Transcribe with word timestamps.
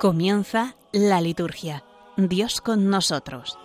Comienza 0.00 0.76
la 0.92 1.20
liturgia. 1.20 1.82
Dios 2.16 2.60
con 2.60 2.88
nosotros. 2.88 3.58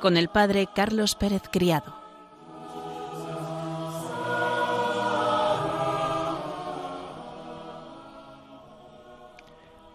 Con 0.00 0.16
el 0.16 0.28
Padre 0.28 0.66
Carlos 0.74 1.14
Pérez 1.14 1.42
Criado. 1.52 1.94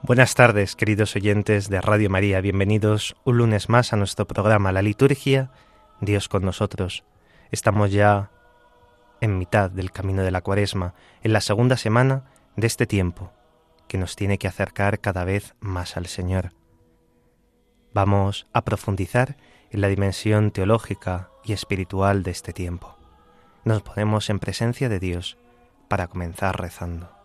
Buenas 0.03 0.35
tardes, 0.35 0.75
queridos 0.75 1.15
oyentes 1.15 1.67
de 1.67 1.81
Radio 1.81 2.11
María. 2.11 2.41
Bienvenidos 2.41 3.15
un 3.23 3.39
lunes 3.39 3.69
más 3.69 3.91
a 3.91 3.95
nuestro 3.95 4.27
programa 4.27 4.71
La 4.71 4.83
Liturgia, 4.83 5.49
Dios 5.99 6.29
con 6.29 6.45
nosotros. 6.45 7.03
Estamos 7.49 7.91
ya 7.91 8.29
en 9.19 9.39
mitad 9.39 9.71
del 9.71 9.91
camino 9.91 10.21
de 10.21 10.29
la 10.29 10.41
Cuaresma, 10.41 10.93
en 11.23 11.33
la 11.33 11.41
segunda 11.41 11.75
semana 11.75 12.25
de 12.55 12.67
este 12.67 12.85
tiempo, 12.85 13.31
que 13.89 13.97
nos 13.97 14.15
tiene 14.15 14.37
que 14.37 14.47
acercar 14.47 15.01
cada 15.01 15.25
vez 15.25 15.55
más 15.59 15.97
al 15.97 16.05
Señor. 16.05 16.53
Vamos 17.93 18.47
a 18.53 18.63
profundizar 18.63 19.35
en 19.71 19.81
la 19.81 19.89
dimensión 19.89 20.51
teológica 20.51 21.31
y 21.43 21.51
espiritual 21.51 22.23
de 22.23 22.31
este 22.31 22.53
tiempo. 22.53 22.95
Nos 23.65 23.81
ponemos 23.81 24.29
en 24.29 24.39
presencia 24.39 24.87
de 24.87 24.99
Dios 24.99 25.37
para 25.89 26.07
comenzar 26.07 26.61
rezando. 26.61 27.18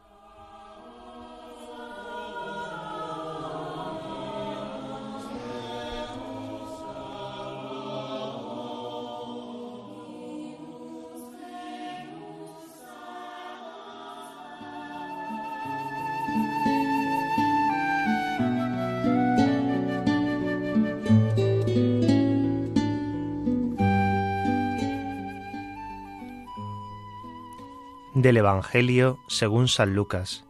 Del 28.25 28.39
Evangelio 28.39 29.19
según 29.29 29.69
San 29.69 29.95
Lucas. 29.95 30.47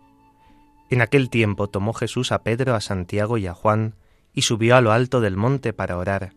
En 0.90 1.00
aquel 1.00 1.28
tiempo 1.28 1.68
tomó 1.68 1.92
Jesús 1.92 2.30
a 2.30 2.44
Pedro, 2.44 2.76
a 2.76 2.80
Santiago 2.80 3.36
y 3.36 3.48
a 3.48 3.52
Juan, 3.52 3.96
y 4.32 4.42
subió 4.42 4.76
a 4.76 4.80
lo 4.80 4.92
alto 4.92 5.20
del 5.20 5.36
monte 5.36 5.72
para 5.72 5.98
orar. 5.98 6.34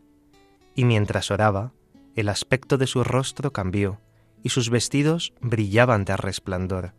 Y 0.74 0.84
mientras 0.84 1.30
oraba, 1.30 1.74
el 2.16 2.30
aspecto 2.30 2.80
de 2.80 2.88
su 2.88 3.04
rostro 3.04 3.54
cambió, 3.54 4.02
y 4.42 4.50
sus 4.50 4.72
vestidos 4.72 5.36
brillaban 5.40 6.06
de 6.06 6.18
resplandor. 6.18 6.96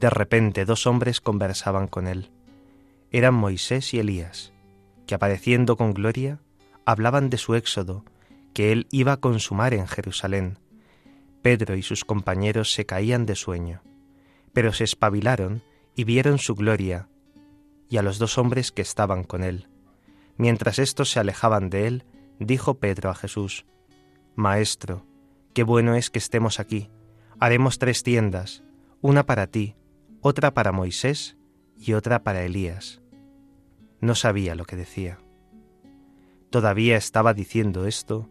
De 0.00 0.08
repente 0.08 0.64
dos 0.64 0.86
hombres 0.86 1.20
conversaban 1.20 1.86
con 1.86 2.06
él. 2.06 2.30
Eran 3.10 3.34
Moisés 3.34 3.92
y 3.92 3.98
Elías, 3.98 4.54
que 5.06 5.14
apareciendo 5.14 5.76
con 5.76 5.92
gloria, 5.92 6.40
hablaban 6.86 7.28
de 7.28 7.36
su 7.36 7.54
éxodo, 7.54 8.06
que 8.54 8.72
él 8.72 8.86
iba 8.90 9.12
a 9.12 9.20
consumar 9.20 9.74
en 9.74 9.86
Jerusalén 9.86 10.63
Pedro 11.44 11.76
y 11.76 11.82
sus 11.82 12.06
compañeros 12.06 12.72
se 12.72 12.86
caían 12.86 13.26
de 13.26 13.34
sueño, 13.34 13.82
pero 14.54 14.72
se 14.72 14.84
espabilaron 14.84 15.62
y 15.94 16.04
vieron 16.04 16.38
su 16.38 16.54
gloria 16.54 17.10
y 17.90 17.98
a 17.98 18.02
los 18.02 18.18
dos 18.18 18.38
hombres 18.38 18.72
que 18.72 18.80
estaban 18.80 19.24
con 19.24 19.44
él. 19.44 19.68
Mientras 20.38 20.78
éstos 20.78 21.10
se 21.10 21.20
alejaban 21.20 21.68
de 21.68 21.86
él, 21.86 22.04
dijo 22.38 22.78
Pedro 22.78 23.10
a 23.10 23.14
Jesús, 23.14 23.66
Maestro, 24.34 25.04
qué 25.52 25.64
bueno 25.64 25.96
es 25.96 26.08
que 26.08 26.18
estemos 26.18 26.60
aquí. 26.60 26.88
Haremos 27.38 27.78
tres 27.78 28.02
tiendas, 28.02 28.64
una 29.02 29.26
para 29.26 29.46
ti, 29.46 29.76
otra 30.22 30.54
para 30.54 30.72
Moisés 30.72 31.36
y 31.76 31.92
otra 31.92 32.22
para 32.22 32.42
Elías. 32.42 33.02
No 34.00 34.14
sabía 34.14 34.54
lo 34.54 34.64
que 34.64 34.76
decía. 34.76 35.18
Todavía 36.48 36.96
estaba 36.96 37.34
diciendo 37.34 37.84
esto 37.84 38.30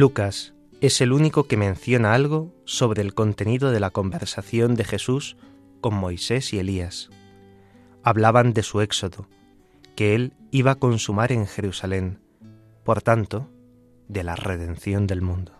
Lucas 0.00 0.54
es 0.80 1.02
el 1.02 1.12
único 1.12 1.44
que 1.44 1.58
menciona 1.58 2.14
algo 2.14 2.54
sobre 2.64 3.02
el 3.02 3.12
contenido 3.12 3.70
de 3.70 3.80
la 3.80 3.90
conversación 3.90 4.74
de 4.74 4.84
Jesús 4.84 5.36
con 5.82 5.94
Moisés 5.94 6.54
y 6.54 6.58
Elías. 6.58 7.10
Hablaban 8.02 8.54
de 8.54 8.62
su 8.62 8.80
éxodo, 8.80 9.28
que 9.96 10.14
él 10.14 10.32
iba 10.52 10.70
a 10.70 10.76
consumar 10.76 11.32
en 11.32 11.46
Jerusalén, 11.46 12.18
por 12.82 13.02
tanto, 13.02 13.50
de 14.08 14.24
la 14.24 14.36
redención 14.36 15.06
del 15.06 15.20
mundo. 15.20 15.52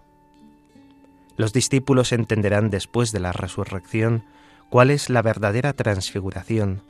Los 1.37 1.53
discípulos 1.53 2.11
entenderán 2.11 2.71
después 2.71 3.13
de 3.13 3.21
la 3.21 3.33
resurrección 3.33 4.25
cuál 4.71 4.91
es 4.91 5.11
la 5.11 5.21
verdadera 5.21 5.75
transfiguración. 5.75 6.83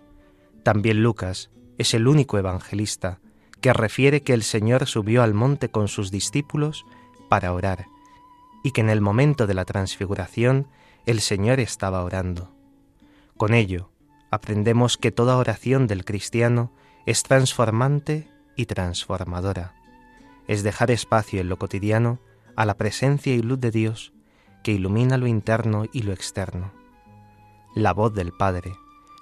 También 0.62 1.02
Lucas 1.02 1.50
es 1.78 1.94
el 1.94 2.06
único 2.06 2.38
evangelista 2.38 3.18
que 3.60 3.72
refiere 3.72 4.22
que 4.22 4.34
el 4.34 4.44
Señor 4.44 4.86
subió 4.86 5.24
al 5.24 5.34
monte 5.34 5.68
con 5.68 5.88
sus 5.88 6.12
discípulos 6.12 6.86
para 7.30 7.54
orar, 7.54 7.86
y 8.64 8.72
que 8.72 8.80
en 8.82 8.90
el 8.90 9.00
momento 9.00 9.46
de 9.46 9.54
la 9.54 9.64
transfiguración 9.64 10.66
el 11.06 11.20
Señor 11.20 11.60
estaba 11.60 12.04
orando. 12.04 12.52
Con 13.36 13.54
ello, 13.54 13.90
aprendemos 14.30 14.98
que 14.98 15.12
toda 15.12 15.36
oración 15.36 15.86
del 15.86 16.04
cristiano 16.04 16.72
es 17.06 17.22
transformante 17.22 18.28
y 18.56 18.66
transformadora. 18.66 19.74
Es 20.48 20.64
dejar 20.64 20.90
espacio 20.90 21.40
en 21.40 21.48
lo 21.48 21.56
cotidiano 21.56 22.18
a 22.56 22.66
la 22.66 22.76
presencia 22.76 23.32
y 23.32 23.40
luz 23.40 23.60
de 23.60 23.70
Dios 23.70 24.12
que 24.64 24.72
ilumina 24.72 25.16
lo 25.16 25.28
interno 25.28 25.84
y 25.92 26.02
lo 26.02 26.12
externo. 26.12 26.72
La 27.76 27.92
voz 27.92 28.12
del 28.12 28.32
Padre, 28.32 28.74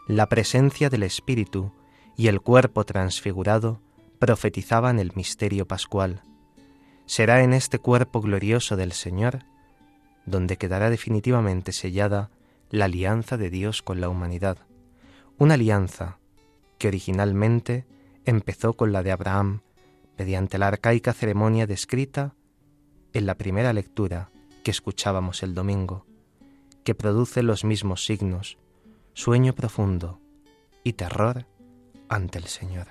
la 0.07 0.27
presencia 0.29 0.89
del 0.89 1.03
Espíritu 1.03 1.73
y 2.17 2.29
el 2.29 2.41
cuerpo 2.41 2.85
transfigurado 2.85 3.83
profetizaban 4.19 4.99
el 4.99 5.13
misterio 5.15 5.69
pascual, 5.69 6.23
será 7.09 7.43
en 7.43 7.55
este 7.55 7.79
cuerpo 7.79 8.21
glorioso 8.21 8.77
del 8.77 8.93
Señor 8.93 9.41
donde 10.27 10.59
quedará 10.59 10.91
definitivamente 10.91 11.73
sellada 11.73 12.31
la 12.71 12.85
alianza 12.85 13.39
de 13.39 13.49
Dios 13.49 13.81
con 13.81 14.03
la 14.03 14.11
humanidad, 14.11 14.59
una 15.39 15.55
alianza 15.55 16.19
que 16.77 16.87
originalmente 16.89 17.87
empezó 18.27 18.75
con 18.75 18.93
la 18.93 19.03
de 19.03 19.11
Abraham 19.11 19.63
mediante 20.19 20.59
la 20.59 20.69
arcaica 20.69 21.15
ceremonia 21.15 21.67
descrita 21.67 22.35
en 23.15 23.25
la 23.25 23.37
primera 23.37 23.73
lectura 23.73 24.31
que 24.63 24.71
escuchábamos 24.71 25.43
el 25.43 25.55
domingo, 25.55 26.05
que 26.85 26.95
produce 26.95 27.43
los 27.43 27.65
mismos 27.65 28.05
signos, 28.05 28.59
sueño 29.15 29.55
profundo 29.55 30.21
y 30.85 30.93
terror 30.93 31.47
ante 32.11 32.37
el 32.37 32.45
Señor. 32.45 32.89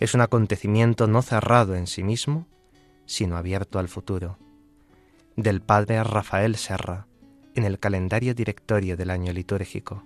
Es 0.00 0.14
un 0.14 0.22
acontecimiento 0.22 1.06
no 1.06 1.20
cerrado 1.20 1.74
en 1.74 1.86
sí 1.86 2.02
mismo, 2.02 2.46
sino 3.06 3.36
abierto 3.36 3.78
al 3.78 3.88
futuro. 3.88 4.38
Del 5.36 5.60
padre 5.60 6.02
Rafael 6.04 6.56
Serra, 6.56 7.06
en 7.54 7.64
el 7.64 7.78
calendario 7.78 8.34
directorio 8.34 8.96
del 8.96 9.10
año 9.10 9.32
litúrgico. 9.32 10.02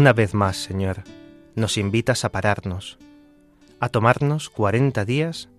Una 0.00 0.14
vez 0.14 0.32
más, 0.32 0.56
Señor, 0.56 1.04
nos 1.54 1.76
invitas 1.76 2.24
a 2.24 2.32
pararnos, 2.32 2.98
a 3.80 3.90
tomarnos 3.90 4.48
cuarenta 4.48 5.04
días 5.04 5.50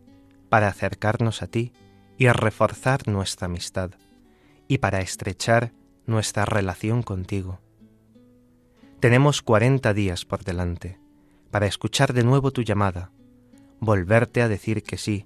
para 0.49 0.67
acercarnos 0.67 1.43
a 1.43 1.45
ti 1.45 1.73
y 2.17 2.25
a 2.25 2.33
reforzar 2.33 3.07
nuestra 3.07 3.45
amistad, 3.45 3.91
y 4.67 4.79
para 4.79 4.99
estrechar 5.01 5.73
nuestra 6.07 6.45
relación 6.45 7.03
contigo. 7.03 7.59
Tenemos 8.99 9.43
cuarenta 9.43 9.93
días 9.93 10.25
por 10.25 10.43
delante 10.43 10.97
para 11.51 11.67
escuchar 11.67 12.11
de 12.13 12.23
nuevo 12.23 12.49
tu 12.49 12.63
llamada, 12.63 13.11
volverte 13.79 14.41
a 14.41 14.47
decir 14.47 14.81
que 14.81 14.97
sí, 14.97 15.23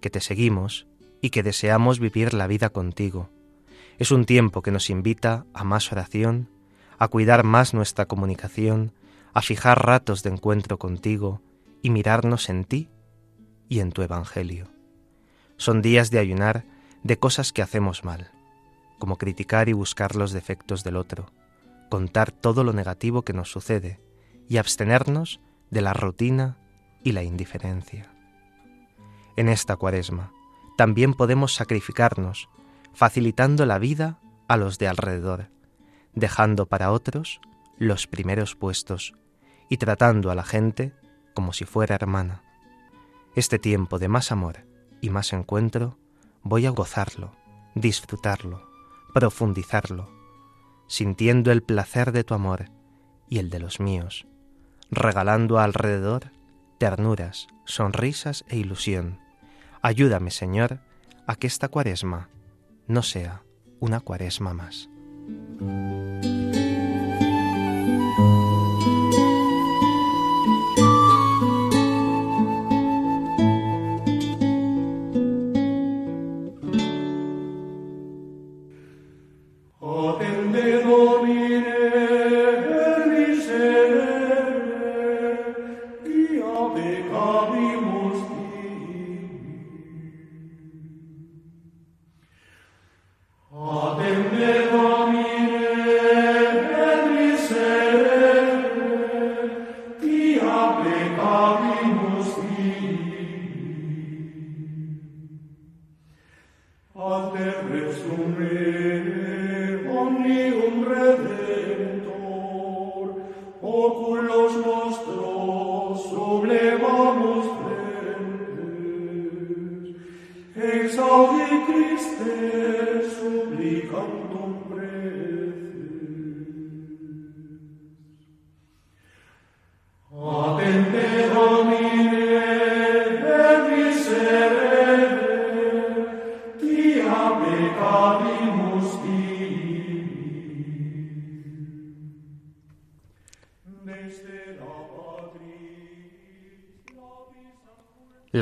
que 0.00 0.08
te 0.08 0.20
seguimos 0.20 0.86
y 1.20 1.28
que 1.28 1.42
deseamos 1.42 2.00
vivir 2.00 2.32
la 2.32 2.46
vida 2.46 2.70
contigo. 2.70 3.28
Es 3.98 4.10
un 4.10 4.24
tiempo 4.24 4.62
que 4.62 4.70
nos 4.70 4.88
invita 4.88 5.44
a 5.52 5.62
más 5.62 5.92
oración, 5.92 6.48
a 6.98 7.08
cuidar 7.08 7.44
más 7.44 7.74
nuestra 7.74 8.06
comunicación, 8.06 8.92
a 9.34 9.42
fijar 9.42 9.84
ratos 9.84 10.22
de 10.22 10.30
encuentro 10.30 10.78
contigo 10.78 11.40
y 11.82 11.90
mirarnos 11.90 12.48
en 12.48 12.64
ti 12.64 12.88
y 13.68 13.80
en 13.80 13.92
tu 13.92 14.02
Evangelio. 14.02 14.68
Son 15.56 15.82
días 15.82 16.10
de 16.10 16.18
ayunar 16.18 16.64
de 17.02 17.18
cosas 17.18 17.52
que 17.52 17.62
hacemos 17.62 18.04
mal, 18.04 18.30
como 18.98 19.16
criticar 19.16 19.68
y 19.68 19.72
buscar 19.72 20.16
los 20.16 20.32
defectos 20.32 20.84
del 20.84 20.96
otro, 20.96 21.30
contar 21.88 22.32
todo 22.32 22.64
lo 22.64 22.72
negativo 22.72 23.22
que 23.22 23.32
nos 23.32 23.50
sucede 23.50 24.00
y 24.48 24.56
abstenernos 24.56 25.40
de 25.70 25.82
la 25.82 25.92
rutina 25.92 26.56
y 27.02 27.12
la 27.12 27.22
indiferencia. 27.22 28.10
En 29.36 29.48
esta 29.48 29.76
cuaresma 29.76 30.32
también 30.76 31.14
podemos 31.14 31.54
sacrificarnos, 31.54 32.48
facilitando 32.92 33.66
la 33.66 33.78
vida 33.78 34.18
a 34.48 34.56
los 34.56 34.78
de 34.78 34.88
alrededor, 34.88 35.48
dejando 36.16 36.66
para 36.66 36.90
otros 36.90 37.40
los 37.78 38.08
primeros 38.08 38.56
puestos 38.56 39.14
y 39.68 39.76
tratando 39.76 40.32
a 40.32 40.34
la 40.34 40.42
gente 40.42 40.92
como 41.34 41.52
si 41.52 41.64
fuera 41.64 41.94
hermana. 41.94 42.42
Este 43.36 43.58
tiempo 43.60 43.98
de 43.98 44.08
más 44.08 44.32
amor 44.32 44.66
y 45.00 45.10
más 45.10 45.32
encuentro 45.32 45.98
voy 46.42 46.66
a 46.66 46.70
gozarlo, 46.70 47.36
disfrutarlo, 47.74 48.68
profundizarlo, 49.12 50.10
sintiendo 50.88 51.52
el 51.52 51.62
placer 51.62 52.12
de 52.12 52.24
tu 52.24 52.34
amor 52.34 52.70
y 53.28 53.38
el 53.38 53.50
de 53.50 53.60
los 53.60 53.78
míos, 53.78 54.26
regalando 54.90 55.58
alrededor 55.58 56.32
ternuras, 56.78 57.46
sonrisas 57.64 58.44
e 58.48 58.56
ilusión. 58.56 59.18
Ayúdame, 59.82 60.30
Señor, 60.30 60.80
a 61.26 61.36
que 61.36 61.46
esta 61.46 61.68
cuaresma 61.68 62.28
no 62.86 63.02
sea 63.02 63.42
una 63.80 64.00
cuaresma 64.00 64.54
más. 64.54 64.88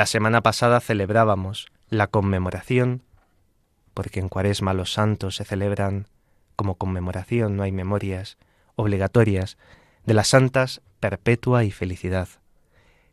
La 0.05 0.09
semana 0.09 0.43
pasada 0.43 0.81
celebrábamos 0.81 1.73
la 1.89 2.09
conmemoración, 2.09 3.05
porque 3.95 4.21
en 4.21 4.29
Cuaresma 4.29 4.75
los 4.75 4.93
santos 4.93 5.37
se 5.37 5.47
celebran 5.47 6.09
como 6.57 6.75
conmemoración, 6.75 7.57
no 7.57 7.63
hay 7.63 7.73
memorias 7.73 8.37
obligatorias, 8.77 9.57
de 10.05 10.13
las 10.13 10.29
santas 10.29 10.83
Perpetua 11.01 11.65
y 11.65 11.71
Felicidad. 11.71 12.29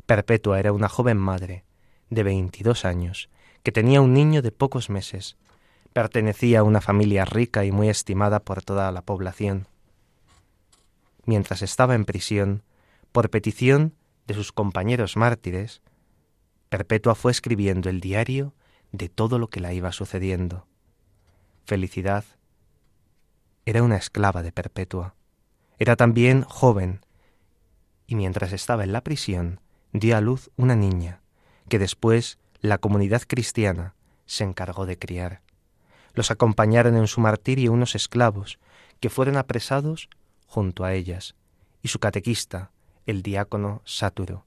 Perpetua 0.05 0.59
era 0.59 0.73
una 0.73 0.89
joven 0.89 1.15
madre 1.15 1.63
de 2.09 2.23
22 2.23 2.83
años 2.83 3.29
que 3.63 3.71
tenía 3.71 4.01
un 4.01 4.13
niño 4.13 4.41
de 4.41 4.51
pocos 4.51 4.89
meses. 4.89 5.37
Pertenecía 5.93 6.59
a 6.59 6.63
una 6.63 6.81
familia 6.81 7.23
rica 7.23 7.63
y 7.63 7.71
muy 7.71 7.87
estimada 7.87 8.41
por 8.41 8.63
toda 8.63 8.91
la 8.91 9.01
población. 9.01 9.65
Mientras 11.23 11.61
estaba 11.61 11.95
en 11.95 12.03
prisión, 12.03 12.63
por 13.13 13.29
petición 13.29 13.95
de 14.27 14.33
sus 14.33 14.51
compañeros 14.51 15.15
mártires, 15.15 15.81
Perpetua 16.71 17.15
fue 17.15 17.33
escribiendo 17.33 17.89
el 17.89 17.99
diario 17.99 18.53
de 18.93 19.09
todo 19.09 19.39
lo 19.39 19.49
que 19.49 19.59
la 19.59 19.73
iba 19.73 19.91
sucediendo. 19.91 20.67
Felicidad 21.65 22.23
era 23.65 23.83
una 23.83 23.97
esclava 23.97 24.41
de 24.41 24.53
Perpetua. 24.53 25.13
Era 25.79 25.97
también 25.97 26.43
joven, 26.43 27.05
y 28.07 28.15
mientras 28.15 28.53
estaba 28.53 28.85
en 28.85 28.93
la 28.93 29.01
prisión, 29.03 29.59
dio 29.91 30.15
a 30.15 30.21
luz 30.21 30.49
una 30.55 30.77
niña, 30.77 31.19
que 31.67 31.77
después 31.77 32.39
la 32.61 32.77
comunidad 32.77 33.23
cristiana 33.27 33.93
se 34.25 34.45
encargó 34.45 34.85
de 34.85 34.97
criar. 34.97 35.41
Los 36.13 36.31
acompañaron 36.31 36.95
en 36.95 37.07
su 37.07 37.19
martirio 37.19 37.73
unos 37.73 37.95
esclavos, 37.95 38.59
que 39.01 39.09
fueron 39.09 39.35
apresados 39.35 40.07
junto 40.47 40.85
a 40.85 40.93
ellas, 40.93 41.35
y 41.81 41.89
su 41.89 41.99
catequista, 41.99 42.71
el 43.05 43.23
diácono 43.23 43.81
Sáturo, 43.83 44.45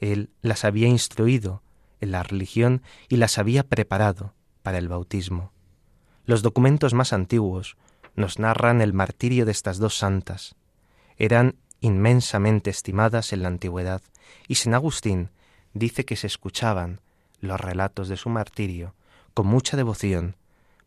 él 0.00 0.30
las 0.42 0.64
había 0.64 0.88
instruido 0.88 1.62
en 2.00 2.10
la 2.10 2.22
religión 2.22 2.82
y 3.08 3.16
las 3.16 3.38
había 3.38 3.62
preparado 3.68 4.34
para 4.62 4.78
el 4.78 4.88
bautismo. 4.88 5.52
Los 6.24 6.42
documentos 6.42 6.94
más 6.94 7.12
antiguos 7.12 7.76
nos 8.16 8.38
narran 8.38 8.80
el 8.80 8.92
martirio 8.92 9.44
de 9.44 9.52
estas 9.52 9.78
dos 9.78 9.96
santas. 9.96 10.56
Eran 11.16 11.56
inmensamente 11.80 12.70
estimadas 12.70 13.32
en 13.32 13.42
la 13.42 13.48
antigüedad, 13.48 14.02
y 14.48 14.56
San 14.56 14.74
Agustín 14.74 15.30
dice 15.72 16.04
que 16.04 16.16
se 16.16 16.26
escuchaban 16.26 17.00
los 17.40 17.60
relatos 17.60 18.08
de 18.08 18.16
su 18.16 18.28
martirio 18.28 18.94
con 19.34 19.46
mucha 19.46 19.76
devoción 19.76 20.36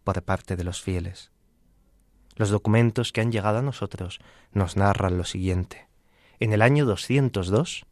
por 0.03 0.22
parte 0.24 0.55
de 0.55 0.63
los 0.63 0.82
fieles. 0.82 1.32
Los 2.36 2.50
documentos 2.50 3.12
que 3.12 3.22
han 3.22 3.32
llegado 3.32 3.60
a 3.60 3.62
nosotros 3.62 4.20
nos 4.51 4.75
narran 4.75 5.17
lo 5.17 5.24
siguiente. 5.24 5.88
En 6.39 6.51
el 6.51 6.62
año 6.62 6.86
202, 6.86 7.86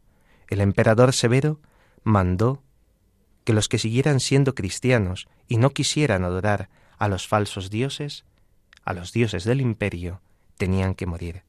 el 0.48 0.60
emperador 0.60 1.12
Severo 1.12 1.60
mandó 2.02 2.62
que 3.44 3.52
los 3.52 3.68
que 3.68 3.78
siguieran 3.78 4.20
siendo 4.20 4.54
cristianos 4.54 5.28
y 5.48 5.56
no 5.56 5.70
quisieran 5.70 6.24
adorar 6.24 6.68
a 6.98 7.08
los 7.08 7.26
falsos 7.26 7.70
dioses, 7.70 8.24
a 8.84 8.92
los 8.92 9.12
dioses 9.12 9.44
del 9.44 9.60
imperio, 9.60 10.20
tenían 10.56 10.94
que 10.94 11.06
morir. 11.06 11.42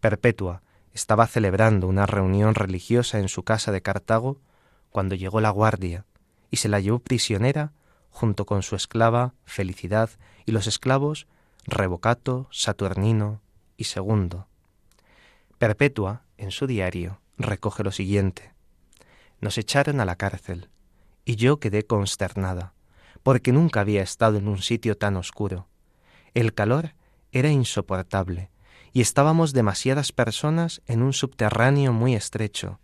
Perpetua 0.00 0.62
estaba 0.92 1.26
celebrando 1.26 1.86
una 1.86 2.06
reunión 2.06 2.54
religiosa 2.54 3.18
en 3.18 3.28
su 3.28 3.42
casa 3.42 3.70
de 3.70 3.82
Cartago 3.82 4.40
cuando 4.90 5.14
llegó 5.14 5.40
la 5.40 5.50
guardia 5.50 6.04
y 6.50 6.56
se 6.56 6.68
la 6.68 6.80
llevó 6.80 6.98
prisionera 6.98 7.72
junto 8.10 8.46
con 8.46 8.62
su 8.62 8.76
esclava 8.76 9.34
Felicidad 9.44 10.10
y 10.46 10.52
los 10.52 10.66
esclavos 10.66 11.26
Revocato, 11.64 12.48
Saturnino 12.50 13.40
y 13.76 13.84
Segundo. 13.84 14.46
Perpetua, 15.58 16.22
en 16.38 16.50
su 16.50 16.66
diario, 16.66 17.20
recoge 17.38 17.84
lo 17.84 17.92
siguiente. 17.92 18.54
Nos 19.40 19.58
echaron 19.58 20.00
a 20.00 20.04
la 20.04 20.16
cárcel, 20.16 20.70
y 21.24 21.36
yo 21.36 21.58
quedé 21.58 21.86
consternada, 21.86 22.74
porque 23.22 23.52
nunca 23.52 23.80
había 23.80 24.02
estado 24.02 24.38
en 24.38 24.48
un 24.48 24.58
sitio 24.58 24.96
tan 24.96 25.16
oscuro. 25.16 25.68
El 26.34 26.54
calor 26.54 26.94
era 27.32 27.50
insoportable, 27.50 28.50
y 28.92 29.02
estábamos 29.02 29.52
demasiadas 29.52 30.12
personas 30.12 30.80
en 30.86 31.02
un 31.02 31.12
subterráneo 31.12 31.92
muy 31.92 32.14
estrecho. 32.14 32.80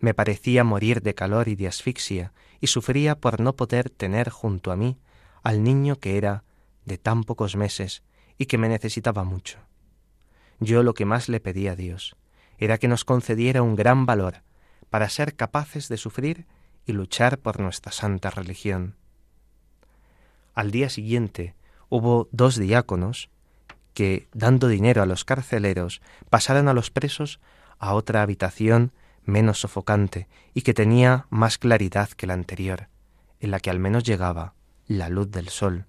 Me 0.00 0.14
parecía 0.14 0.64
morir 0.64 1.02
de 1.02 1.14
calor 1.14 1.46
y 1.48 1.54
de 1.54 1.68
asfixia, 1.68 2.32
y 2.60 2.66
sufría 2.66 3.16
por 3.16 3.40
no 3.40 3.54
poder 3.54 3.90
tener 3.90 4.30
junto 4.30 4.72
a 4.72 4.76
mí 4.76 4.98
al 5.42 5.62
niño 5.62 5.96
que 5.96 6.16
era 6.16 6.44
de 6.84 6.98
tan 6.98 7.24
pocos 7.24 7.56
meses 7.56 8.02
y 8.38 8.46
que 8.46 8.58
me 8.58 8.68
necesitaba 8.68 9.24
mucho. 9.24 9.58
Yo 10.58 10.82
lo 10.82 10.94
que 10.94 11.04
más 11.04 11.28
le 11.28 11.40
pedía 11.40 11.72
a 11.72 11.76
Dios 11.76 12.16
era 12.64 12.78
que 12.78 12.86
nos 12.86 13.04
concediera 13.04 13.60
un 13.60 13.74
gran 13.74 14.06
valor 14.06 14.42
para 14.88 15.08
ser 15.08 15.34
capaces 15.34 15.88
de 15.88 15.96
sufrir 15.96 16.46
y 16.86 16.92
luchar 16.92 17.38
por 17.38 17.58
nuestra 17.58 17.90
santa 17.90 18.30
religión. 18.30 18.94
Al 20.54 20.70
día 20.70 20.88
siguiente 20.88 21.56
hubo 21.88 22.28
dos 22.30 22.56
diáconos 22.56 23.30
que, 23.94 24.28
dando 24.32 24.68
dinero 24.68 25.02
a 25.02 25.06
los 25.06 25.24
carceleros, 25.24 26.02
pasaron 26.30 26.68
a 26.68 26.72
los 26.72 26.92
presos 26.92 27.40
a 27.80 27.94
otra 27.94 28.22
habitación 28.22 28.92
menos 29.24 29.58
sofocante 29.58 30.28
y 30.54 30.62
que 30.62 30.72
tenía 30.72 31.26
más 31.30 31.58
claridad 31.58 32.10
que 32.10 32.28
la 32.28 32.34
anterior, 32.34 32.86
en 33.40 33.50
la 33.50 33.58
que 33.58 33.70
al 33.70 33.80
menos 33.80 34.04
llegaba 34.04 34.54
la 34.86 35.08
luz 35.08 35.32
del 35.32 35.48
sol. 35.48 35.86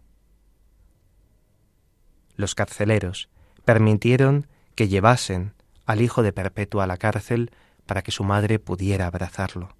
Los 2.35 2.55
carceleros 2.55 3.29
permitieron 3.63 4.47
que 4.73 4.87
llevasen 4.87 5.53
al 5.85 6.01
hijo 6.01 6.23
de 6.23 6.33
Perpetua 6.33 6.85
a 6.85 6.87
la 6.87 6.97
cárcel 6.97 7.51
para 7.85 8.01
que 8.01 8.11
su 8.11 8.23
madre 8.23 8.59
pudiera 8.59 9.07
abrazarlo. 9.07 9.75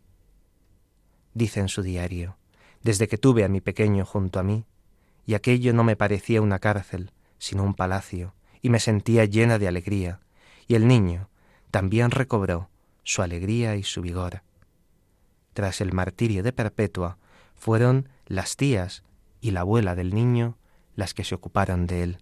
Dice 1.34 1.60
en 1.60 1.70
su 1.70 1.82
diario, 1.82 2.38
desde 2.82 3.08
que 3.08 3.18
tuve 3.18 3.44
a 3.44 3.50
mi 3.50 3.62
pequeño 3.62 4.06
junto 4.06 4.40
a 4.40 4.44
mí, 4.44 4.66
y 5.26 5.36
aquello 5.36 5.74
no 5.74 5.84
me 5.84 5.96
parecía 5.96 6.42
una 6.42 6.60
cárcel, 6.60 7.12
sino 7.38 7.64
un 7.64 7.74
palacio, 7.74 8.36
y 8.62 8.70
me 8.70 8.80
sentía 8.80 9.26
llena 9.26 9.58
de 9.58 9.68
alegría, 9.68 10.20
y 10.68 10.76
el 10.76 10.88
niño 10.88 11.30
también 11.72 12.12
recobró 12.12 12.70
su 13.04 13.22
alegría 13.22 13.76
y 13.76 13.84
su 13.84 14.02
vigor. 14.02 14.44
Tras 15.54 15.82
el 15.82 15.94
martirio 15.94 16.44
de 16.44 16.54
Perpetua, 16.54 17.18
fueron 17.56 18.10
las 18.26 18.58
tías 18.58 19.04
y 19.40 19.52
la 19.52 19.62
abuela 19.62 19.96
del 19.96 20.14
niño 20.14 20.58
las 20.96 21.14
que 21.14 21.24
se 21.24 21.36
ocuparon 21.36 21.88
de 21.88 22.04
él. 22.04 22.18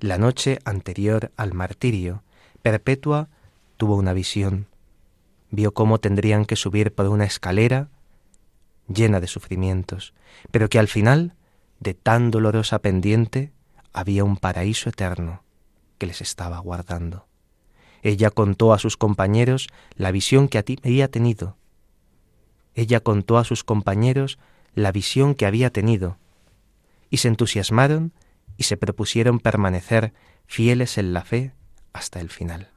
La 0.00 0.16
noche 0.16 0.60
anterior 0.64 1.32
al 1.36 1.54
martirio, 1.54 2.22
Perpetua 2.62 3.28
tuvo 3.76 3.96
una 3.96 4.12
visión. 4.12 4.68
Vio 5.50 5.74
cómo 5.74 5.98
tendrían 5.98 6.44
que 6.44 6.54
subir 6.54 6.94
por 6.94 7.08
una 7.08 7.24
escalera 7.24 7.88
llena 8.86 9.18
de 9.18 9.26
sufrimientos, 9.26 10.14
pero 10.52 10.68
que 10.68 10.78
al 10.78 10.86
final, 10.86 11.34
de 11.80 11.94
tan 11.94 12.30
dolorosa 12.30 12.78
pendiente, 12.78 13.50
había 13.92 14.22
un 14.22 14.36
paraíso 14.36 14.88
eterno 14.88 15.42
que 15.98 16.06
les 16.06 16.20
estaba 16.20 16.58
aguardando. 16.58 17.26
Ella 18.02 18.30
contó 18.30 18.72
a 18.72 18.78
sus 18.78 18.96
compañeros 18.96 19.66
la 19.96 20.12
visión 20.12 20.46
que 20.46 20.58
había 20.58 21.08
tenido. 21.08 21.56
Ella 22.76 23.00
contó 23.00 23.36
a 23.36 23.42
sus 23.42 23.64
compañeros 23.64 24.38
la 24.74 24.92
visión 24.92 25.34
que 25.34 25.44
había 25.44 25.70
tenido, 25.70 26.18
y 27.10 27.16
se 27.16 27.26
entusiasmaron 27.26 28.12
y 28.58 28.64
se 28.64 28.76
propusieron 28.76 29.38
permanecer 29.38 30.12
fieles 30.46 30.98
en 30.98 31.14
la 31.14 31.24
fe 31.24 31.54
hasta 31.94 32.20
el 32.20 32.28
final. 32.28 32.70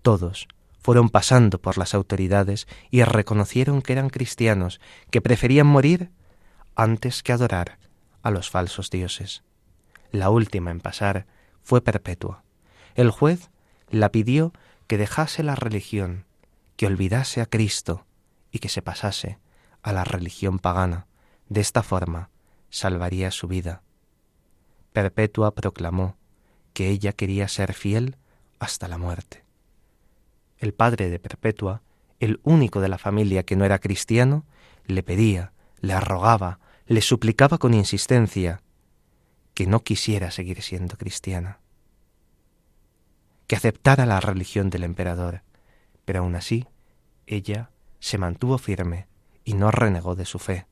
Todos 0.00 0.48
fueron 0.78 1.10
pasando 1.10 1.60
por 1.60 1.76
las 1.76 1.94
autoridades 1.94 2.66
y 2.90 3.02
reconocieron 3.02 3.82
que 3.82 3.92
eran 3.92 4.10
cristianos, 4.10 4.80
que 5.10 5.20
preferían 5.20 5.66
morir 5.66 6.10
antes 6.76 7.22
que 7.22 7.32
adorar 7.32 7.78
a 8.22 8.30
los 8.30 8.48
falsos 8.48 8.90
dioses. 8.90 9.42
La 10.12 10.30
última 10.30 10.70
en 10.70 10.80
pasar 10.80 11.26
fue 11.62 11.82
Perpetua. 11.82 12.44
El 12.94 13.10
juez 13.10 13.50
la 13.90 14.12
pidió 14.12 14.52
que 14.86 14.98
dejase 14.98 15.42
la 15.42 15.54
religión, 15.56 16.26
que 16.76 16.86
olvidase 16.86 17.40
a 17.40 17.46
Cristo 17.46 18.06
y 18.52 18.60
que 18.60 18.68
se 18.68 18.82
pasase 18.82 19.38
a 19.82 19.92
la 19.92 20.04
religión 20.04 20.58
pagana. 20.58 21.06
De 21.48 21.60
esta 21.60 21.82
forma, 21.82 22.30
salvaría 22.74 23.30
su 23.30 23.46
vida. 23.46 23.82
Perpetua 24.92 25.54
proclamó 25.54 26.16
que 26.72 26.88
ella 26.88 27.12
quería 27.12 27.46
ser 27.46 27.72
fiel 27.72 28.16
hasta 28.58 28.88
la 28.88 28.98
muerte. 28.98 29.44
El 30.58 30.74
padre 30.74 31.08
de 31.08 31.20
Perpetua, 31.20 31.82
el 32.18 32.40
único 32.42 32.80
de 32.80 32.88
la 32.88 32.98
familia 32.98 33.44
que 33.44 33.54
no 33.54 33.64
era 33.64 33.78
cristiano, 33.78 34.44
le 34.86 35.04
pedía, 35.04 35.52
le 35.78 35.98
rogaba, 36.00 36.58
le 36.86 37.00
suplicaba 37.00 37.58
con 37.58 37.74
insistencia 37.74 38.60
que 39.54 39.68
no 39.68 39.84
quisiera 39.84 40.32
seguir 40.32 40.60
siendo 40.60 40.96
cristiana, 40.96 41.60
que 43.46 43.54
aceptara 43.54 44.04
la 44.04 44.18
religión 44.18 44.68
del 44.68 44.82
emperador, 44.82 45.42
pero 46.04 46.20
aún 46.20 46.34
así 46.34 46.66
ella 47.28 47.70
se 48.00 48.18
mantuvo 48.18 48.58
firme 48.58 49.06
y 49.44 49.54
no 49.54 49.70
renegó 49.70 50.16
de 50.16 50.24
su 50.24 50.40
fe 50.40 50.66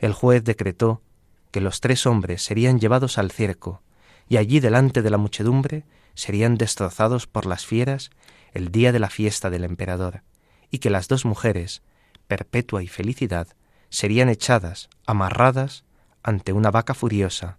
el 0.00 0.14
juez 0.14 0.42
decretó 0.42 1.02
que 1.50 1.60
los 1.60 1.80
tres 1.80 2.06
hombres 2.06 2.42
serían 2.42 2.80
llevados 2.80 3.18
al 3.18 3.30
circo, 3.30 3.82
y 4.28 4.38
allí 4.38 4.58
delante 4.58 5.02
de 5.02 5.10
la 5.10 5.18
muchedumbre 5.18 5.84
serían 6.14 6.56
destrozados 6.56 7.26
por 7.26 7.46
las 7.46 7.66
fieras 7.66 8.10
el 8.52 8.72
día 8.72 8.92
de 8.92 8.98
la 8.98 9.10
fiesta 9.10 9.50
del 9.50 9.64
emperador, 9.64 10.22
y 10.70 10.78
que 10.78 10.90
las 10.90 11.06
dos 11.06 11.24
mujeres, 11.24 11.82
Perpetua 12.26 12.82
y 12.82 12.88
Felicidad, 12.88 13.48
serían 13.90 14.28
echadas, 14.28 14.88
amarradas, 15.06 15.84
ante 16.22 16.52
una 16.52 16.70
vaca 16.70 16.94
furiosa, 16.94 17.58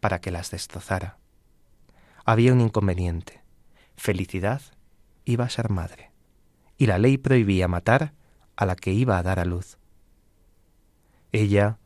para 0.00 0.20
que 0.20 0.30
las 0.30 0.50
destrozara. 0.50 1.18
Había 2.24 2.52
un 2.52 2.60
inconveniente. 2.60 3.42
Felicidad 3.96 4.62
iba 5.24 5.44
a 5.44 5.50
ser 5.50 5.70
madre, 5.70 6.10
y 6.78 6.86
la 6.86 6.98
ley 6.98 7.18
prohibía 7.18 7.68
matar 7.68 8.14
a 8.56 8.64
la 8.64 8.76
que 8.76 8.92
iba 8.92 9.18
a 9.18 9.22
dar 9.22 9.38
a 9.38 9.44
luz. 9.44 9.78
Ella 11.32 11.78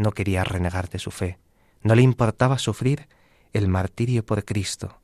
no 0.00 0.12
quería 0.12 0.44
renegar 0.44 0.88
de 0.88 0.98
su 0.98 1.10
fe, 1.10 1.38
no 1.82 1.94
le 1.94 2.02
importaba 2.02 2.58
sufrir 2.58 3.08
el 3.52 3.68
martirio 3.68 4.24
por 4.24 4.44
Cristo. 4.44 5.00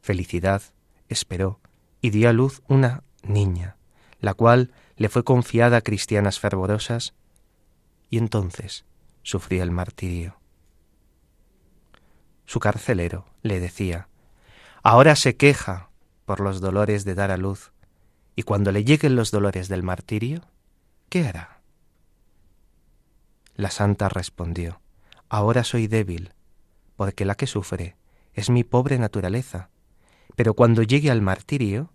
Felicidad 0.00 0.62
esperó 1.08 1.60
y 2.00 2.10
dio 2.10 2.28
a 2.28 2.32
luz 2.32 2.62
una 2.68 3.02
niña, 3.22 3.76
la 4.20 4.34
cual 4.34 4.72
le 4.96 5.08
fue 5.08 5.24
confiada 5.24 5.78
a 5.78 5.80
cristianas 5.80 6.38
fervorosas, 6.38 7.14
y 8.10 8.18
entonces 8.18 8.84
sufrió 9.22 9.62
el 9.62 9.70
martirio. 9.70 10.38
Su 12.46 12.60
carcelero 12.60 13.24
le 13.42 13.58
decía, 13.58 14.08
ahora 14.82 15.16
se 15.16 15.36
queja 15.36 15.88
por 16.26 16.40
los 16.40 16.60
dolores 16.60 17.04
de 17.04 17.14
dar 17.14 17.30
a 17.30 17.36
luz, 17.36 17.72
y 18.36 18.42
cuando 18.42 18.72
le 18.72 18.84
lleguen 18.84 19.16
los 19.16 19.30
dolores 19.30 19.68
del 19.68 19.82
martirio, 19.82 20.42
¿qué 21.08 21.26
hará? 21.26 21.53
La 23.56 23.70
santa 23.70 24.08
respondió, 24.08 24.80
Ahora 25.28 25.64
soy 25.64 25.86
débil, 25.86 26.32
porque 26.96 27.24
la 27.24 27.34
que 27.34 27.46
sufre 27.46 27.96
es 28.32 28.50
mi 28.50 28.64
pobre 28.64 28.98
naturaleza, 28.98 29.70
pero 30.36 30.54
cuando 30.54 30.82
llegue 30.82 31.10
al 31.10 31.22
martirio, 31.22 31.90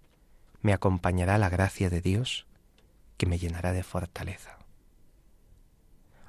me 0.61 0.73
acompañará 0.73 1.37
la 1.37 1.49
gracia 1.49 1.89
de 1.89 2.01
Dios, 2.01 2.47
que 3.17 3.25
me 3.25 3.37
llenará 3.37 3.73
de 3.73 3.83
fortaleza. 3.83 4.57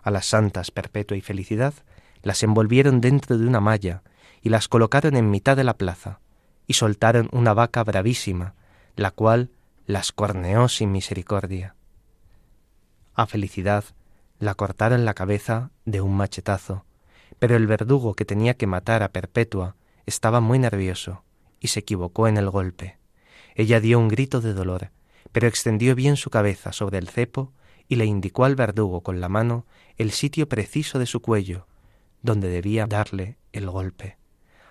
A 0.03 0.11
las 0.11 0.27
santas 0.27 0.71
perpetua 0.71 1.17
y 1.17 1.21
felicidad 1.21 1.75
las 2.23 2.43
envolvieron 2.43 3.01
dentro 3.01 3.39
de 3.39 3.47
una 3.47 3.61
malla 3.61 4.03
y 4.43 4.49
las 4.49 4.69
colocaron 4.69 5.17
en 5.17 5.31
mitad 5.31 5.57
de 5.57 5.65
la 5.65 5.75
plaza, 5.75 6.21
y 6.67 6.75
soltaron 6.75 7.29
una 7.33 7.53
vaca 7.55 7.83
bravísima, 7.85 8.55
la 8.97 9.11
cual 9.11 9.51
las 9.87 10.13
corneó 10.13 10.69
sin 10.69 10.93
misericordia. 10.93 11.75
A 13.15 13.27
felicidad 13.27 13.85
la 14.41 14.55
cortaron 14.55 15.05
la 15.05 15.15
cabeza 15.15 15.71
de 15.85 16.01
un 16.01 16.17
machetazo, 16.17 16.85
pero 17.39 17.57
el 17.57 17.67
verdugo 17.67 18.15
que 18.15 18.25
tenía 18.25 18.55
que 18.55 18.67
matar 18.67 19.03
a 19.03 19.13
Perpetua 19.13 19.77
estaba 20.07 20.41
muy 20.41 20.59
nervioso 20.59 21.23
y 21.61 21.69
se 21.69 21.81
equivocó 21.81 22.27
en 22.27 22.39
el 22.39 22.49
golpe. 22.49 22.99
Ella 23.55 23.81
dio 23.81 23.99
un 23.99 24.09
grito 24.09 24.41
de 24.41 24.55
dolor, 24.55 24.91
pero 25.31 25.47
extendió 25.47 25.95
bien 25.95 26.17
su 26.17 26.31
cabeza 26.31 26.73
sobre 26.73 26.99
el 26.99 27.09
cepo 27.09 27.53
y 27.87 27.97
le 27.97 28.07
indicó 28.07 28.47
al 28.47 28.57
verdugo 28.57 29.03
con 29.03 29.21
la 29.21 29.29
mano 29.29 29.67
el 29.99 30.11
sitio 30.11 30.49
preciso 30.49 30.99
de 30.99 31.07
su 31.07 31.21
cuello, 31.21 31.67
donde 32.23 32.49
debía 32.49 32.87
darle 32.87 33.37
el 33.53 33.69
golpe. 33.69 34.17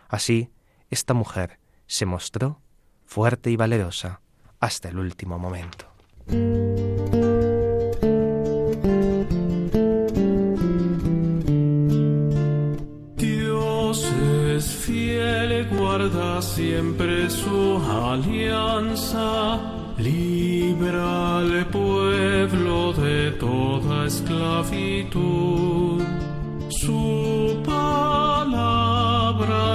Así, 0.07 0.49
esta 0.89 1.13
mujer 1.13 1.59
se 1.85 2.07
mostró 2.07 2.59
fuerte 3.05 3.51
y 3.51 3.55
valerosa 3.55 4.21
hasta 4.59 4.89
el 4.89 4.97
último 4.97 5.37
momento. 5.37 5.85
Siempre 16.41 17.29
su 17.29 17.77
alianza, 17.89 19.59
libra 19.97 21.37
al 21.37 21.65
pueblo 21.67 22.93
de 22.93 23.31
toda 23.31 24.05
esclavitud. 24.05 26.01
Su 26.69 27.61
palabra 27.65 28.57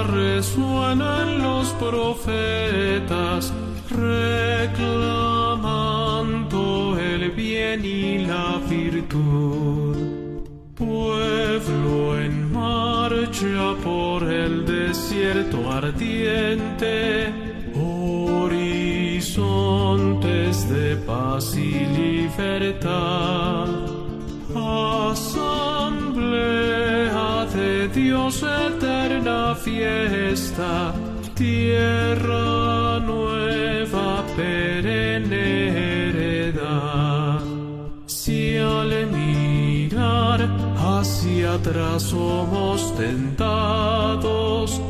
resuena 0.03 1.23
en 1.23 1.43
los 1.43 1.67
profetas, 1.83 3.53
reclamando 3.89 4.99
el 6.99 7.31
bien 7.31 7.85
y 7.85 8.19
la 8.25 8.59
virtud. 8.69 9.95
Pueblo 10.75 12.05
desierto 15.25 15.71
ardiente, 15.71 17.33
horizontes 17.73 19.09
de 20.69 20.95
paz 20.97 21.55
y 21.55 21.71
libertad. 22.01 23.65
Asamblea 25.09 25.47
de 27.55 27.87
Dios, 27.87 28.43
eterna 28.43 29.55
fiesta, 29.55 30.93
tierra 31.33 32.99
nueva, 32.99 34.23
perenne 34.35 35.69
heredad. 35.69 37.41
Si 38.05 38.57
al 38.57 39.07
mirar 39.07 40.47
hacia 40.77 41.53
atrás 41.53 42.03
somos 42.03 42.95
tentados 42.95 44.84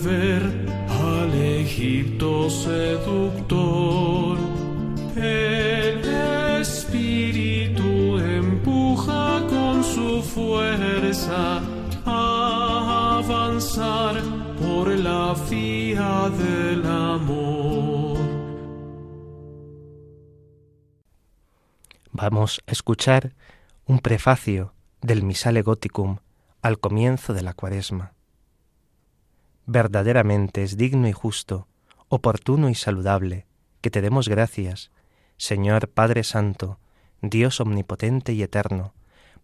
volver 0.00 0.42
al 0.88 1.34
Egipto 1.34 2.48
seductor. 2.50 4.38
El 5.16 6.04
Espíritu 6.60 8.18
empuja 8.18 9.46
con 9.48 9.84
su 9.84 10.22
fuerza 10.22 11.60
a 12.04 13.18
avanzar 13.18 14.22
por 14.58 14.88
la 14.88 15.34
vía 15.50 16.30
del 16.38 16.86
amor. 16.86 18.18
Vamos 22.12 22.60
a 22.66 22.72
escuchar 22.72 23.34
un 23.86 23.98
prefacio 24.00 24.74
del 25.00 25.22
Misale 25.22 25.62
Goticum 25.62 26.18
al 26.62 26.78
comienzo 26.78 27.32
de 27.32 27.42
la 27.42 27.54
Cuaresma. 27.54 28.12
Verdaderamente 29.72 30.64
es 30.64 30.76
digno 30.76 31.06
y 31.06 31.12
justo, 31.12 31.68
oportuno 32.08 32.70
y 32.70 32.74
saludable 32.74 33.46
que 33.80 33.88
te 33.88 34.00
demos 34.02 34.28
gracias, 34.28 34.90
Señor 35.36 35.88
Padre 35.88 36.24
Santo, 36.24 36.80
Dios 37.22 37.60
omnipotente 37.60 38.32
y 38.32 38.42
eterno, 38.42 38.94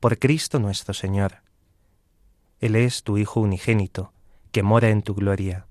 por 0.00 0.18
Cristo 0.18 0.59
nuestro 0.59 0.95
Señor. 0.95 1.42
Él 2.59 2.75
es 2.75 3.04
tu 3.04 3.18
Hijo 3.18 3.38
unigénito, 3.38 4.12
que 4.50 4.64
mora 4.64 4.88
en 4.88 5.02
tu 5.02 5.14
gloria. 5.14 5.68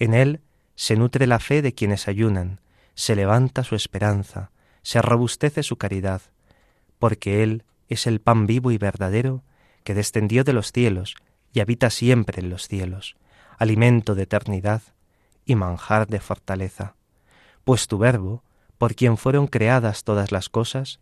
En 0.00 0.14
Él 0.14 0.40
se 0.74 0.96
nutre 0.96 1.28
la 1.28 1.38
fe 1.38 1.62
de 1.62 1.72
quienes 1.72 2.08
ayunan, 2.08 2.60
se 2.96 3.14
levanta 3.14 3.62
su 3.62 3.76
esperanza, 3.76 4.50
se 4.82 5.00
robustece 5.00 5.62
su 5.62 5.76
caridad, 5.76 6.22
porque 6.98 7.44
Él 7.44 7.62
es 7.88 8.08
el 8.08 8.20
pan 8.20 8.48
vivo 8.48 8.72
y 8.72 8.78
verdadero 8.78 9.44
que 9.84 9.94
descendió 9.94 10.42
de 10.42 10.54
los 10.54 10.72
cielos 10.72 11.14
y 11.52 11.60
habita 11.60 11.88
siempre 11.88 12.40
en 12.40 12.50
los 12.50 12.66
cielos, 12.66 13.14
alimento 13.62 14.16
de 14.16 14.24
eternidad 14.24 14.82
y 15.44 15.54
manjar 15.54 16.08
de 16.08 16.18
fortaleza. 16.18 16.96
Pues 17.62 17.86
tu 17.86 17.96
Verbo, 17.96 18.42
por 18.76 18.96
quien 18.96 19.16
fueron 19.16 19.46
creadas 19.46 20.02
todas 20.02 20.32
las 20.32 20.48
cosas, 20.48 20.98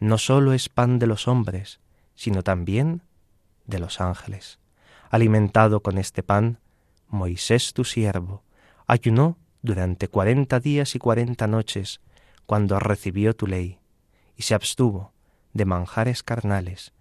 no 0.00 0.18
sólo 0.18 0.52
es 0.52 0.68
pan 0.68 0.98
de 0.98 1.06
los 1.06 1.28
hombres, 1.28 1.78
sino 2.16 2.42
también 2.42 3.02
de 3.66 3.78
los 3.78 4.00
ángeles. 4.00 4.58
Alimentado 5.08 5.84
con 5.84 5.98
este 5.98 6.24
pan, 6.24 6.58
Moisés 7.06 7.74
tu 7.74 7.84
siervo 7.84 8.42
ayunó 8.88 9.38
durante 9.62 10.08
cuarenta 10.08 10.58
días 10.58 10.96
y 10.96 10.98
cuarenta 10.98 11.46
noches 11.46 12.00
cuando 12.44 12.80
recibió 12.80 13.36
tu 13.36 13.46
ley, 13.46 13.78
y 14.36 14.42
se 14.42 14.56
abstuvo 14.56 15.12
de 15.52 15.64
manjares 15.64 16.24
carnales, 16.24 16.92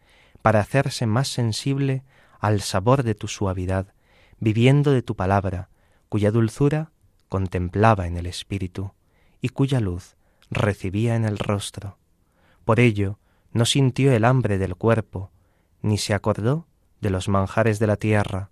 para 0.43 0.59
hacerse 0.59 1.07
más 1.07 1.29
sensible 1.29 2.03
al 2.39 2.61
sabor 2.61 3.01
de 3.01 3.15
tu 3.15 3.27
suavidad, 3.27 3.87
viviendo 4.39 4.91
de 4.91 5.01
tu 5.01 5.15
palabra, 5.15 5.69
cuya 6.07 6.31
dulzura 6.31 6.91
contemplaba 7.27 8.07
en 8.07 8.17
el 8.17 8.25
espíritu 8.25 8.93
y 9.41 9.49
cuya 9.49 9.79
luz 9.79 10.15
recibía 10.49 11.15
en 11.15 11.25
el 11.25 11.37
rostro. 11.37 11.97
Por 12.65 12.79
ello 12.79 13.19
no 13.51 13.65
sintió 13.65 14.11
el 14.11 14.25
hambre 14.25 14.57
del 14.57 14.75
cuerpo, 14.75 15.31
ni 15.81 15.97
se 15.97 16.13
acordó 16.13 16.67
de 17.01 17.09
los 17.09 17.29
manjares 17.29 17.79
de 17.79 17.87
la 17.87 17.95
tierra, 17.95 18.49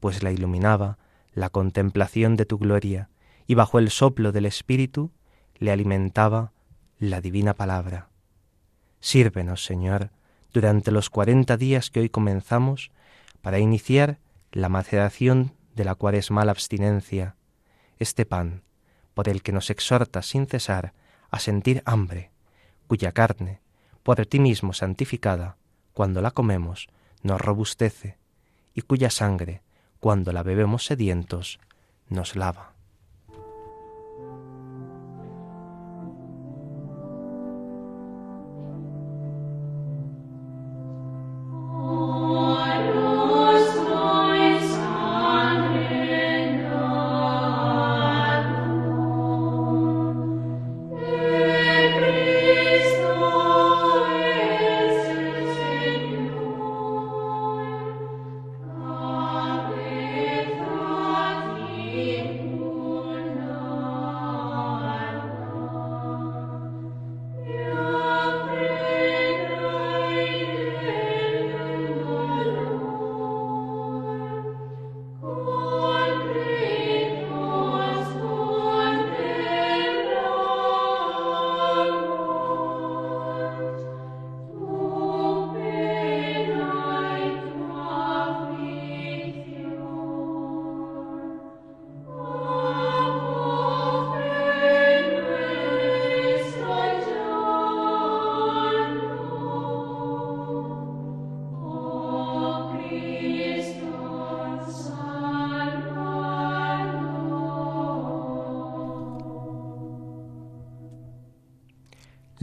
pues 0.00 0.22
la 0.22 0.32
iluminaba 0.32 0.98
la 1.32 1.50
contemplación 1.50 2.36
de 2.36 2.46
tu 2.46 2.58
gloria, 2.58 3.10
y 3.46 3.54
bajo 3.54 3.78
el 3.78 3.90
soplo 3.90 4.32
del 4.32 4.46
espíritu 4.46 5.10
le 5.58 5.70
alimentaba 5.70 6.52
la 6.98 7.20
divina 7.20 7.54
palabra. 7.54 8.10
Sírvenos, 9.00 9.64
Señor, 9.64 10.10
durante 10.52 10.90
los 10.90 11.10
cuarenta 11.10 11.56
días 11.56 11.90
que 11.90 12.00
hoy 12.00 12.08
comenzamos, 12.08 12.90
para 13.40 13.58
iniciar 13.58 14.18
la 14.52 14.68
maceración 14.68 15.54
de 15.74 15.84
la 15.84 15.94
cuaresmal 15.94 16.48
abstinencia, 16.48 17.36
este 17.98 18.26
pan, 18.26 18.62
por 19.14 19.28
el 19.28 19.42
que 19.42 19.52
nos 19.52 19.70
exhortas 19.70 20.26
sin 20.26 20.46
cesar 20.46 20.94
a 21.30 21.38
sentir 21.38 21.82
hambre, 21.84 22.30
cuya 22.86 23.12
carne, 23.12 23.60
por 24.02 24.24
ti 24.26 24.40
mismo 24.40 24.72
santificada, 24.72 25.56
cuando 25.92 26.22
la 26.22 26.32
comemos, 26.32 26.88
nos 27.22 27.40
robustece, 27.40 28.18
y 28.74 28.82
cuya 28.82 29.10
sangre, 29.10 29.62
cuando 30.00 30.32
la 30.32 30.42
bebemos 30.42 30.86
sedientos, 30.86 31.60
nos 32.08 32.34
lava. 32.34 32.72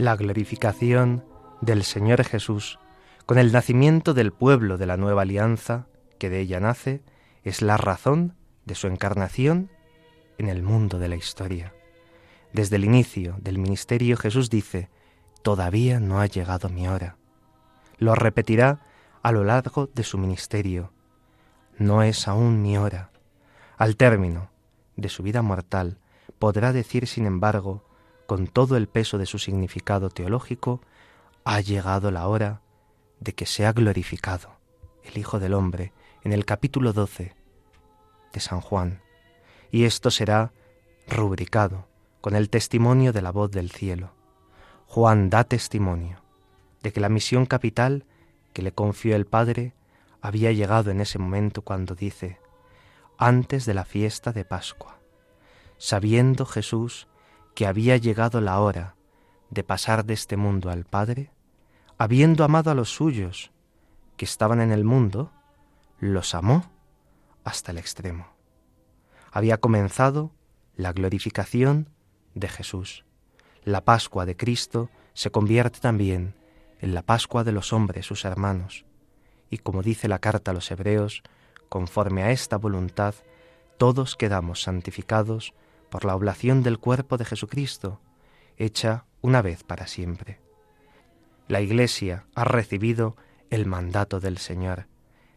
La 0.08 0.16
glorificación 0.16 1.22
del 1.60 1.84
Señor 1.84 2.24
Jesús 2.24 2.78
con 3.26 3.36
el 3.36 3.52
nacimiento 3.52 4.14
del 4.14 4.32
pueblo 4.32 4.78
de 4.78 4.86
la 4.86 4.96
nueva 4.96 5.20
alianza 5.20 5.86
que 6.18 6.30
de 6.30 6.40
ella 6.40 6.60
nace, 6.60 7.02
es 7.44 7.60
la 7.60 7.76
razón 7.76 8.34
de 8.64 8.74
su 8.74 8.86
encarnación 8.86 9.70
en 10.38 10.48
el 10.48 10.62
mundo 10.62 10.98
de 10.98 11.08
la 11.08 11.16
historia. 11.16 11.74
Desde 12.54 12.76
el 12.76 12.86
inicio 12.86 13.36
del 13.42 13.58
ministerio 13.58 14.16
Jesús 14.16 14.48
dice, 14.48 14.88
todavía 15.42 16.00
no 16.00 16.22
ha 16.22 16.26
llegado 16.26 16.70
mi 16.70 16.88
hora. 16.88 17.18
Lo 17.98 18.14
repetirá 18.14 18.80
a 19.22 19.30
lo 19.30 19.44
largo 19.44 19.90
de 19.94 20.04
su 20.04 20.16
ministerio, 20.16 20.90
no 21.76 22.02
es 22.02 22.26
aún 22.28 22.62
mi 22.62 22.78
hora. 22.78 23.10
Al 23.76 23.96
término 23.96 24.50
de 24.96 25.10
su 25.10 25.22
vida 25.22 25.42
mortal 25.42 25.98
podrá 26.38 26.72
decir, 26.72 27.06
sin 27.06 27.26
embargo, 27.26 27.87
con 28.28 28.46
todo 28.46 28.76
el 28.76 28.88
peso 28.88 29.16
de 29.16 29.24
su 29.24 29.38
significado 29.38 30.10
teológico, 30.10 30.82
ha 31.44 31.62
llegado 31.62 32.10
la 32.10 32.28
hora 32.28 32.60
de 33.20 33.32
que 33.32 33.46
sea 33.46 33.72
glorificado 33.72 34.50
el 35.02 35.16
Hijo 35.16 35.40
del 35.40 35.54
Hombre 35.54 35.94
en 36.24 36.34
el 36.34 36.44
capítulo 36.44 36.92
12 36.92 37.34
de 38.34 38.40
San 38.40 38.60
Juan. 38.60 39.00
Y 39.70 39.84
esto 39.84 40.10
será 40.10 40.52
rubricado 41.08 41.88
con 42.20 42.36
el 42.36 42.50
testimonio 42.50 43.14
de 43.14 43.22
la 43.22 43.32
voz 43.32 43.50
del 43.50 43.70
cielo. 43.70 44.12
Juan 44.88 45.30
da 45.30 45.44
testimonio 45.44 46.20
de 46.82 46.92
que 46.92 47.00
la 47.00 47.08
misión 47.08 47.46
capital 47.46 48.04
que 48.52 48.60
le 48.60 48.72
confió 48.72 49.16
el 49.16 49.24
Padre 49.24 49.72
había 50.20 50.52
llegado 50.52 50.90
en 50.90 51.00
ese 51.00 51.18
momento 51.18 51.62
cuando 51.62 51.94
dice, 51.94 52.38
antes 53.16 53.64
de 53.64 53.72
la 53.72 53.86
fiesta 53.86 54.34
de 54.34 54.44
Pascua, 54.44 54.98
sabiendo 55.78 56.44
Jesús 56.44 57.08
que 57.58 57.66
había 57.66 57.96
llegado 57.96 58.40
la 58.40 58.60
hora 58.60 58.94
de 59.50 59.64
pasar 59.64 60.04
de 60.04 60.14
este 60.14 60.36
mundo 60.36 60.70
al 60.70 60.84
Padre, 60.84 61.32
habiendo 61.98 62.44
amado 62.44 62.70
a 62.70 62.74
los 62.74 62.88
suyos 62.88 63.50
que 64.16 64.26
estaban 64.26 64.60
en 64.60 64.70
el 64.70 64.84
mundo, 64.84 65.32
los 65.98 66.36
amó 66.36 66.70
hasta 67.42 67.72
el 67.72 67.78
extremo. 67.78 68.28
Había 69.32 69.58
comenzado 69.58 70.30
la 70.76 70.92
glorificación 70.92 71.88
de 72.34 72.46
Jesús. 72.46 73.04
La 73.64 73.84
Pascua 73.84 74.24
de 74.24 74.36
Cristo 74.36 74.88
se 75.12 75.32
convierte 75.32 75.80
también 75.80 76.36
en 76.78 76.94
la 76.94 77.02
Pascua 77.02 77.42
de 77.42 77.50
los 77.50 77.72
hombres, 77.72 78.06
sus 78.06 78.24
hermanos. 78.24 78.84
Y 79.50 79.58
como 79.58 79.82
dice 79.82 80.06
la 80.06 80.20
carta 80.20 80.52
a 80.52 80.54
los 80.54 80.70
Hebreos, 80.70 81.24
conforme 81.68 82.22
a 82.22 82.30
esta 82.30 82.56
voluntad, 82.56 83.16
todos 83.78 84.14
quedamos 84.14 84.62
santificados 84.62 85.54
por 85.90 86.04
la 86.04 86.14
oblación 86.14 86.62
del 86.62 86.78
cuerpo 86.78 87.16
de 87.16 87.24
Jesucristo, 87.24 88.00
hecha 88.56 89.04
una 89.20 89.42
vez 89.42 89.64
para 89.64 89.86
siempre. 89.86 90.40
La 91.48 91.60
Iglesia 91.60 92.26
ha 92.34 92.44
recibido 92.44 93.16
el 93.50 93.66
mandato 93.66 94.20
del 94.20 94.38
Señor, 94.38 94.86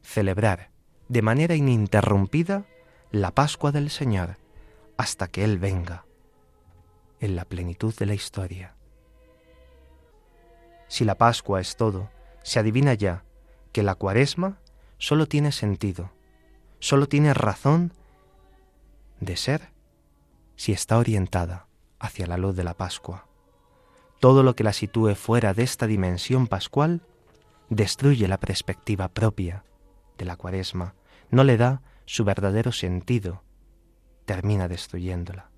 celebrar 0.02 0.72
de 1.08 1.22
manera 1.22 1.56
ininterrumpida 1.56 2.66
la 3.12 3.32
Pascua 3.32 3.72
del 3.72 3.90
Señor 3.90 4.38
hasta 4.98 5.28
que 5.28 5.44
Él 5.44 5.58
venga 5.58 6.06
en 7.20 7.36
la 7.36 7.46
plenitud 7.46 7.94
de 7.96 8.06
la 8.06 8.14
historia. 8.14 8.76
Si 10.88 11.06
la 11.06 11.16
Pascua 11.16 11.62
es 11.62 11.78
todo, 11.78 12.10
se 12.44 12.60
adivina 12.60 12.94
ya 12.94 13.24
que 13.72 13.84
la 13.84 13.96
cuaresma 13.96 14.60
solo 14.98 15.28
tiene 15.28 15.52
sentido, 15.52 16.12
solo 16.80 17.08
tiene 17.08 17.34
razón 17.34 17.94
de 19.20 19.38
ser 19.38 19.71
si 20.62 20.74
está 20.74 21.00
orientada 21.00 21.66
hacia 22.00 22.28
la 22.28 22.38
luz 22.38 22.56
de 22.56 22.64
la 22.64 22.76
Pascua. 22.76 23.26
Todo 24.20 24.44
lo 24.44 24.56
que 24.56 24.64
la 24.64 24.74
sitúe 24.74 25.16
fuera 25.16 25.56
de 25.56 25.64
esta 25.64 25.88
dimensión 25.88 26.46
pascual 26.46 27.02
destruye 27.70 28.28
la 28.28 28.40
perspectiva 28.40 29.08
propia 29.08 29.64
de 30.20 30.26
la 30.26 30.36
cuaresma, 30.36 30.94
no 31.32 31.44
le 31.44 31.58
da 31.58 31.82
su 32.06 32.26
verdadero 32.26 32.72
sentido, 32.72 33.42
termina 34.26 34.68
destruyéndola. 34.68 35.50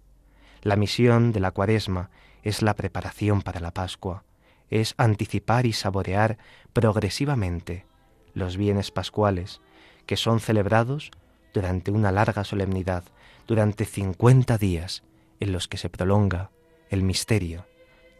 La 0.61 0.77
misión 0.77 1.33
de 1.33 1.41
la 1.41 1.51
cuaresma 1.51 2.09
es 2.41 2.61
la 2.61 2.73
preparación 2.73 3.41
para 3.41 3.59
la 3.59 3.71
Pascua, 3.71 4.23
es 4.69 4.95
anticipar 4.95 5.65
y 5.65 5.73
saborear 5.73 6.37
progresivamente 6.71 7.85
los 8.33 8.55
bienes 8.55 8.89
pascuales 8.89 9.59
que 10.05 10.15
son 10.15 10.39
celebrados 10.39 11.11
durante 11.53 11.91
una 11.91 12.13
larga 12.13 12.45
solemnidad, 12.45 13.03
durante 13.47 13.85
cincuenta 13.85 14.57
días 14.57 15.03
en 15.39 15.51
los 15.51 15.67
que 15.67 15.77
se 15.77 15.89
prolonga 15.89 16.51
el 16.89 17.03
misterio 17.03 17.65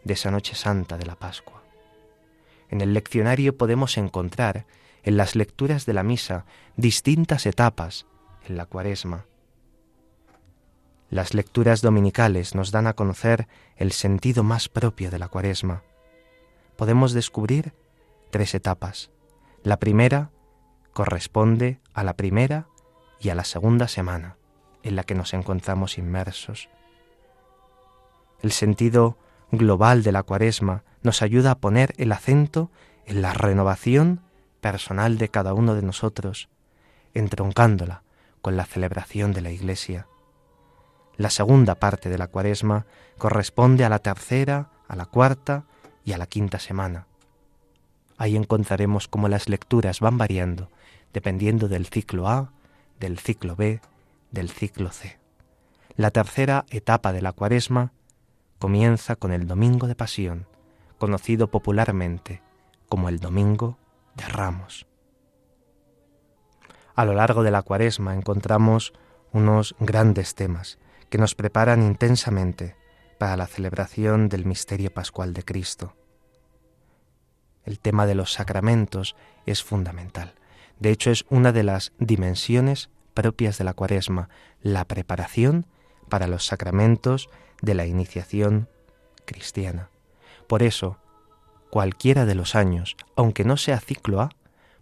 de 0.04 0.14
esa 0.14 0.30
noche 0.30 0.54
santa 0.54 0.98
de 0.98 1.06
la 1.06 1.16
Pascua. 1.16 1.62
En 2.68 2.80
el 2.80 2.92
leccionario 2.92 3.56
podemos 3.56 3.96
encontrar 3.96 4.66
en 5.02 5.16
las 5.16 5.36
lecturas 5.36 5.86
de 5.86 5.94
la 5.94 6.02
misa 6.02 6.44
distintas 6.76 7.46
etapas 7.46 8.06
en 8.46 8.56
la 8.56 8.66
cuaresma. 8.66 9.26
Las 11.10 11.34
lecturas 11.34 11.82
dominicales 11.82 12.54
nos 12.54 12.70
dan 12.70 12.86
a 12.86 12.94
conocer 12.94 13.46
el 13.76 13.92
sentido 13.92 14.42
más 14.42 14.68
propio 14.68 15.10
de 15.10 15.18
la 15.18 15.28
cuaresma. 15.28 15.82
Podemos 16.76 17.12
descubrir 17.12 17.72
tres 18.30 18.54
etapas. 18.54 19.10
La 19.62 19.78
primera 19.78 20.30
corresponde 20.92 21.80
a 21.92 22.02
la 22.02 22.16
primera 22.16 22.66
y 23.20 23.28
a 23.28 23.34
la 23.34 23.44
segunda 23.44 23.88
semana 23.88 24.36
en 24.84 24.94
la 24.94 25.02
que 25.02 25.16
nos 25.16 25.34
encontramos 25.34 25.98
inmersos. 25.98 26.68
El 28.42 28.52
sentido 28.52 29.16
global 29.50 30.04
de 30.04 30.12
la 30.12 30.22
cuaresma 30.22 30.84
nos 31.02 31.22
ayuda 31.22 31.50
a 31.52 31.58
poner 31.58 31.94
el 31.96 32.12
acento 32.12 32.70
en 33.06 33.22
la 33.22 33.32
renovación 33.32 34.20
personal 34.60 35.18
de 35.18 35.28
cada 35.28 35.54
uno 35.54 35.74
de 35.74 35.82
nosotros, 35.82 36.48
entroncándola 37.12 38.02
con 38.40 38.56
la 38.56 38.64
celebración 38.64 39.32
de 39.32 39.40
la 39.40 39.50
Iglesia. 39.50 40.06
La 41.16 41.30
segunda 41.30 41.74
parte 41.74 42.08
de 42.08 42.18
la 42.18 42.28
cuaresma 42.28 42.86
corresponde 43.18 43.84
a 43.84 43.88
la 43.88 43.98
tercera, 43.98 44.70
a 44.86 44.96
la 44.96 45.06
cuarta 45.06 45.64
y 46.04 46.12
a 46.12 46.18
la 46.18 46.26
quinta 46.26 46.58
semana. 46.58 47.06
Ahí 48.16 48.36
encontraremos 48.36 49.08
cómo 49.08 49.28
las 49.28 49.48
lecturas 49.48 50.00
van 50.00 50.18
variando 50.18 50.68
dependiendo 51.14 51.68
del 51.68 51.86
ciclo 51.86 52.28
A, 52.28 52.50
del 53.00 53.18
ciclo 53.18 53.56
B, 53.56 53.80
del 54.34 54.50
ciclo 54.50 54.90
C. 54.90 55.18
La 55.96 56.10
tercera 56.10 56.66
etapa 56.70 57.12
de 57.12 57.22
la 57.22 57.32
cuaresma 57.32 57.92
comienza 58.58 59.16
con 59.16 59.32
el 59.32 59.46
Domingo 59.46 59.86
de 59.86 59.94
Pasión, 59.94 60.46
conocido 60.98 61.50
popularmente 61.50 62.42
como 62.88 63.08
el 63.08 63.20
Domingo 63.20 63.78
de 64.16 64.24
Ramos. 64.24 64.86
A 66.94 67.04
lo 67.04 67.14
largo 67.14 67.42
de 67.42 67.50
la 67.50 67.62
cuaresma 67.62 68.14
encontramos 68.14 68.92
unos 69.32 69.74
grandes 69.78 70.34
temas 70.34 70.78
que 71.10 71.18
nos 71.18 71.34
preparan 71.34 71.82
intensamente 71.82 72.76
para 73.18 73.36
la 73.36 73.46
celebración 73.46 74.28
del 74.28 74.44
misterio 74.44 74.92
pascual 74.92 75.32
de 75.32 75.44
Cristo. 75.44 75.94
El 77.64 77.78
tema 77.78 78.06
de 78.06 78.14
los 78.14 78.32
sacramentos 78.32 79.16
es 79.46 79.62
fundamental. 79.62 80.34
De 80.78 80.90
hecho, 80.90 81.10
es 81.10 81.24
una 81.30 81.52
de 81.52 81.62
las 81.62 81.92
dimensiones 81.98 82.90
propias 83.14 83.58
de 83.58 83.64
la 83.64 83.72
cuaresma, 83.72 84.28
la 84.60 84.84
preparación 84.84 85.66
para 86.08 86.26
los 86.26 86.46
sacramentos 86.46 87.28
de 87.62 87.74
la 87.74 87.86
iniciación 87.86 88.68
cristiana. 89.24 89.88
Por 90.46 90.62
eso, 90.62 90.98
cualquiera 91.70 92.26
de 92.26 92.34
los 92.34 92.54
años, 92.54 92.96
aunque 93.16 93.44
no 93.44 93.56
sea 93.56 93.80
ciclo 93.80 94.20
A, 94.20 94.30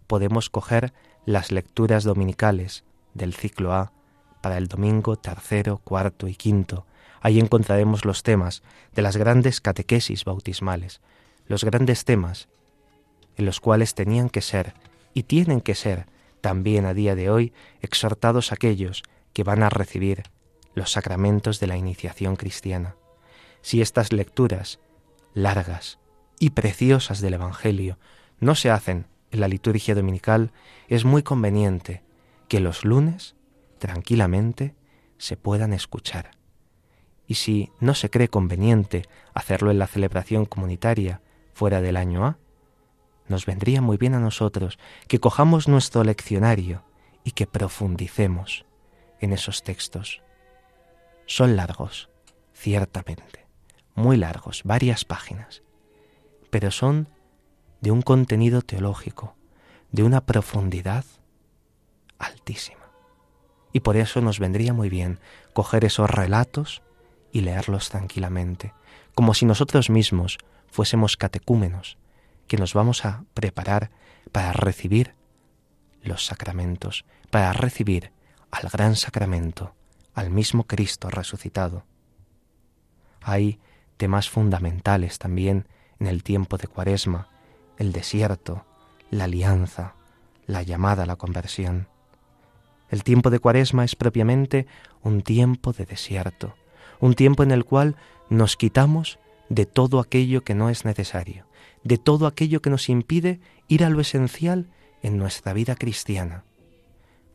podemos 0.07 0.49
coger 0.49 0.93
las 1.25 1.51
lecturas 1.51 2.03
dominicales 2.03 2.83
del 3.13 3.33
ciclo 3.33 3.73
A 3.73 3.93
para 4.41 4.57
el 4.57 4.67
domingo 4.67 5.15
tercero, 5.15 5.77
cuarto 5.77 6.27
y 6.27 6.35
quinto. 6.35 6.85
Ahí 7.21 7.39
encontraremos 7.39 8.03
los 8.03 8.23
temas 8.23 8.61
de 8.93 9.01
las 9.01 9.15
grandes 9.15 9.61
catequesis 9.61 10.25
bautismales, 10.25 10.99
los 11.47 11.63
grandes 11.63 12.03
temas 12.03 12.49
en 13.37 13.45
los 13.45 13.59
cuales 13.59 13.95
tenían 13.95 14.29
que 14.29 14.41
ser 14.41 14.73
y 15.13 15.23
tienen 15.23 15.61
que 15.61 15.75
ser 15.75 16.07
también 16.43 16.85
a 16.85 16.93
día 16.93 17.15
de 17.15 17.29
hoy 17.29 17.53
exhortados 17.79 18.51
aquellos 18.51 19.03
que 19.31 19.45
van 19.45 19.63
a 19.63 19.69
recibir 19.69 20.23
los 20.75 20.91
sacramentos 20.91 21.61
de 21.61 21.67
la 21.67 21.77
iniciación 21.77 22.35
cristiana. 22.35 22.97
Si 23.61 23.81
estas 23.81 24.11
lecturas 24.11 24.81
largas 25.33 25.99
y 26.39 26.49
preciosas 26.49 27.21
del 27.21 27.35
Evangelio 27.35 27.97
no 28.41 28.55
se 28.55 28.71
hacen 28.71 29.07
en 29.31 29.39
la 29.39 29.47
liturgia 29.47 29.95
dominical, 29.95 30.51
es 30.89 31.05
muy 31.05 31.23
conveniente 31.23 32.03
que 32.49 32.59
los 32.59 32.83
lunes, 32.83 33.35
tranquilamente, 33.79 34.75
se 35.17 35.37
puedan 35.37 35.71
escuchar. 35.71 36.31
Y 37.25 37.35
si 37.35 37.71
no 37.79 37.95
se 37.95 38.09
cree 38.09 38.27
conveniente 38.27 39.03
hacerlo 39.33 39.71
en 39.71 39.79
la 39.79 39.87
celebración 39.87 40.45
comunitaria 40.45 41.21
fuera 41.53 41.79
del 41.79 41.95
año 41.95 42.25
A, 42.25 42.37
nos 43.27 43.45
vendría 43.45 43.81
muy 43.81 43.97
bien 43.97 44.13
a 44.13 44.19
nosotros 44.19 44.77
que 45.07 45.19
cojamos 45.19 45.67
nuestro 45.67 46.03
leccionario 46.03 46.83
y 47.23 47.31
que 47.31 47.47
profundicemos 47.47 48.65
en 49.19 49.33
esos 49.33 49.63
textos. 49.63 50.21
Son 51.25 51.55
largos, 51.55 52.09
ciertamente, 52.53 53.47
muy 53.95 54.17
largos, 54.17 54.61
varias 54.63 55.05
páginas, 55.05 55.63
pero 56.49 56.71
son 56.71 57.07
de 57.81 57.91
un 57.91 58.01
contenido 58.01 58.61
teológico, 58.61 59.35
de 59.91 60.03
una 60.03 60.25
profundidad 60.25 61.05
altísima. 62.17 62.91
Y 63.71 63.79
por 63.79 63.97
eso 63.97 64.21
nos 64.21 64.39
vendría 64.39 64.73
muy 64.73 64.89
bien 64.89 65.19
coger 65.53 65.85
esos 65.85 66.09
relatos 66.09 66.81
y 67.31 67.41
leerlos 67.41 67.89
tranquilamente, 67.89 68.73
como 69.15 69.33
si 69.33 69.45
nosotros 69.45 69.89
mismos 69.89 70.37
fuésemos 70.67 71.17
catecúmenos, 71.17 71.97
que 72.53 72.59
nos 72.59 72.75
vamos 72.75 73.03
a 73.03 73.23
preparar 73.33 73.89
para 74.31 74.53
recibir 74.53 75.15
los 76.03 76.27
sacramentos, 76.27 77.03
para 77.31 77.51
recibir 77.51 78.11
al 78.51 78.69
gran 78.69 78.95
sacramento, 78.95 79.73
al 80.13 80.29
mismo 80.29 80.67
Cristo 80.67 81.09
resucitado. 81.09 81.83
Hay 83.23 83.59
temas 83.97 84.29
fundamentales 84.29 85.17
también 85.17 85.67
en 85.99 86.05
el 86.05 86.21
tiempo 86.21 86.59
de 86.59 86.67
Cuaresma, 86.67 87.27
el 87.79 87.91
desierto, 87.91 88.67
la 89.09 89.23
alianza, 89.23 89.95
la 90.45 90.61
llamada 90.61 91.01
a 91.01 91.07
la 91.07 91.15
conversión. 91.15 91.87
El 92.91 93.03
tiempo 93.03 93.31
de 93.31 93.39
Cuaresma 93.39 93.83
es 93.83 93.95
propiamente 93.95 94.67
un 95.01 95.23
tiempo 95.23 95.73
de 95.73 95.87
desierto, 95.87 96.53
un 96.99 97.15
tiempo 97.15 97.41
en 97.41 97.49
el 97.49 97.65
cual 97.65 97.95
nos 98.29 98.57
quitamos 98.57 99.17
de 99.49 99.65
todo 99.65 99.99
aquello 99.99 100.43
que 100.43 100.53
no 100.53 100.69
es 100.69 100.85
necesario, 100.85 101.47
de 101.83 101.97
todo 101.97 102.27
aquello 102.27 102.61
que 102.61 102.69
nos 102.69 102.89
impide 102.89 103.39
ir 103.67 103.83
a 103.83 103.89
lo 103.89 103.99
esencial 103.99 104.69
en 105.01 105.17
nuestra 105.17 105.53
vida 105.53 105.75
cristiana. 105.75 106.45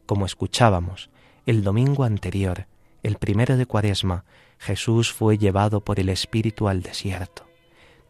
Como 0.07 0.27
escuchábamos 0.27 1.11
el 1.47 1.63
domingo 1.63 2.05
anterior, 2.05 2.67
el 3.03 3.17
primero 3.17 3.57
de 3.57 3.67
Cuaresma, 3.67 4.25
Jesús 4.59 5.13
fue 5.13 5.39
llevado 5.39 5.83
por 5.83 6.01
el 6.01 6.09
Espíritu 6.09 6.69
al 6.69 6.83
desierto. 6.83 7.47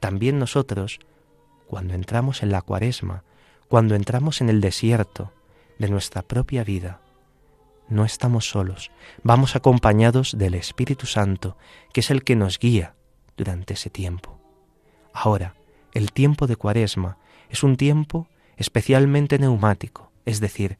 También 0.00 0.38
nosotros, 0.38 1.00
cuando 1.66 1.94
entramos 1.94 2.42
en 2.42 2.50
la 2.50 2.62
Cuaresma, 2.62 3.24
cuando 3.68 3.94
entramos 3.94 4.40
en 4.40 4.48
el 4.48 4.60
desierto 4.60 5.32
de 5.78 5.88
nuestra 5.88 6.22
propia 6.22 6.64
vida, 6.64 7.00
no 7.88 8.04
estamos 8.04 8.48
solos, 8.48 8.90
vamos 9.22 9.56
acompañados 9.56 10.36
del 10.36 10.54
Espíritu 10.54 11.06
Santo, 11.06 11.56
que 11.92 12.00
es 12.00 12.10
el 12.10 12.22
que 12.22 12.36
nos 12.36 12.58
guía 12.58 12.94
durante 13.36 13.74
ese 13.74 13.90
tiempo. 13.90 14.38
Ahora, 15.12 15.54
el 15.92 16.12
tiempo 16.12 16.46
de 16.46 16.56
Cuaresma 16.56 17.18
es 17.48 17.62
un 17.62 17.76
tiempo 17.76 18.28
especialmente 18.56 19.38
neumático, 19.38 20.12
es 20.24 20.40
decir, 20.40 20.78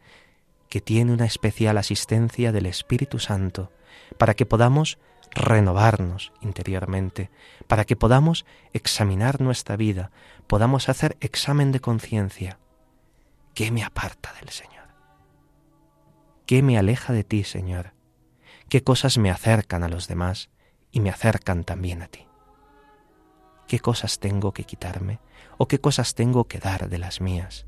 que 0.69 0.81
tiene 0.81 1.13
una 1.13 1.25
especial 1.25 1.79
asistencia 1.79 2.53
del 2.53 2.67
Espíritu 2.67 3.19
Santo 3.19 3.73
para 4.19 4.35
que 4.35 4.47
podamos 4.47 4.99
renovarnos 5.33 6.33
interiormente, 6.41 7.31
para 7.67 7.85
que 7.85 7.97
podamos 7.97 8.45
examinar 8.73 9.41
nuestra 9.41 9.77
vida, 9.77 10.11
podamos 10.47 10.89
hacer 10.89 11.17
examen 11.21 11.73
de 11.73 11.81
conciencia. 11.81 12.59
¿Qué 13.55 13.71
me 13.71 13.85
aparta 13.85 14.33
del 14.41 14.51
Señor? 14.51 14.89
¿Qué 16.47 16.63
me 16.63 16.79
aleja 16.79 17.13
de 17.13 17.25
ti, 17.25 17.45
Señor? 17.45 17.93
¿Qué 18.69 18.83
cosas 18.83 19.19
me 19.19 19.31
acercan 19.31 19.83
a 19.83 19.89
los 19.89 20.09
demás 20.09 20.51
y 20.91 21.01
me 21.01 21.11
acercan 21.11 21.65
también 21.65 22.03
a 22.03 22.09
ti? 22.09 22.28
¿Qué 23.69 23.81
cosas 23.81 24.19
tengo 24.19 24.53
que 24.53 24.65
quitarme 24.65 25.21
o 25.59 25.69
qué 25.69 25.79
cosas 25.79 26.15
tengo 26.15 26.45
que 26.45 26.59
dar 26.59 26.89
de 26.89 26.97
las 26.97 27.21
mías? 27.21 27.67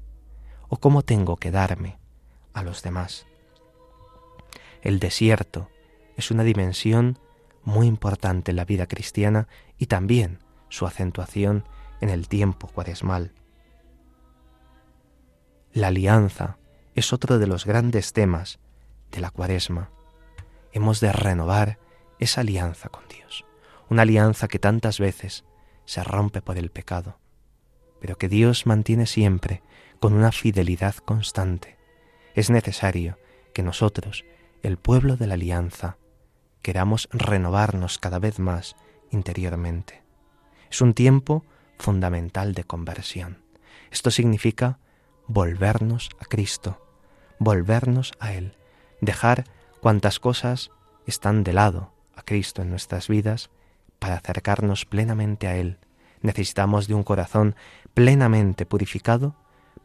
¿O 0.70 0.78
cómo 0.78 1.02
tengo 1.02 1.36
que 1.36 1.50
darme 1.50 1.98
a 2.54 2.62
los 2.62 2.82
demás? 2.82 3.26
El 4.80 4.98
desierto 4.98 5.68
es 6.16 6.30
una 6.30 6.42
dimensión 6.42 7.18
muy 7.64 7.86
importante 7.86 8.52
en 8.52 8.56
la 8.56 8.64
vida 8.64 8.86
cristiana 8.86 9.46
y 9.76 9.86
también 9.86 10.38
su 10.70 10.86
acentuación 10.86 11.68
en 12.00 12.08
el 12.08 12.28
tiempo 12.28 12.68
cuaresmal. 12.68 13.34
La 15.74 15.88
alianza 15.88 16.56
es 16.94 17.12
otro 17.12 17.38
de 17.38 17.46
los 17.46 17.66
grandes 17.66 18.14
temas 18.14 18.58
de 19.10 19.20
la 19.20 19.30
cuaresma. 19.30 19.90
Hemos 20.72 21.00
de 21.00 21.12
renovar 21.12 21.78
esa 22.18 22.40
alianza 22.40 22.88
con 22.88 23.06
Dios, 23.08 23.44
una 23.90 24.02
alianza 24.02 24.48
que 24.48 24.58
tantas 24.58 24.98
veces 24.98 25.44
se 25.90 26.04
rompe 26.04 26.40
por 26.40 26.56
el 26.56 26.70
pecado, 26.70 27.18
pero 28.00 28.16
que 28.16 28.28
Dios 28.28 28.64
mantiene 28.64 29.06
siempre 29.06 29.60
con 29.98 30.12
una 30.12 30.30
fidelidad 30.30 30.94
constante. 30.94 31.78
Es 32.36 32.48
necesario 32.48 33.18
que 33.52 33.64
nosotros, 33.64 34.24
el 34.62 34.76
pueblo 34.76 35.16
de 35.16 35.26
la 35.26 35.34
alianza, 35.34 35.96
queramos 36.62 37.08
renovarnos 37.10 37.98
cada 37.98 38.20
vez 38.20 38.38
más 38.38 38.76
interiormente. 39.10 40.04
Es 40.70 40.80
un 40.80 40.94
tiempo 40.94 41.44
fundamental 41.76 42.54
de 42.54 42.62
conversión. 42.62 43.42
Esto 43.90 44.12
significa 44.12 44.78
volvernos 45.26 46.10
a 46.20 46.26
Cristo, 46.26 46.86
volvernos 47.40 48.12
a 48.20 48.32
Él, 48.32 48.54
dejar 49.00 49.42
cuantas 49.80 50.20
cosas 50.20 50.70
están 51.08 51.42
de 51.42 51.52
lado 51.52 51.92
a 52.14 52.22
Cristo 52.22 52.62
en 52.62 52.70
nuestras 52.70 53.08
vidas 53.08 53.50
para 54.00 54.16
acercarnos 54.16 54.84
plenamente 54.84 55.46
a 55.46 55.56
Él. 55.56 55.78
Necesitamos 56.22 56.88
de 56.88 56.94
un 56.94 57.04
corazón 57.04 57.54
plenamente 57.94 58.66
purificado 58.66 59.36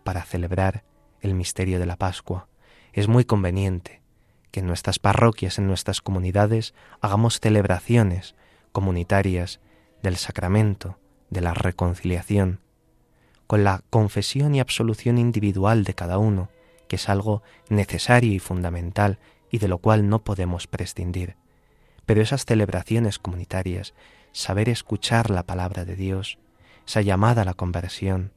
para 0.03 0.23
celebrar 0.23 0.83
el 1.21 1.35
misterio 1.35 1.77
de 1.79 1.85
la 1.85 1.97
Pascua. 1.97 2.47
Es 2.93 3.07
muy 3.07 3.25
conveniente 3.25 4.01
que 4.51 4.61
en 4.61 4.67
nuestras 4.67 4.97
parroquias, 4.97 5.59
en 5.59 5.67
nuestras 5.67 6.01
comunidades, 6.01 6.73
hagamos 7.01 7.39
celebraciones 7.39 8.35
comunitarias 8.71 9.59
del 10.01 10.15
sacramento, 10.15 10.97
de 11.29 11.41
la 11.41 11.53
reconciliación, 11.53 12.61
con 13.47 13.63
la 13.63 13.83
confesión 13.89 14.55
y 14.55 14.59
absolución 14.59 15.17
individual 15.17 15.83
de 15.83 15.93
cada 15.93 16.17
uno, 16.17 16.49
que 16.87 16.95
es 16.95 17.09
algo 17.09 17.43
necesario 17.69 18.31
y 18.31 18.39
fundamental 18.39 19.19
y 19.51 19.57
de 19.57 19.67
lo 19.67 19.79
cual 19.79 20.09
no 20.09 20.23
podemos 20.23 20.67
prescindir. 20.67 21.35
Pero 22.05 22.21
esas 22.21 22.45
celebraciones 22.45 23.19
comunitarias, 23.19 23.93
saber 24.31 24.69
escuchar 24.69 25.29
la 25.29 25.43
palabra 25.43 25.85
de 25.85 25.95
Dios, 25.95 26.37
esa 26.87 27.01
llamada 27.01 27.43
a 27.43 27.45
la 27.45 27.53
conversión, 27.53 28.31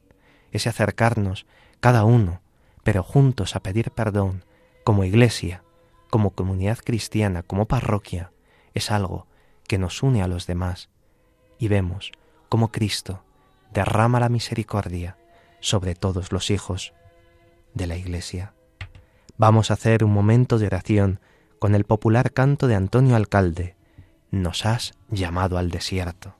ese 0.53 0.69
acercarnos 0.69 1.47
cada 1.81 2.05
uno, 2.05 2.41
pero 2.83 3.03
juntos 3.03 3.57
a 3.57 3.61
pedir 3.61 3.91
perdón, 3.91 4.45
como 4.85 5.05
iglesia, 5.05 5.63
como 6.11 6.31
comunidad 6.31 6.79
cristiana, 6.79 7.43
como 7.43 7.67
parroquia, 7.67 8.33
es 8.75 8.91
algo 8.91 9.27
que 9.67 9.79
nos 9.79 10.03
une 10.03 10.23
a 10.23 10.29
los 10.29 10.47
demás 10.47 10.89
y 11.59 11.69
vemos 11.69 12.13
cómo 12.49 12.73
Cristo 12.73 13.23
derrama 13.73 14.21
la 14.21 14.29
misericordia 14.29 15.19
sobre 15.61 15.95
todos 15.95 16.33
los 16.33 16.51
hijos 16.51 16.95
de 17.75 17.87
la 17.87 17.97
Iglesia. 17.97 18.55
Vamos 19.37 19.71
a 19.71 19.75
hacer 19.75 20.05
un 20.05 20.13
momento 20.13 20.59
de 20.59 20.67
oración 20.67 21.21
con 21.59 21.75
el 21.75 21.85
popular 21.85 22.33
canto 22.33 22.67
de 22.69 22.75
Antonio 22.75 23.17
Alcalde, 23.17 23.77
Nos 24.31 24.67
has 24.67 24.95
llamado 25.11 25.59
al 25.59 25.71
desierto. 25.71 26.38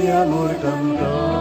Señor. 0.00 1.37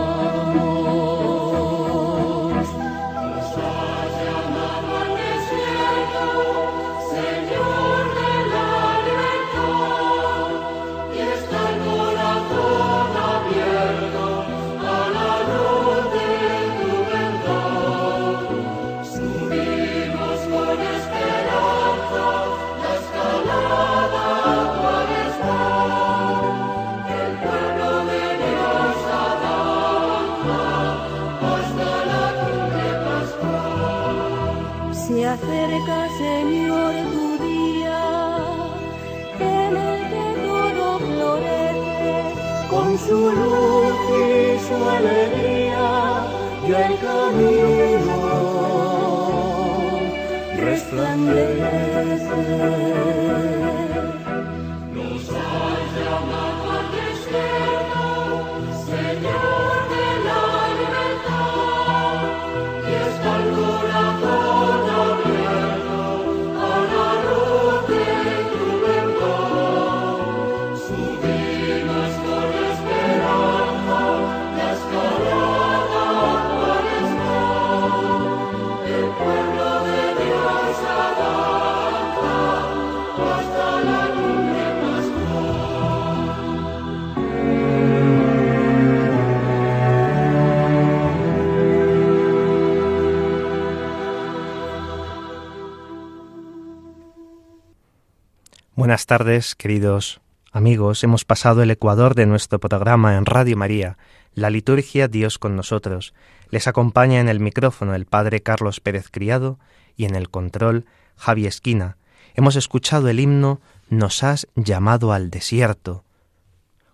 Buenas 98.87 99.05
tardes, 99.05 99.53
queridos 99.53 100.21
amigos. 100.53 101.03
Hemos 101.03 101.25
pasado 101.25 101.61
el 101.61 101.71
ecuador 101.71 102.15
de 102.15 102.25
nuestro 102.25 102.57
programa 102.57 103.17
en 103.17 103.25
Radio 103.25 103.57
María, 103.57 103.97
la 104.33 104.49
liturgia 104.49 105.09
Dios 105.09 105.39
con 105.39 105.57
nosotros. 105.57 106.13
Les 106.51 106.69
acompaña 106.69 107.19
en 107.19 107.27
el 107.27 107.41
micrófono 107.41 107.95
el 107.95 108.05
Padre 108.05 108.41
Carlos 108.41 108.79
Pérez 108.79 109.09
Criado 109.11 109.59
y 109.97 110.05
en 110.05 110.15
el 110.15 110.29
control 110.29 110.85
Javi 111.17 111.47
Esquina. 111.47 111.97
Hemos 112.33 112.55
escuchado 112.55 113.09
el 113.09 113.19
himno 113.19 113.59
Nos 113.89 114.23
has 114.23 114.47
llamado 114.55 115.11
al 115.11 115.31
desierto, 115.31 116.05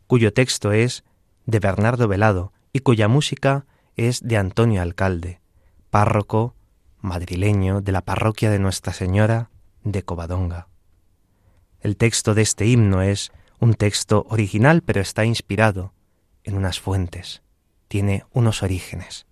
cuyo 0.08 0.34
texto 0.34 0.72
es 0.72 1.04
de 1.46 1.60
Bernardo 1.60 2.08
Velado 2.08 2.54
y 2.74 2.80
cuya 2.80 3.08
música 3.08 3.68
es 3.96 4.24
de 4.24 4.38
Antonio 4.38 4.82
Alcalde, 4.82 5.42
párroco 5.92 6.56
madrileño 7.02 7.82
de 7.82 7.92
la 7.92 8.02
parroquia 8.02 8.50
de 8.50 8.58
Nuestra 8.58 8.94
Señora 8.94 9.52
de 9.84 10.02
Covadonga. 10.02 10.73
El 11.84 11.98
texto 11.98 12.34
de 12.34 12.44
este 12.44 12.66
himno 12.66 13.02
es 13.02 13.34
un 13.60 13.74
texto 13.74 14.26
original, 14.30 14.82
pero 14.84 15.02
está 15.02 15.26
inspirado 15.26 15.94
en 16.46 16.56
unas 16.56 16.80
fuentes, 16.80 17.42
tiene 17.90 18.24
unos 18.32 18.64
orígenes. 18.64 19.26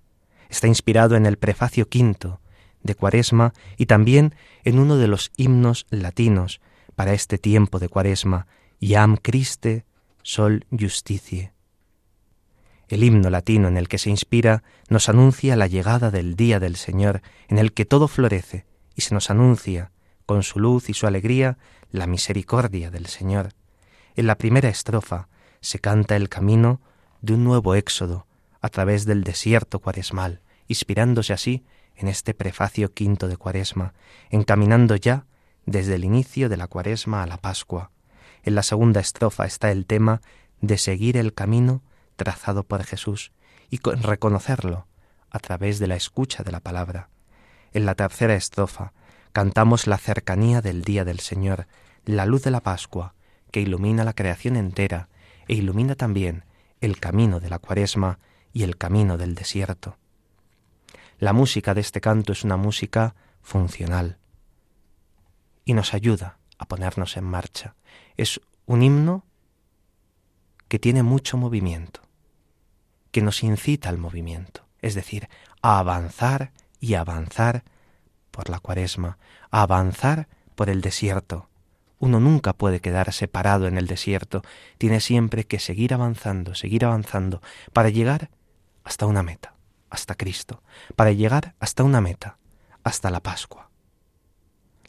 Está 0.50 0.68
inspirado 0.68 1.16
en 1.16 1.26
el 1.26 1.38
prefacio 1.38 1.88
quinto 1.88 2.42
de 2.84 2.94
Cuaresma 2.94 3.54
y 3.78 3.86
también 3.86 4.36
en 4.66 4.80
uno 4.80 4.98
de 4.98 5.08
los 5.08 5.32
himnos 5.38 5.88
latinos 5.92 6.60
para 6.94 7.14
este 7.14 7.38
tiempo 7.38 7.80
de 7.80 7.88
Cuaresma, 7.88 8.48
Iam 8.82 9.16
Christe 9.16 9.86
Sol 10.22 10.66
Justicie. 10.78 11.54
El 12.90 13.06
himno 13.06 13.30
latino 13.30 13.70
en 13.70 13.78
el 13.78 13.88
que 13.88 13.98
se 13.98 14.10
inspira 14.10 14.62
nos 14.90 15.08
anuncia 15.08 15.56
la 15.56 15.68
llegada 15.68 16.12
del 16.12 16.36
día 16.36 16.60
del 16.60 16.76
Señor, 16.76 17.22
en 17.48 17.60
el 17.60 17.72
que 17.72 17.86
todo 17.86 18.10
florece, 18.10 18.66
y 18.94 19.04
se 19.04 19.14
nos 19.14 19.30
anuncia, 19.30 19.92
con 20.32 20.44
su 20.44 20.62
luz 20.62 20.88
y 20.90 20.94
su 20.94 21.08
alegría, 21.08 21.58
la 21.92 22.08
misericordia 22.08 22.90
del 22.90 23.08
Señor. 23.08 23.50
En 24.16 24.28
la 24.28 24.38
primera 24.38 24.70
estrofa 24.70 25.28
se 25.60 25.80
canta 25.80 26.16
el 26.16 26.30
camino 26.30 26.80
de 27.20 27.34
un 27.34 27.44
nuevo 27.44 27.76
éxodo 27.76 28.28
a 28.62 28.70
través 28.70 29.04
del 29.04 29.26
desierto 29.26 29.80
cuaresmal, 29.80 30.40
inspirándose 30.70 31.34
así 31.34 31.66
en 31.98 32.08
este 32.08 32.34
prefacio 32.34 32.94
quinto 32.94 33.28
de 33.28 33.36
Cuaresma, 33.36 33.94
encaminando 34.30 34.96
ya 34.96 35.26
desde 35.66 35.96
el 35.96 36.06
inicio 36.06 36.48
de 36.48 36.56
la 36.56 36.68
Cuaresma 36.68 37.24
a 37.24 37.28
la 37.28 37.36
Pascua. 37.36 37.92
En 38.44 38.56
la 38.56 38.64
segunda 38.64 39.02
estrofa 39.02 39.46
está 39.46 39.70
el 39.70 39.86
tema 39.86 40.22
de 40.62 40.78
seguir 40.78 41.18
el 41.18 41.34
camino 41.34 41.84
trazado 42.16 42.64
por 42.64 42.86
Jesús 42.86 43.34
y 43.70 43.80
reconocerlo 43.80 44.88
a 45.30 45.40
través 45.40 45.80
de 45.80 45.88
la 45.88 45.98
escucha 45.98 46.42
de 46.42 46.54
la 46.54 46.62
palabra. 46.62 47.10
En 47.74 47.86
la 47.86 47.96
tercera 47.96 48.36
estrofa 48.36 48.94
cantamos 49.32 49.88
la 49.88 49.98
cercanía 49.98 50.62
del 50.62 50.84
día 50.84 51.06
del 51.06 51.20
Señor, 51.20 51.68
la 52.06 52.26
luz 52.26 52.44
de 52.44 52.52
la 52.52 52.62
Pascua, 52.62 53.16
que 53.52 53.62
ilumina 53.62 54.04
la 54.04 54.14
creación 54.14 54.56
entera 54.56 55.10
e 55.48 55.56
ilumina 55.56 55.96
también 55.96 56.46
el 56.80 57.00
camino 57.00 57.40
de 57.40 57.50
la 57.50 57.60
cuaresma 57.60 58.20
y 58.54 58.64
el 58.64 58.78
camino 58.78 59.18
del 59.18 59.36
desierto. 59.36 59.98
La 61.20 61.34
música 61.34 61.74
de 61.74 61.82
este 61.82 62.02
canto 62.02 62.32
es 62.32 62.44
una 62.44 62.58
música 62.58 63.16
funcional 63.42 64.18
y 65.66 65.74
nos 65.74 65.94
ayuda 65.94 66.40
a 66.58 66.66
ponernos 66.66 67.18
en 67.18 67.26
marcha. 67.26 67.76
Es 68.18 68.42
un 68.66 68.82
himno 68.82 69.26
que 70.68 70.80
tiene 70.80 71.04
mucho 71.04 71.38
movimiento, 71.38 72.02
que 73.12 73.22
nos 73.22 73.44
incita 73.44 73.90
al 73.90 73.98
movimiento, 73.98 74.66
es 74.82 74.96
decir, 74.96 75.30
a 75.62 75.80
avanzar 75.80 76.52
y 76.80 76.96
avanzar 76.96 77.64
por 78.32 78.50
la 78.50 78.60
cuaresma, 78.60 79.18
a 79.52 79.62
avanzar 79.62 80.28
por 80.56 80.70
el 80.70 80.82
desierto. 80.82 81.50
Uno 82.00 82.20
nunca 82.20 82.54
puede 82.54 82.80
quedar 82.80 83.14
separado 83.14 83.68
en 83.68 83.78
el 83.78 83.86
desierto, 83.86 84.42
tiene 84.78 85.00
siempre 85.02 85.44
que 85.44 85.60
seguir 85.60 85.94
avanzando, 85.94 86.56
seguir 86.56 86.86
avanzando, 86.86 87.42
para 87.74 87.90
llegar 87.90 88.32
hasta 88.84 89.06
una 89.06 89.22
meta, 89.22 89.54
hasta 89.90 90.16
Cristo, 90.16 90.64
para 90.96 91.12
llegar 91.12 91.54
hasta 91.60 91.84
una 91.84 92.02
meta, 92.02 92.38
hasta 92.84 93.12
la 93.12 93.20
Pascua. 93.20 93.70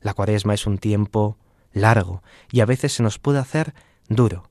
La 0.01 0.15
cuaresma 0.15 0.55
es 0.55 0.67
un 0.67 0.79
tiempo 0.79 1.37
largo 1.73 2.23
y 2.51 2.61
a 2.61 2.67
veces 2.67 2.95
se 2.95 3.03
nos 3.03 3.19
puede 3.19 3.39
hacer 3.39 3.75
duro, 4.09 4.49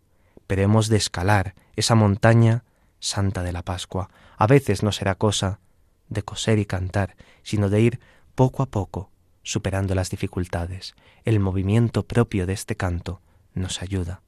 pero 0.47 0.61
hemos 0.61 0.87
de 0.87 0.97
escalar 0.97 1.55
esa 1.75 1.95
montaña 1.95 2.63
santa 2.99 3.43
de 3.43 3.51
la 3.51 3.63
Pascua. 3.63 4.09
A 4.37 4.47
veces 4.47 4.83
no 4.83 4.91
será 4.91 5.15
cosa 5.15 5.59
de 6.09 6.23
coser 6.23 6.59
y 6.59 6.65
cantar, 6.65 7.15
sino 7.41 7.69
de 7.69 7.81
ir 7.81 7.99
poco 8.41 8.63
a 8.63 8.65
poco, 8.65 9.11
superando 9.43 9.93
las 9.93 10.09
dificultades. 10.09 10.95
El 11.25 11.39
movimiento 11.39 12.07
propio 12.07 12.47
de 12.47 12.53
este 12.53 12.75
canto 12.75 13.21
nos 13.53 13.83
ayuda. 13.83 14.23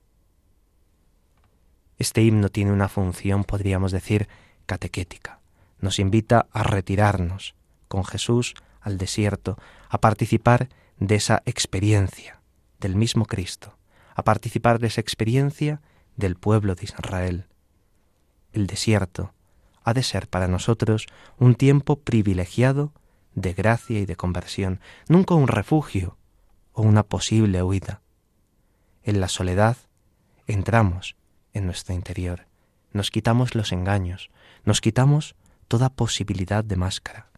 Este 1.98 2.22
himno 2.22 2.50
tiene 2.50 2.72
una 2.72 2.90
función, 2.90 3.44
podríamos 3.44 3.92
decir, 3.92 4.28
catequética. 4.68 5.40
Nos 5.80 5.98
invita 5.98 6.46
a 6.52 6.62
retirarnos 6.62 7.56
con 7.88 8.06
Jesús 8.06 8.54
al 8.82 9.00
desierto, 9.00 9.58
a 9.90 9.98
participar 9.98 10.70
de 11.00 11.16
esa 11.16 11.42
experiencia 11.48 12.40
del 12.80 12.96
mismo 12.96 13.26
Cristo, 13.26 13.80
a 14.14 14.22
participar 14.22 14.78
de 14.78 14.90
esa 14.90 15.02
experiencia 15.02 15.82
del 16.18 16.36
pueblo 16.36 16.76
de 16.76 16.84
Israel. 16.84 17.48
El 18.52 18.68
desierto 18.68 19.34
ha 19.84 19.96
de 19.96 20.04
ser 20.04 20.28
para 20.28 20.48
nosotros 20.48 21.08
un 21.40 21.56
tiempo 21.56 21.96
privilegiado 21.96 22.94
de 23.36 23.54
gracia 23.54 24.00
y 24.00 24.06
de 24.06 24.16
conversión, 24.16 24.80
nunca 25.08 25.34
un 25.34 25.48
refugio 25.48 26.18
o 26.72 26.82
una 26.82 27.04
posible 27.04 27.62
huida. 27.64 28.02
En 29.04 29.20
la 29.20 29.28
soledad 29.28 29.78
entramos 30.48 31.16
en 31.54 31.66
nuestro 31.66 31.94
interior, 31.94 32.48
nos 32.92 33.12
quitamos 33.12 33.56
los 33.56 33.72
engaños, 33.72 34.30
nos 34.66 34.82
quitamos 34.82 35.36
toda 35.68 35.90
posibilidad 35.90 36.64
de 36.64 36.76
máscara, 36.76 37.30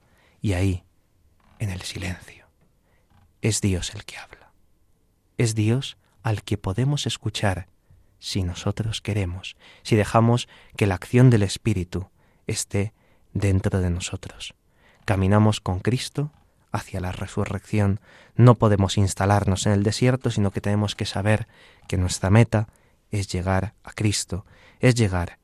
y 0.42 0.54
ahí, 0.54 0.84
en 1.60 1.70
el 1.70 1.82
silencio, 1.82 2.48
es 3.42 3.62
Dios 3.62 3.94
el 3.94 4.06
que 4.06 4.18
habla. 4.18 4.52
Es 5.38 5.56
Dios 5.56 5.98
al 6.24 6.44
que 6.44 6.58
podemos 6.58 7.06
escuchar 7.08 7.68
si 8.20 8.44
nosotros 8.44 9.02
queremos, 9.02 9.56
si 9.84 9.96
dejamos 9.96 10.48
que 10.78 10.88
la 10.88 10.96
acción 10.96 11.30
del 11.30 11.44
Espíritu 11.44 12.10
esté 12.48 12.94
dentro 13.34 13.82
de 13.82 13.90
nosotros 13.90 14.56
caminamos 15.06 15.62
con 15.62 15.80
Cristo 15.80 16.32
hacia 16.72 17.00
la 17.00 17.12
resurrección. 17.12 18.00
No 18.36 18.56
podemos 18.56 18.98
instalarnos 18.98 19.66
en 19.66 19.72
el 19.72 19.84
desierto, 19.84 20.30
sino 20.32 20.52
que 20.52 20.62
tenemos 20.62 20.96
que 20.96 21.06
saber 21.06 21.48
que 21.88 21.98
nuestra 21.98 22.30
meta 22.30 22.68
es 23.12 23.28
llegar 23.28 23.74
a 23.84 23.94
Cristo, 23.94 24.46
es 24.80 24.96
llegar 24.96 25.40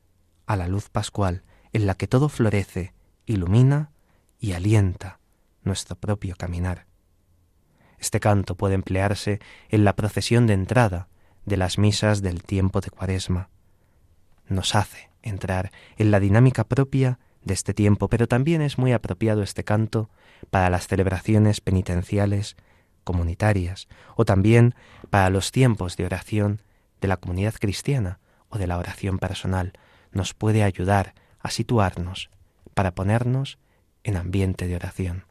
a 0.46 0.56
la 0.56 0.68
luz 0.68 0.90
pascual 0.90 1.42
en 1.72 1.86
la 1.86 1.94
que 1.94 2.06
todo 2.06 2.28
florece, 2.28 2.92
ilumina 3.24 3.90
y 4.38 4.52
alienta 4.52 5.20
nuestro 5.62 5.96
propio 5.96 6.34
caminar. 6.36 6.86
Este 7.98 8.20
canto 8.20 8.56
puede 8.56 8.74
emplearse 8.74 9.40
en 9.68 9.84
la 9.84 9.94
procesión 9.94 10.46
de 10.46 10.54
entrada 10.54 11.08
de 11.46 11.56
las 11.56 11.78
misas 11.78 12.20
del 12.20 12.42
tiempo 12.42 12.80
de 12.80 12.90
Cuaresma. 12.90 13.48
Nos 14.48 14.74
hace 14.74 15.10
entrar 15.22 15.70
en 15.96 16.10
la 16.10 16.20
dinámica 16.20 16.64
propia 16.64 17.20
de 17.44 17.54
este 17.54 17.74
tiempo, 17.74 18.08
pero 18.08 18.28
también 18.28 18.62
es 18.62 18.78
muy 18.78 18.92
apropiado 18.92 19.42
este 19.42 19.64
canto 19.64 20.08
para 20.50 20.70
las 20.70 20.86
celebraciones 20.86 21.60
penitenciales 21.60 22.56
comunitarias 23.04 23.88
o 24.16 24.24
también 24.24 24.74
para 25.10 25.30
los 25.30 25.52
tiempos 25.52 25.96
de 25.96 26.04
oración 26.04 26.62
de 27.00 27.08
la 27.08 27.16
comunidad 27.16 27.54
cristiana 27.60 28.20
o 28.48 28.58
de 28.58 28.66
la 28.66 28.78
oración 28.78 29.18
personal. 29.18 29.72
Nos 30.12 30.34
puede 30.34 30.62
ayudar 30.62 31.14
a 31.40 31.50
situarnos 31.50 32.30
para 32.74 32.94
ponernos 32.94 33.58
en 34.04 34.16
ambiente 34.16 34.66
de 34.66 34.76
oración. 34.76 35.24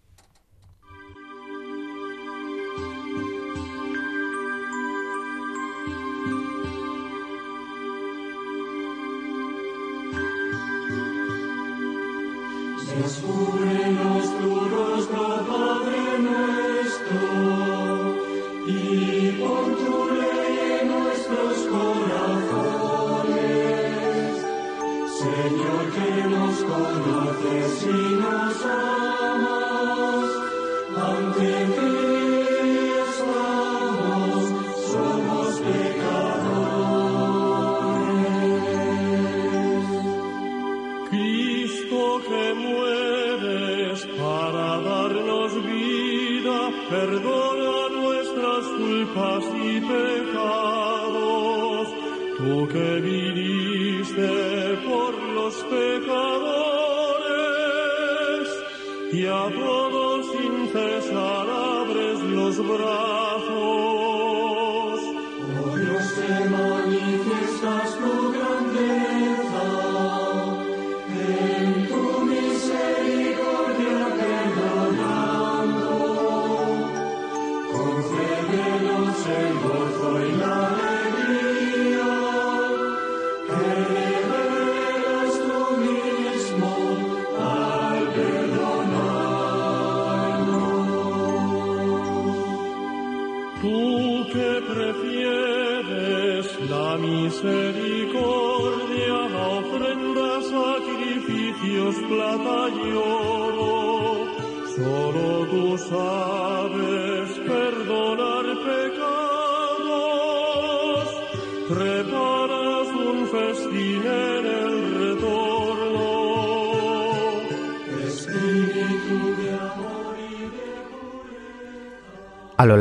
Señor, 25.21 25.83
que 25.93 26.09
nos 26.27 26.63
conoces 26.63 27.87
y 27.87 28.10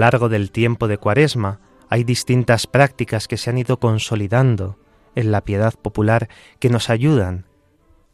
largo 0.01 0.29
del 0.29 0.51
tiempo 0.51 0.89
de 0.89 0.99
Cuaresma 0.99 1.61
hay 1.89 2.05
distintas 2.05 2.67
prácticas 2.67 3.29
que 3.29 3.37
se 3.37 3.51
han 3.51 3.59
ido 3.59 3.79
consolidando 3.79 4.79
en 5.15 5.31
la 5.31 5.43
piedad 5.43 5.75
popular 5.75 6.29
que 6.59 6.71
nos 6.71 6.91
ayudan 6.91 7.47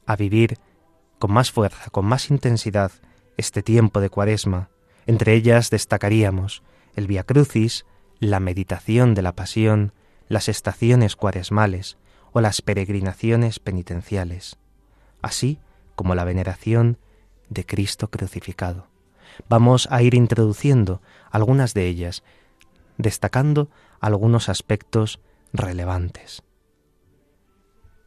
a 0.07 0.17
vivir 0.17 0.59
con 1.19 1.33
más 1.33 1.51
fuerza, 1.51 1.91
con 1.91 2.05
más 2.05 2.31
intensidad 2.31 2.93
este 3.37 3.63
tiempo 3.63 4.01
de 4.01 4.11
Cuaresma. 4.11 4.71
Entre 5.07 5.35
ellas 5.35 5.71
destacaríamos 5.71 6.63
el 6.95 7.07
Via 7.07 7.23
Crucis, 7.23 7.87
la 8.19 8.41
meditación 8.41 9.15
de 9.15 9.23
la 9.23 9.35
Pasión, 9.35 9.93
las 10.29 10.49
estaciones 10.49 11.17
cuaresmales 11.17 11.99
o 12.33 12.41
las 12.41 12.63
peregrinaciones 12.63 13.61
penitenciales, 13.61 14.57
así 15.23 15.61
como 15.95 16.15
la 16.15 16.25
veneración 16.25 16.99
de 17.49 17.65
Cristo 17.65 18.09
crucificado. 18.09 18.89
Vamos 19.49 19.89
a 19.91 20.03
ir 20.03 20.15
introduciendo 20.15 21.01
algunas 21.31 21.75
de 21.75 21.87
ellas, 21.87 22.23
destacando 22.99 23.69
algunos 24.01 24.49
aspectos 24.49 25.21
relevantes. 25.53 26.43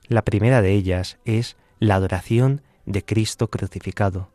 La 0.08 0.24
primera 0.24 0.62
de 0.62 0.74
ellas 0.74 1.20
es 1.26 1.58
la 1.80 1.96
adoración 1.96 2.62
de 2.86 3.06
Cristo 3.06 3.50
crucificado. 3.50 4.32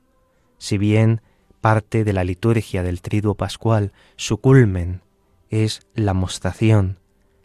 Si 0.58 0.78
bien 0.78 1.20
parte 1.60 2.04
de 2.04 2.12
la 2.12 2.24
liturgia 2.24 2.82
del 2.82 3.02
triduo 3.02 3.34
pascual, 3.34 3.92
su 4.16 4.38
culmen 4.38 5.02
es 5.50 5.86
la 5.94 6.14
mostración, 6.14 7.00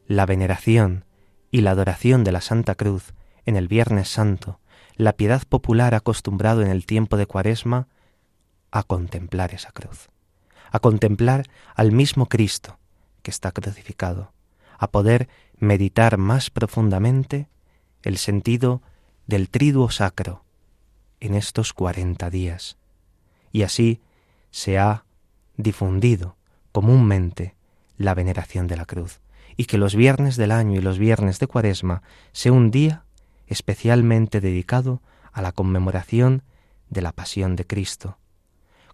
la 0.07 0.25
veneración 0.25 1.05
y 1.51 1.61
la 1.61 1.71
adoración 1.71 2.23
de 2.23 2.31
la 2.31 2.41
Santa 2.41 2.75
Cruz 2.75 3.13
en 3.45 3.55
el 3.55 3.67
Viernes 3.67 4.09
Santo, 4.09 4.59
la 4.95 5.13
piedad 5.13 5.43
popular 5.47 5.95
acostumbrado 5.95 6.61
en 6.61 6.67
el 6.67 6.85
tiempo 6.85 7.17
de 7.17 7.25
Cuaresma 7.25 7.87
a 8.71 8.83
contemplar 8.83 9.53
esa 9.53 9.71
cruz, 9.71 10.09
a 10.71 10.79
contemplar 10.79 11.45
al 11.75 11.91
mismo 11.91 12.27
Cristo 12.27 12.77
que 13.21 13.31
está 13.31 13.51
crucificado, 13.51 14.33
a 14.77 14.91
poder 14.91 15.27
meditar 15.57 16.17
más 16.17 16.49
profundamente 16.49 17.49
el 18.03 18.17
sentido 18.17 18.81
del 19.27 19.49
triduo 19.49 19.89
sacro 19.89 20.43
en 21.19 21.35
estos 21.35 21.73
cuarenta 21.73 22.29
días. 22.29 22.77
Y 23.51 23.63
así 23.63 24.01
se 24.51 24.79
ha 24.79 25.05
difundido 25.57 26.37
comúnmente 26.71 27.55
la 27.97 28.13
veneración 28.13 28.67
de 28.67 28.77
la 28.77 28.85
cruz, 28.85 29.19
y 29.57 29.65
que 29.65 29.77
los 29.77 29.93
viernes 29.95 30.37
del 30.37 30.51
año 30.51 30.77
y 30.77 30.81
los 30.81 30.97
viernes 30.97 31.39
de 31.39 31.47
cuaresma 31.47 32.01
sea 32.31 32.53
un 32.53 32.71
día 32.71 33.03
especialmente 33.47 34.39
dedicado 34.39 35.01
a 35.33 35.41
la 35.41 35.51
conmemoración 35.51 36.43
de 36.89 37.01
la 37.01 37.11
pasión 37.11 37.57
de 37.57 37.67
Cristo. 37.67 38.17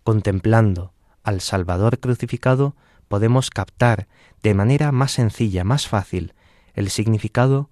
Contemplando 0.06 0.93
al 1.24 1.41
Salvador 1.41 1.99
crucificado, 1.99 2.76
podemos 3.08 3.49
captar 3.49 4.08
de 4.43 4.53
manera 4.53 4.91
más 4.91 5.14
sencilla, 5.14 5.64
más 5.64 5.88
fácil, 5.88 6.36
el 6.76 6.91
significado 6.91 7.72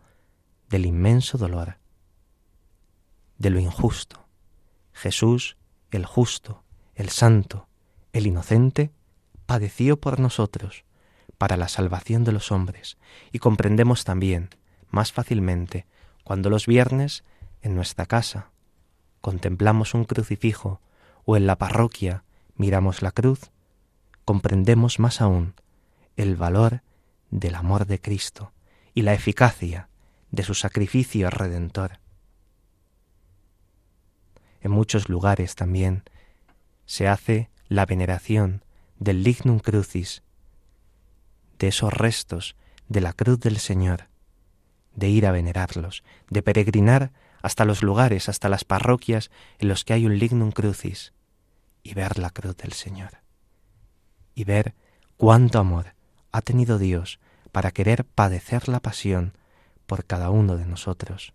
del 0.67 0.88
inmenso 0.88 1.38
dolor, 1.38 1.77
de 3.38 3.51
lo 3.51 3.59
injusto. 3.59 4.25
Jesús, 4.93 5.57
el 5.91 6.07
justo, 6.07 6.63
el 6.95 7.09
santo, 7.09 7.67
el 8.13 8.25
inocente, 8.25 8.89
padeció 9.45 10.01
por 10.01 10.19
nosotros, 10.19 10.86
para 11.38 11.55
la 11.55 11.67
salvación 11.67 12.23
de 12.23 12.31
los 12.31 12.51
hombres, 12.51 12.97
y 13.31 13.38
comprendemos 13.38 14.05
también, 14.05 14.49
más 14.89 15.11
fácilmente, 15.11 15.86
cuando 16.23 16.49
los 16.49 16.65
viernes, 16.65 17.23
en 17.61 17.75
nuestra 17.75 18.07
casa, 18.07 18.49
contemplamos 19.21 19.93
un 19.93 20.05
crucifijo 20.05 20.81
o 21.26 21.38
en 21.38 21.47
la 21.47 21.57
parroquia 21.57 22.24
miramos 22.55 23.01
la 23.01 23.11
cruz, 23.11 23.51
comprendemos 24.26 24.99
más 24.99 25.21
aún 25.21 25.53
el 26.15 26.36
valor 26.36 26.82
del 27.32 27.55
amor 27.55 27.86
de 27.86 27.99
Cristo 27.99 28.51
y 28.93 29.01
la 29.01 29.13
eficacia 29.13 29.89
de 30.32 30.43
su 30.43 30.53
sacrificio 30.53 31.30
redentor. 31.30 31.99
En 34.61 34.71
muchos 34.71 35.09
lugares 35.09 35.55
también 35.55 36.03
se 36.86 37.07
hace 37.07 37.49
la 37.67 37.86
veneración 37.86 38.63
del 38.99 39.24
lignum 39.24 39.59
crucis, 39.59 40.24
de 41.59 41.67
esos 41.67 41.93
restos 41.93 42.55
de 42.88 43.01
la 43.01 43.13
cruz 43.13 43.39
del 43.39 43.57
Señor, 43.57 44.07
de 44.95 45.09
ir 45.09 45.26
a 45.26 45.32
venerarlos, 45.32 46.03
de 46.30 46.43
peregrinar 46.43 47.11
hasta 47.43 47.65
los 47.65 47.83
lugares, 47.83 48.29
hasta 48.29 48.49
las 48.49 48.63
parroquias 48.63 49.29
en 49.59 49.67
los 49.67 49.83
que 49.83 49.93
hay 49.93 50.07
un 50.07 50.17
lignum 50.17 50.51
crucis, 50.51 51.13
y 51.83 51.93
ver 51.93 52.17
la 52.17 52.31
cruz 52.31 52.55
del 52.57 52.71
Señor, 52.71 53.19
y 54.33 54.45
ver 54.45 54.73
cuánto 55.17 55.59
amor 55.59 55.93
ha 56.31 56.41
tenido 56.41 56.79
Dios 56.79 57.19
para 57.51 57.71
querer 57.71 58.05
padecer 58.05 58.69
la 58.69 58.79
pasión 58.79 59.37
por 59.85 60.05
cada 60.05 60.29
uno 60.29 60.55
de 60.55 60.65
nosotros. 60.65 61.33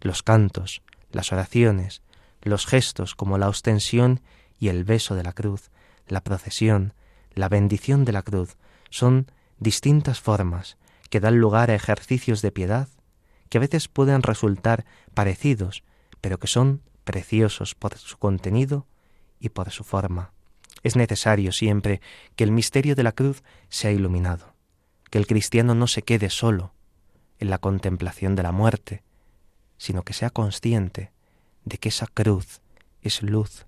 Los 0.00 0.22
cantos, 0.22 0.82
las 1.12 1.30
oraciones, 1.30 2.02
los 2.40 2.66
gestos 2.66 3.14
como 3.14 3.36
la 3.36 3.48
ostensión 3.48 4.20
y 4.58 4.68
el 4.68 4.82
beso 4.82 5.14
de 5.14 5.22
la 5.22 5.34
cruz, 5.34 5.70
la 6.08 6.22
procesión, 6.22 6.94
la 7.34 7.50
bendición 7.50 8.06
de 8.06 8.12
la 8.12 8.22
cruz, 8.22 8.56
son 8.88 9.30
distintas 9.58 10.20
formas 10.20 10.78
que 11.10 11.20
dan 11.20 11.38
lugar 11.38 11.70
a 11.70 11.74
ejercicios 11.74 12.40
de 12.40 12.50
piedad 12.50 12.88
que 13.52 13.58
a 13.58 13.60
veces 13.60 13.86
pueden 13.86 14.22
resultar 14.22 14.86
parecidos, 15.12 15.84
pero 16.22 16.38
que 16.38 16.46
son 16.46 16.80
preciosos 17.04 17.74
por 17.74 17.98
su 17.98 18.16
contenido 18.16 18.86
y 19.40 19.50
por 19.50 19.70
su 19.70 19.84
forma. 19.84 20.32
Es 20.82 20.96
necesario 20.96 21.52
siempre 21.52 22.00
que 22.34 22.44
el 22.44 22.50
misterio 22.50 22.94
de 22.94 23.02
la 23.02 23.12
cruz 23.12 23.42
sea 23.68 23.92
iluminado, 23.92 24.54
que 25.10 25.18
el 25.18 25.26
cristiano 25.26 25.74
no 25.74 25.86
se 25.86 26.00
quede 26.00 26.30
solo 26.30 26.72
en 27.40 27.50
la 27.50 27.58
contemplación 27.58 28.36
de 28.36 28.42
la 28.42 28.52
muerte, 28.52 29.02
sino 29.76 30.02
que 30.02 30.14
sea 30.14 30.30
consciente 30.30 31.12
de 31.66 31.76
que 31.76 31.90
esa 31.90 32.06
cruz 32.06 32.62
es 33.02 33.22
luz, 33.22 33.66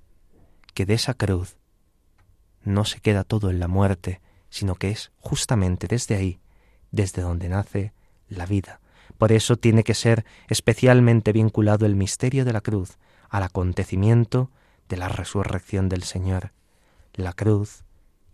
que 0.73 0.87
de 0.87 0.95
esa 0.95 1.13
cruz 1.13 1.59
no 2.63 2.87
se 2.87 3.01
queda 3.01 3.23
todo 3.23 3.51
en 3.51 3.61
la 3.61 3.69
muerte, 3.69 4.23
sino 4.49 4.77
que 4.77 4.89
es 4.89 5.13
justamente 5.19 5.89
desde 5.89 6.15
ahí, 6.15 6.41
desde 6.91 7.21
donde 7.21 7.51
nace 7.51 7.93
la 8.31 8.47
vida. 8.47 8.81
Por 9.19 9.33
eso 9.33 9.57
tiene 9.57 9.85
que 9.85 9.95
ser 9.95 10.25
especialmente 10.49 11.33
vinculado 11.33 11.87
el 11.87 11.97
misterio 11.97 12.45
de 12.45 12.53
la 12.53 12.61
cruz 12.61 12.99
al 13.29 13.43
acontecimiento 13.43 14.51
de 14.89 14.97
la 14.97 15.09
resurrección 15.09 15.89
del 15.89 16.03
Señor, 16.03 16.53
la 17.15 17.33
cruz 17.33 17.85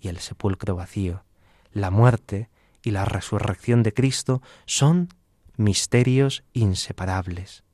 y 0.01 0.09
el 0.09 0.19
sepulcro 0.19 0.77
vacío, 0.77 1.25
la 1.73 1.91
muerte 1.91 2.49
y 2.83 2.91
la 2.91 3.05
resurrección 3.05 3.83
de 3.83 3.93
Cristo 3.93 4.43
son 4.67 5.09
misterios 5.57 6.45
inseparables. 6.53 7.65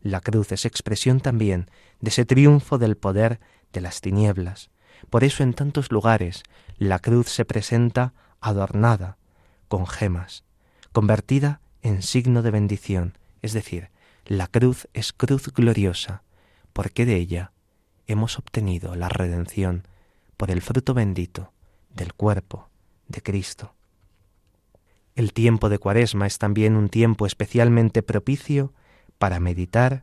La 0.00 0.20
cruz 0.20 0.52
es 0.52 0.64
expresión 0.64 1.20
también 1.20 1.70
de 2.00 2.10
ese 2.10 2.24
triunfo 2.24 2.78
del 2.78 2.96
poder 2.96 3.40
de 3.72 3.80
las 3.80 4.00
tinieblas. 4.00 4.70
Por 5.10 5.24
eso 5.24 5.42
en 5.42 5.54
tantos 5.54 5.92
lugares 5.92 6.42
la 6.78 6.98
cruz 6.98 7.28
se 7.28 7.44
presenta 7.44 8.14
adornada 8.40 9.18
con 9.68 9.86
gemas, 9.86 10.44
convertida 10.98 11.60
en 11.80 12.02
signo 12.02 12.42
de 12.42 12.50
bendición, 12.50 13.16
es 13.40 13.52
decir, 13.52 13.88
la 14.26 14.48
cruz 14.48 14.88
es 14.94 15.12
cruz 15.12 15.46
gloriosa, 15.54 16.24
porque 16.72 17.06
de 17.06 17.14
ella 17.14 17.52
hemos 18.08 18.36
obtenido 18.36 18.96
la 18.96 19.08
redención 19.08 19.86
por 20.36 20.50
el 20.50 20.60
fruto 20.60 20.94
bendito 20.94 21.52
del 21.94 22.14
cuerpo 22.14 22.68
de 23.06 23.22
Cristo. 23.22 23.76
El 25.14 25.32
tiempo 25.32 25.68
de 25.68 25.78
Cuaresma 25.78 26.26
es 26.26 26.38
también 26.38 26.74
un 26.74 26.88
tiempo 26.88 27.26
especialmente 27.26 28.02
propicio 28.02 28.72
para 29.18 29.38
meditar 29.38 30.02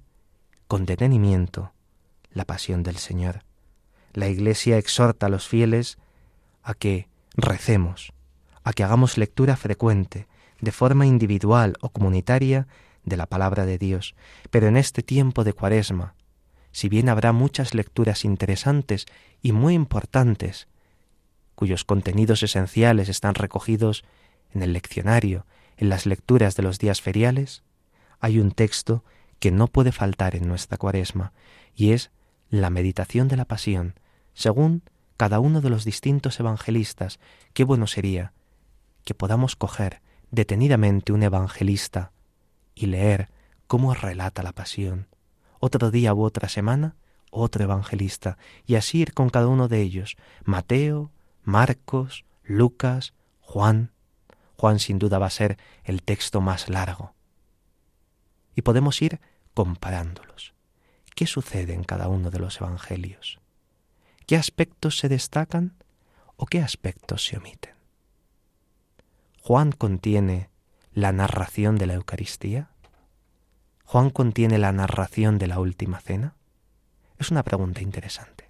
con 0.70 0.86
detenimiento 0.86 1.74
la 2.32 2.46
pasión 2.46 2.84
del 2.84 2.96
Señor. 2.96 3.42
La 4.14 4.30
Iglesia 4.30 4.78
exhorta 4.78 5.26
a 5.26 5.30
los 5.30 5.46
fieles 5.46 5.98
a 6.64 6.74
que 6.74 7.10
recemos, 7.36 8.14
a 8.64 8.72
que 8.72 8.86
hagamos 8.86 9.18
lectura 9.18 9.58
frecuente, 9.58 10.26
de 10.62 10.72
forma 10.72 11.06
individual 11.06 11.76
o 11.82 11.90
comunitaria, 11.90 12.68
de 13.06 13.18
la 13.18 13.28
palabra 13.28 13.66
de 13.66 13.78
Dios. 13.78 14.16
Pero 14.50 14.68
en 14.68 14.78
este 14.78 15.04
tiempo 15.04 15.44
de 15.44 15.54
Cuaresma, 15.54 16.16
si 16.72 16.90
bien 16.90 17.08
habrá 17.08 17.32
muchas 17.32 17.74
lecturas 17.74 18.26
interesantes 18.26 19.06
y 19.42 19.52
muy 19.52 19.74
importantes, 19.74 20.68
cuyos 21.56 21.86
contenidos 21.86 22.44
esenciales 22.44 23.08
están 23.08 23.36
recogidos 23.36 24.04
en 24.54 24.62
el 24.62 24.74
leccionario, 24.74 25.46
en 25.78 25.90
las 25.90 26.06
lecturas 26.06 26.56
de 26.56 26.64
los 26.64 26.80
días 26.80 27.02
feriales, 27.02 27.64
hay 28.20 28.40
un 28.40 28.52
texto 28.52 29.04
que 29.40 29.52
no 29.52 29.68
puede 29.68 29.92
faltar 29.92 30.36
en 30.36 30.48
nuestra 30.48 30.78
cuaresma, 30.78 31.32
y 31.76 31.92
es 31.92 32.12
la 32.50 32.70
meditación 32.70 33.28
de 33.28 33.38
la 33.38 33.46
pasión, 33.46 33.96
según 34.34 34.84
cada 35.18 35.40
uno 35.40 35.62
de 35.62 35.70
los 35.70 35.86
distintos 35.86 36.40
evangelistas. 36.40 37.20
Qué 37.54 37.64
bueno 37.64 37.88
sería 37.88 38.34
que 39.04 39.14
podamos 39.14 39.56
coger 39.56 40.02
detenidamente 40.32 41.14
un 41.14 41.24
evangelista 41.24 42.12
y 42.74 42.88
leer 42.88 43.30
cómo 43.68 43.94
relata 43.94 44.44
la 44.44 44.52
pasión. 44.52 45.08
Otro 45.60 45.92
día 45.92 46.14
u 46.14 46.24
otra 46.24 46.50
semana, 46.50 46.96
otro 47.32 47.64
evangelista, 47.64 48.38
y 48.66 48.76
así 48.76 49.00
ir 49.00 49.14
con 49.14 49.30
cada 49.30 49.48
uno 49.48 49.68
de 49.68 49.82
ellos, 49.82 50.16
Mateo, 50.44 51.12
Marcos, 51.44 52.26
Lucas, 52.44 53.14
Juan. 53.40 53.92
Juan 54.58 54.80
sin 54.80 55.00
duda 55.00 55.20
va 55.20 55.28
a 55.28 55.32
ser 55.32 55.58
el 55.84 56.02
texto 56.02 56.42
más 56.42 56.70
largo. 56.70 57.14
Y 58.56 58.62
podemos 58.62 59.02
ir 59.02 59.20
comparándolos. 59.54 60.54
¿Qué 61.14 61.28
sucede 61.28 61.74
en 61.74 61.84
cada 61.84 62.08
uno 62.08 62.32
de 62.32 62.40
los 62.40 62.60
evangelios? 62.60 63.40
¿Qué 64.26 64.36
aspectos 64.36 64.98
se 64.98 65.10
destacan 65.10 65.76
o 66.36 66.46
qué 66.46 66.62
aspectos 66.62 67.26
se 67.26 67.38
omiten? 67.38 67.75
Juan 69.48 69.74
contiene 69.74 70.50
la 70.92 71.12
narración 71.12 71.78
de 71.78 71.86
la 71.86 71.94
Eucaristía? 71.94 72.72
¿Juan 73.84 74.10
contiene 74.10 74.58
la 74.58 74.72
narración 74.72 75.38
de 75.38 75.46
la 75.46 75.60
Última 75.60 76.00
Cena? 76.00 76.34
Es 77.20 77.30
una 77.30 77.44
pregunta 77.44 77.84
interesante. 77.84 78.50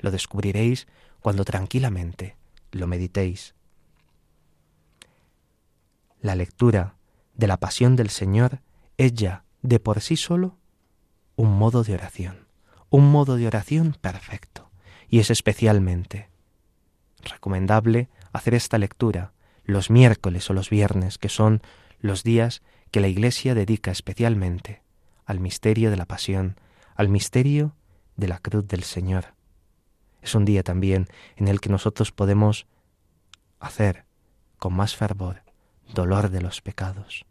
Lo 0.00 0.10
descubriréis 0.10 0.86
cuando 1.20 1.46
tranquilamente 1.46 2.36
lo 2.72 2.86
meditéis. 2.86 3.54
La 6.20 6.34
lectura 6.34 6.96
de 7.32 7.46
la 7.46 7.56
pasión 7.56 7.96
del 7.96 8.10
Señor 8.10 8.60
es 8.98 9.14
ya 9.14 9.44
de 9.62 9.80
por 9.80 10.02
sí 10.02 10.18
solo 10.18 10.58
un 11.36 11.56
modo 11.56 11.84
de 11.84 11.94
oración, 11.94 12.48
un 12.90 13.10
modo 13.10 13.36
de 13.36 13.46
oración 13.46 13.96
perfecto, 13.98 14.70
y 15.08 15.20
es 15.20 15.30
especialmente 15.30 16.28
recomendable 17.22 18.10
hacer 18.34 18.52
esta 18.52 18.76
lectura 18.76 19.32
los 19.64 19.90
miércoles 19.90 20.48
o 20.50 20.54
los 20.54 20.70
viernes, 20.70 21.18
que 21.18 21.28
son 21.28 21.62
los 22.00 22.22
días 22.22 22.62
que 22.90 23.00
la 23.00 23.08
Iglesia 23.08 23.54
dedica 23.54 23.90
especialmente 23.90 24.82
al 25.24 25.40
misterio 25.40 25.90
de 25.90 25.96
la 25.96 26.06
pasión, 26.06 26.60
al 26.94 27.08
misterio 27.08 27.74
de 28.16 28.28
la 28.28 28.38
cruz 28.38 28.66
del 28.68 28.84
Señor. 28.84 29.34
Es 30.22 30.34
un 30.34 30.44
día 30.44 30.62
también 30.62 31.08
en 31.36 31.48
el 31.48 31.60
que 31.60 31.70
nosotros 31.70 32.12
podemos 32.12 32.66
hacer 33.58 34.04
con 34.58 34.74
más 34.74 34.96
fervor 34.96 35.42
dolor 35.92 36.30
de 36.30 36.40
los 36.40 36.60
pecados, 36.60 37.26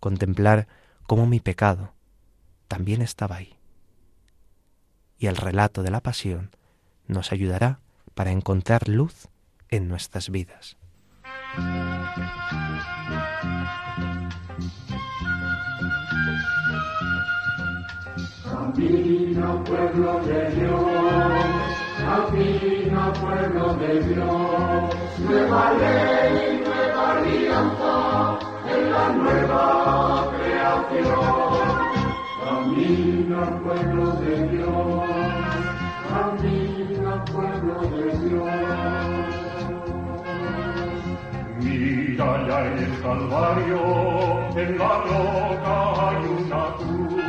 contemplar 0.00 0.66
cómo 1.06 1.26
mi 1.26 1.40
pecado 1.40 1.94
también 2.68 3.02
estaba 3.02 3.36
ahí. 3.36 3.58
Y 5.18 5.26
el 5.26 5.36
relato 5.36 5.82
de 5.82 5.90
la 5.90 6.00
pasión 6.00 6.50
nos 7.06 7.32
ayudará 7.32 7.80
para 8.14 8.32
encontrar 8.32 8.88
luz 8.88 9.28
en 9.68 9.88
nuestras 9.88 10.30
vidas. 10.30 10.76
Camina 18.42 19.62
pueblo 19.64 20.20
de 20.24 20.50
Dios, 20.52 20.80
camina 21.98 23.12
pueblo 23.12 23.74
de 23.74 24.00
Dios, 24.00 24.94
nueva 25.18 25.72
ley, 25.74 26.64
nueva 26.64 27.18
alianza 27.18 28.38
en 28.72 28.90
la 28.90 29.08
nueva 29.10 30.30
creación. 30.32 31.82
Camina 32.46 33.40
pueblo 33.62 34.12
de 34.12 34.48
Dios, 34.48 35.04
camina 36.08 37.24
pueblo 37.26 37.76
de 37.90 38.04
Dios. 38.26 39.31
Mira 41.62 42.46
ya 42.48 42.66
en 42.66 42.78
el 42.78 43.02
Calvario, 43.02 43.80
en 44.56 44.78
la 44.78 44.92
roca 45.06 45.74
hay 46.08 46.20
una 46.26 46.64
cruz. 46.76 47.22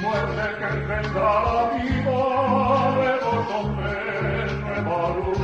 Muerte 0.00 0.44
que 0.58 0.70
tendrá 0.86 1.32
la 1.42 1.62
vida 1.74 2.20
de 2.98 3.12
los 3.24 3.42
hombres 3.56 4.46
nueva 4.60 5.00
luz. 5.16 5.42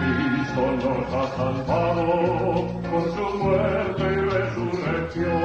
Cristo 0.00 0.62
nos 0.82 1.08
ha 1.14 1.24
salvado 1.36 2.08
con 2.90 3.04
su 3.14 3.24
muerte 3.44 4.02
y 4.02 4.20
resurrección. 4.36 5.42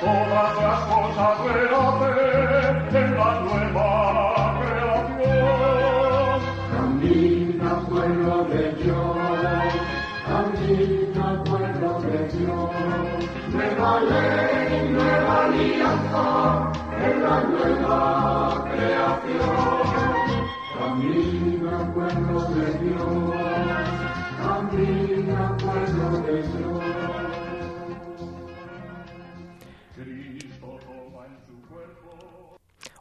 Todas 0.00 0.50
las 0.60 0.80
cosas 0.90 1.34
rehacen 1.54 2.96
en 2.96 3.16
la 3.16 3.30
nueva 3.40 4.03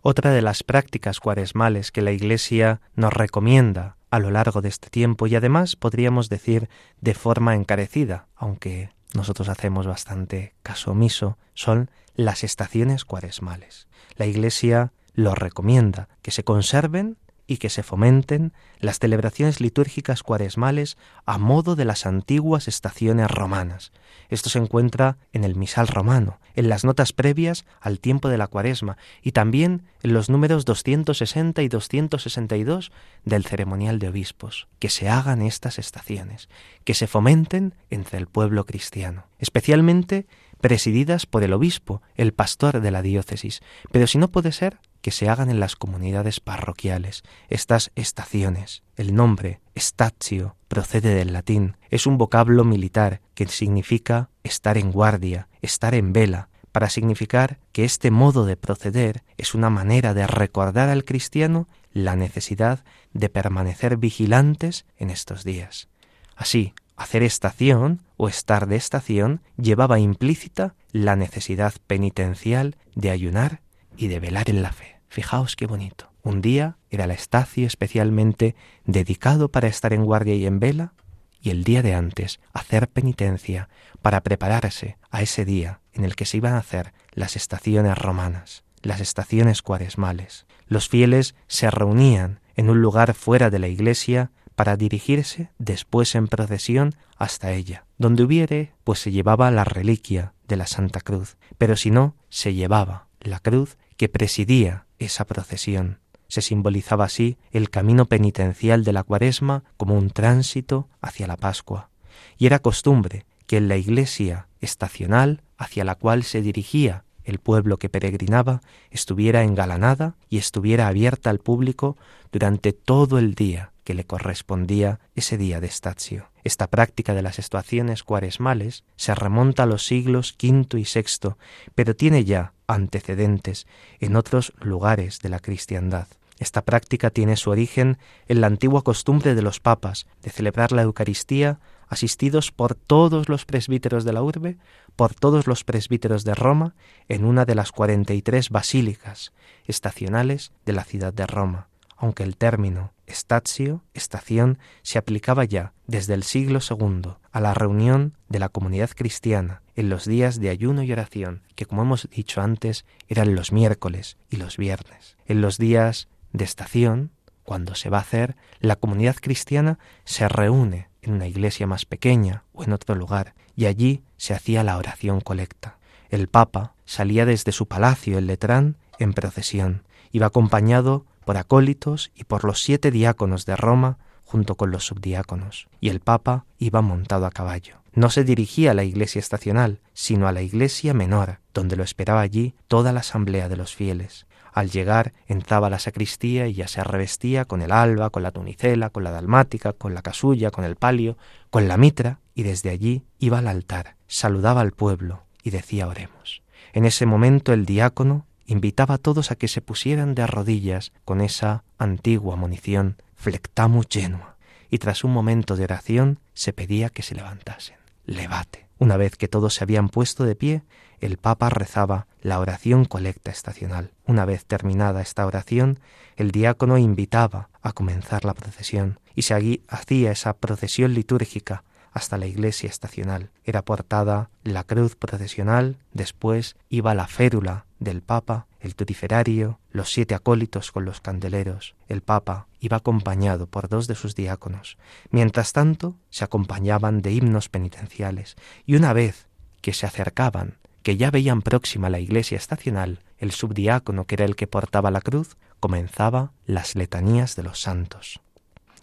Otra 0.06 0.32
de 0.32 0.42
las 0.42 0.64
prácticas 0.64 1.22
cuaresmales 1.22 1.94
que 1.94 2.02
la 2.02 2.12
Iglesia 2.12 2.82
nos 2.94 3.14
recomienda 3.14 3.96
a 4.12 4.20
lo 4.20 4.32
largo 4.32 4.62
de 4.62 4.68
este 4.68 4.90
tiempo 4.90 5.28
y 5.28 5.36
además 5.36 5.78
podríamos 5.78 6.28
decir 6.28 6.68
de 7.00 7.14
forma 7.14 7.56
encarecida, 7.56 8.28
aunque 8.36 8.90
nosotros 9.14 9.50
hacemos 9.50 9.88
bastante 9.88 10.54
caso 10.64 10.92
omiso, 10.92 11.38
son 11.54 11.90
las 12.16 12.44
estaciones 12.44 13.06
cuaresmales. 13.06 13.88
La 14.16 14.26
Iglesia 14.26 14.92
lo 15.14 15.36
recomienda, 15.36 16.10
que 16.22 16.32
se 16.32 16.44
conserven 16.44 17.18
y 17.48 17.58
que 17.58 17.70
se 17.70 17.84
fomenten 17.84 18.54
las 18.80 19.00
celebraciones 19.00 19.60
litúrgicas 19.60 20.24
cuaresmales 20.24 20.98
a 21.26 21.38
modo 21.38 21.76
de 21.76 21.86
las 21.86 22.06
antiguas 22.06 22.68
estaciones 22.68 23.30
romanas. 23.30 23.92
Esto 24.30 24.50
se 24.50 24.60
encuentra 24.60 25.18
en 25.34 25.44
el 25.44 25.56
misal 25.56 25.88
romano, 25.88 26.40
en 26.56 26.70
las 26.70 26.84
notas 26.84 27.14
previas 27.14 27.66
al 27.82 28.00
tiempo 28.00 28.30
de 28.30 28.38
la 28.38 28.48
cuaresma 28.48 28.98
y 29.22 29.32
también 29.32 29.84
en 30.02 30.14
los 30.14 30.30
números 30.30 30.66
260 30.66 31.62
y 31.62 31.68
262 31.68 32.92
del 33.26 33.46
ceremonial 33.46 34.00
de 34.00 34.10
obispos. 34.10 34.68
Que 34.80 34.90
se 34.90 35.10
hagan 35.10 35.42
estas 35.42 35.80
estaciones, 35.80 36.50
que 36.84 36.94
se 36.94 37.08
fomenten 37.08 37.76
entre 37.90 38.18
el 38.18 38.28
pueblo 38.28 38.66
cristiano, 38.66 39.26
especialmente 39.40 40.26
presididas 40.64 41.26
por 41.26 41.44
el 41.44 41.52
obispo, 41.52 42.02
el 42.16 42.34
pastor 42.34 42.80
de 42.80 42.90
la 42.90 43.02
diócesis, 43.02 43.60
pero 43.92 44.08
si 44.08 44.18
no 44.18 44.32
puede 44.32 44.54
ser, 44.54 44.80
que 45.02 45.12
se 45.12 45.28
hagan 45.28 45.50
en 45.50 45.60
las 45.60 45.76
comunidades 45.76 46.40
parroquiales, 46.40 47.24
estas 47.50 47.92
estaciones. 47.96 48.82
El 48.96 49.14
nombre, 49.14 49.60
statio, 49.76 50.56
procede 50.70 51.16
del 51.16 51.34
latín, 51.34 51.76
es 51.90 52.08
un 52.08 52.18
vocablo 52.18 52.64
militar 52.64 53.20
que 53.34 53.46
significa 53.48 54.30
estar 54.46 54.78
en 54.78 54.94
guardia, 54.94 55.50
estar 55.62 55.96
en 55.96 56.14
vela, 56.14 56.48
para 56.72 56.90
significar 56.90 57.60
que 57.74 57.84
este 57.84 58.10
modo 58.10 58.46
de 58.46 58.56
proceder 58.56 59.26
es 59.38 59.56
una 59.56 59.70
manera 59.70 60.14
de 60.14 60.28
recordar 60.28 60.88
al 60.88 61.04
cristiano 61.04 61.68
la 61.92 62.16
necesidad 62.16 62.86
de 63.12 63.28
permanecer 63.28 63.98
vigilantes 63.98 64.86
en 64.96 65.10
estos 65.10 65.44
días. 65.44 65.90
Así, 66.38 66.74
hacer 67.04 67.22
estación 67.22 68.02
o 68.18 68.28
estar 68.28 68.68
de 68.68 68.78
estación 68.78 69.42
llevaba 69.58 70.00
implícita 70.00 70.76
la 70.92 71.16
necesidad 71.16 71.74
penitencial 71.86 72.78
de 72.96 73.12
ayunar 73.12 73.62
y 73.98 74.08
de 74.08 74.20
velar 74.20 74.50
en 74.50 74.62
la 74.62 74.72
fe. 74.72 75.00
Fijaos 75.10 75.56
qué 75.56 75.68
bonito. 75.68 76.12
Un 76.24 76.42
día 76.42 76.78
era 76.90 77.04
el 77.04 77.12
estacio 77.12 77.68
especialmente 77.68 78.56
dedicado 78.86 79.50
para 79.50 79.68
estar 79.68 79.94
en 79.94 80.06
guardia 80.06 80.34
y 80.36 80.46
en 80.46 80.60
vela, 80.60 80.94
y 81.42 81.50
el 81.50 81.66
día 81.66 81.82
de 81.82 81.94
antes 81.94 82.40
hacer 82.54 82.88
penitencia 82.88 83.68
para 84.02 84.22
prepararse 84.22 84.98
a 85.12 85.22
ese 85.22 85.44
día 85.44 85.82
en 85.92 86.06
el 86.06 86.16
que 86.16 86.26
se 86.26 86.38
iban 86.38 86.54
a 86.54 86.60
hacer 86.60 86.94
las 87.12 87.36
estaciones 87.36 87.98
romanas, 87.98 88.64
las 88.82 89.02
estaciones 89.02 89.62
cuaresmales. 89.62 90.46
Los 90.68 90.88
fieles 90.88 91.36
se 91.48 91.70
reunían 91.70 92.40
en 92.56 92.70
un 92.70 92.82
lugar 92.82 93.14
fuera 93.14 93.50
de 93.50 93.60
la 93.60 93.68
iglesia 93.68 94.32
para 94.56 94.78
dirigirse 94.78 95.50
después 95.58 96.16
en 96.16 96.28
procesión 96.28 96.96
hasta 97.18 97.52
ella. 97.52 97.86
Donde 97.98 98.24
hubiere, 98.24 98.74
pues 98.84 99.00
se 99.00 99.12
llevaba 99.12 99.52
la 99.52 99.64
reliquia 99.64 100.34
de 100.48 100.58
la 100.58 100.68
Santa 100.68 101.02
Cruz, 101.02 101.38
pero 101.58 101.76
si 101.76 101.92
no, 101.92 102.16
se 102.30 102.54
llevaba 102.54 103.08
la 103.20 103.40
cruz 103.40 103.78
que 103.98 104.10
presidía 104.10 104.86
esa 105.00 105.26
procesión. 105.26 106.00
Se 106.28 106.42
simbolizaba 106.42 107.06
así 107.06 107.38
el 107.52 107.70
camino 107.70 108.06
penitencial 108.06 108.84
de 108.84 108.94
la 108.94 109.04
cuaresma 109.04 109.64
como 109.78 109.96
un 109.96 110.10
tránsito 110.10 110.90
hacia 111.02 111.28
la 111.28 111.38
Pascua. 111.38 111.90
Y 112.38 112.46
era 112.46 112.60
costumbre 112.60 113.26
que 113.46 113.58
en 113.58 113.68
la 113.68 113.78
iglesia 113.78 114.48
estacional 114.62 115.44
hacia 115.58 115.84
la 115.84 115.96
cual 115.96 116.24
se 116.24 116.42
dirigía 116.42 117.06
el 117.24 117.40
pueblo 117.40 117.78
que 117.78 117.90
peregrinaba 117.90 118.62
estuviera 118.90 119.44
engalanada 119.44 120.16
y 120.30 120.38
estuviera 120.38 120.88
abierta 120.88 121.30
al 121.30 121.40
público 121.40 121.98
durante 122.32 122.74
todo 122.74 123.18
el 123.18 123.36
día 123.36 123.73
que 123.84 123.94
le 123.94 124.06
correspondía 124.06 125.00
ese 125.16 125.38
día 125.38 125.60
de 125.60 125.68
estacio. 125.68 126.30
Esta 126.44 126.68
práctica 126.68 127.14
de 127.14 127.22
las 127.22 127.40
estaciones 127.40 128.04
cuaresmales 128.04 128.84
se 128.96 129.16
remonta 129.16 129.64
a 129.64 129.66
los 129.66 129.86
siglos 129.86 130.36
V 130.42 130.80
y 130.80 130.84
VI, 130.84 131.36
pero 131.76 131.96
tiene 131.96 132.26
ya 132.26 132.54
antecedentes 132.68 133.68
en 134.00 134.16
otros 134.16 134.54
lugares 134.60 135.20
de 135.20 135.30
la 135.30 135.40
cristiandad. 135.40 136.08
Esta 136.40 136.64
práctica 136.64 137.10
tiene 137.10 137.38
su 137.38 137.52
origen 137.52 137.98
en 138.28 138.42
la 138.42 138.48
antigua 138.48 138.84
costumbre 138.84 139.36
de 139.36 139.42
los 139.42 139.60
papas 139.60 140.08
de 140.22 140.30
celebrar 140.30 140.72
la 140.72 140.82
Eucaristía 140.82 141.60
asistidos 141.88 142.52
por 142.52 142.76
todos 142.76 143.30
los 143.30 143.46
presbíteros 143.46 144.04
de 144.04 144.14
la 144.14 144.24
urbe, 144.24 144.58
por 144.96 145.14
todos 145.14 145.48
los 145.48 145.64
presbíteros 145.64 146.24
de 146.24 146.34
Roma, 146.36 146.76
en 147.08 147.24
una 147.24 147.46
de 147.46 147.56
las 147.56 147.72
cuarenta 147.72 148.14
y 148.14 148.22
tres 148.22 148.50
basílicas 148.50 149.32
estacionales 149.66 150.52
de 150.66 150.74
la 150.74 150.84
ciudad 150.84 151.14
de 151.14 151.28
Roma, 151.28 151.70
aunque 151.98 152.24
el 152.24 152.38
término 152.38 152.94
estatio, 153.06 153.84
estación, 153.94 154.58
se 154.82 154.98
aplicaba 154.98 155.44
ya 155.46 155.74
desde 155.88 156.14
el 156.14 156.24
siglo 156.24 156.60
II 156.68 157.16
a 157.32 157.40
la 157.40 157.54
reunión 157.54 158.18
de 158.30 158.40
la 158.40 158.50
comunidad 158.50 158.92
cristiana 158.96 159.62
en 159.76 159.90
los 159.90 160.06
días 160.06 160.40
de 160.40 160.50
ayuno 160.50 160.84
y 160.84 160.92
oración, 160.92 161.42
que 161.56 161.66
como 161.66 161.82
hemos 161.82 162.10
dicho 162.10 162.42
antes 162.42 162.86
eran 163.08 163.36
los 163.36 163.52
miércoles 163.52 164.18
y 164.30 164.38
los 164.38 164.58
viernes. 164.58 165.18
En 165.26 165.42
los 165.42 165.58
días 165.58 166.08
de 166.32 166.44
estación, 166.44 167.12
cuando 167.44 167.76
se 167.76 167.90
va 167.90 167.98
a 167.98 168.02
hacer, 168.02 168.36
la 168.60 168.76
comunidad 168.76 169.16
cristiana 169.20 169.80
se 170.06 170.28
reúne 170.30 170.90
en 171.02 171.14
una 171.14 171.28
iglesia 171.28 171.68
más 171.68 171.86
pequeña 171.86 172.44
o 172.54 172.64
en 172.64 172.74
otro 172.74 172.96
lugar, 172.96 173.36
y 173.56 173.66
allí 173.66 174.04
se 174.18 174.34
hacía 174.34 174.64
la 174.64 174.78
oración 174.78 175.22
colecta. 175.22 175.78
El 176.10 176.28
Papa 176.28 176.76
salía 176.86 177.26
desde 177.26 177.52
su 177.52 177.68
palacio, 177.68 178.18
el 178.18 178.28
Letrán, 178.28 178.78
en 179.00 179.14
procesión, 179.14 179.84
iba 180.12 180.28
acompañado 180.28 181.06
por 181.26 181.38
acólitos 181.38 182.12
y 182.16 182.24
por 182.24 182.44
los 182.44 182.62
siete 182.62 182.92
diáconos 182.92 183.46
de 183.46 183.56
Roma, 183.56 183.98
junto 184.24 184.56
con 184.56 184.72
los 184.72 184.86
subdiáconos, 184.86 185.68
y 185.80 185.90
el 185.90 186.00
Papa 186.00 186.46
iba 186.58 186.82
montado 186.82 187.26
a 187.26 187.32
caballo. 187.32 187.78
No 187.94 188.10
se 188.10 188.24
dirigía 188.24 188.72
a 188.72 188.74
la 188.74 188.84
iglesia 188.84 189.20
estacional, 189.20 189.80
sino 189.94 190.28
a 190.28 190.32
la 190.32 190.42
iglesia 190.42 190.94
menor, 190.94 191.40
donde 191.54 191.76
lo 191.76 191.84
esperaba 191.84 192.22
allí 192.22 192.56
toda 192.68 192.92
la 192.92 193.02
asamblea 193.02 193.50
de 193.50 193.58
los 193.58 193.76
fieles. 193.76 194.26
Al 194.52 194.70
llegar 194.70 195.14
entraba 195.28 195.70
la 195.70 195.80
sacristía 195.80 196.48
y 196.48 196.54
ya 196.54 196.68
se 196.68 196.84
revestía 196.84 197.46
con 197.46 197.62
el 197.62 197.72
alba, 197.72 198.10
con 198.10 198.24
la 198.24 198.32
tunicela, 198.32 198.90
con 198.90 199.04
la 199.04 199.12
dalmática, 199.12 199.74
con 199.74 199.94
la 199.94 200.02
casulla, 200.02 200.52
con 200.52 200.64
el 200.64 200.76
palio, 200.76 201.18
con 201.50 201.68
la 201.68 201.78
mitra, 201.78 202.20
y 202.36 202.44
desde 202.44 202.70
allí 202.70 203.04
iba 203.20 203.40
al 203.40 203.48
altar, 203.48 203.96
saludaba 204.08 204.62
al 204.62 204.72
pueblo 204.72 205.24
y 205.44 205.52
decía 205.52 205.88
oremos. 205.88 206.42
En 206.74 206.86
ese 206.86 207.06
momento 207.06 207.54
el 207.54 207.66
diácono 207.66 208.26
invitaba 208.46 208.96
a 208.96 208.98
todos 208.98 209.32
a 209.32 209.36
que 209.36 209.48
se 209.48 209.62
pusieran 209.62 210.16
de 210.16 210.28
rodillas 210.28 210.92
con 211.06 211.22
esa 211.22 211.64
antigua 211.78 212.36
munición 212.36 212.98
flectamus 213.16 213.88
genua, 213.90 214.36
y 214.70 214.80
tras 214.80 215.04
un 215.04 215.14
momento 215.14 215.56
de 215.56 215.64
oración 215.64 216.20
se 216.34 216.52
pedía 216.52 216.90
que 216.90 217.04
se 217.04 217.16
levantasen. 217.16 217.78
Levate. 218.06 218.68
Una 218.80 218.98
vez 218.98 219.16
que 219.16 219.30
todos 219.30 219.54
se 219.54 219.64
habían 219.64 219.88
puesto 219.88 220.26
de 220.26 220.36
pie, 220.36 220.64
el 221.00 221.18
Papa 221.18 221.50
rezaba 221.50 222.08
la 222.22 222.40
oración 222.40 222.86
colecta 222.86 223.32
estacional. 223.32 223.92
Una 224.06 224.26
vez 224.26 224.46
terminada 224.46 225.02
esta 225.02 225.26
oración, 225.26 225.80
el 226.16 226.32
diácono 226.32 226.78
invitaba 226.78 227.50
a 227.62 227.72
comenzar 227.72 228.26
la 228.26 228.34
procesión 228.34 229.00
y 229.16 229.22
se 229.22 229.62
hacía 229.68 230.12
esa 230.12 230.34
procesión 230.34 230.94
litúrgica 230.94 231.64
hasta 231.92 232.18
la 232.18 232.26
iglesia 232.26 232.70
estacional. 232.70 233.30
Era 233.46 233.62
portada 233.62 234.30
la 234.44 234.64
cruz 234.64 234.96
procesional, 234.96 235.78
después 235.94 236.56
iba 236.70 236.96
la 236.96 237.08
férula 237.08 237.66
del 237.84 238.02
Papa, 238.02 238.48
el 238.60 238.76
tutiferario, 238.76 239.60
los 239.72 239.92
siete 239.92 240.16
acólitos 240.16 240.72
con 240.72 240.86
los 240.86 241.02
candeleros. 241.02 241.76
El 241.88 242.02
Papa 242.02 242.48
iba 242.60 242.78
acompañado 242.78 243.48
por 243.48 243.70
dos 243.70 243.88
de 243.88 243.96
sus 243.96 244.16
diáconos. 244.16 244.78
Mientras 245.12 245.54
tanto, 245.54 245.96
se 246.10 246.24
acompañaban 246.24 247.02
de 247.02 247.12
himnos 247.12 247.50
penitenciales, 247.50 248.36
y 248.66 248.76
una 248.76 248.94
vez 248.94 249.28
que 249.62 249.74
se 249.74 249.86
acercaban 249.86 250.58
que 250.82 250.98
ya 250.98 251.12
veían 251.12 251.42
próxima 251.42 251.90
la 251.90 252.00
iglesia 252.00 252.38
estacional, 252.38 253.00
el 253.18 253.32
subdiácono, 253.32 254.06
que 254.06 254.16
era 254.16 254.26
el 254.26 254.36
que 254.36 254.48
portaba 254.48 254.92
la 254.92 255.02
cruz, 255.02 255.38
comenzaba 255.60 256.34
las 256.46 256.76
letanías 256.76 257.36
de 257.36 257.44
los 257.44 257.62
santos. 257.62 258.20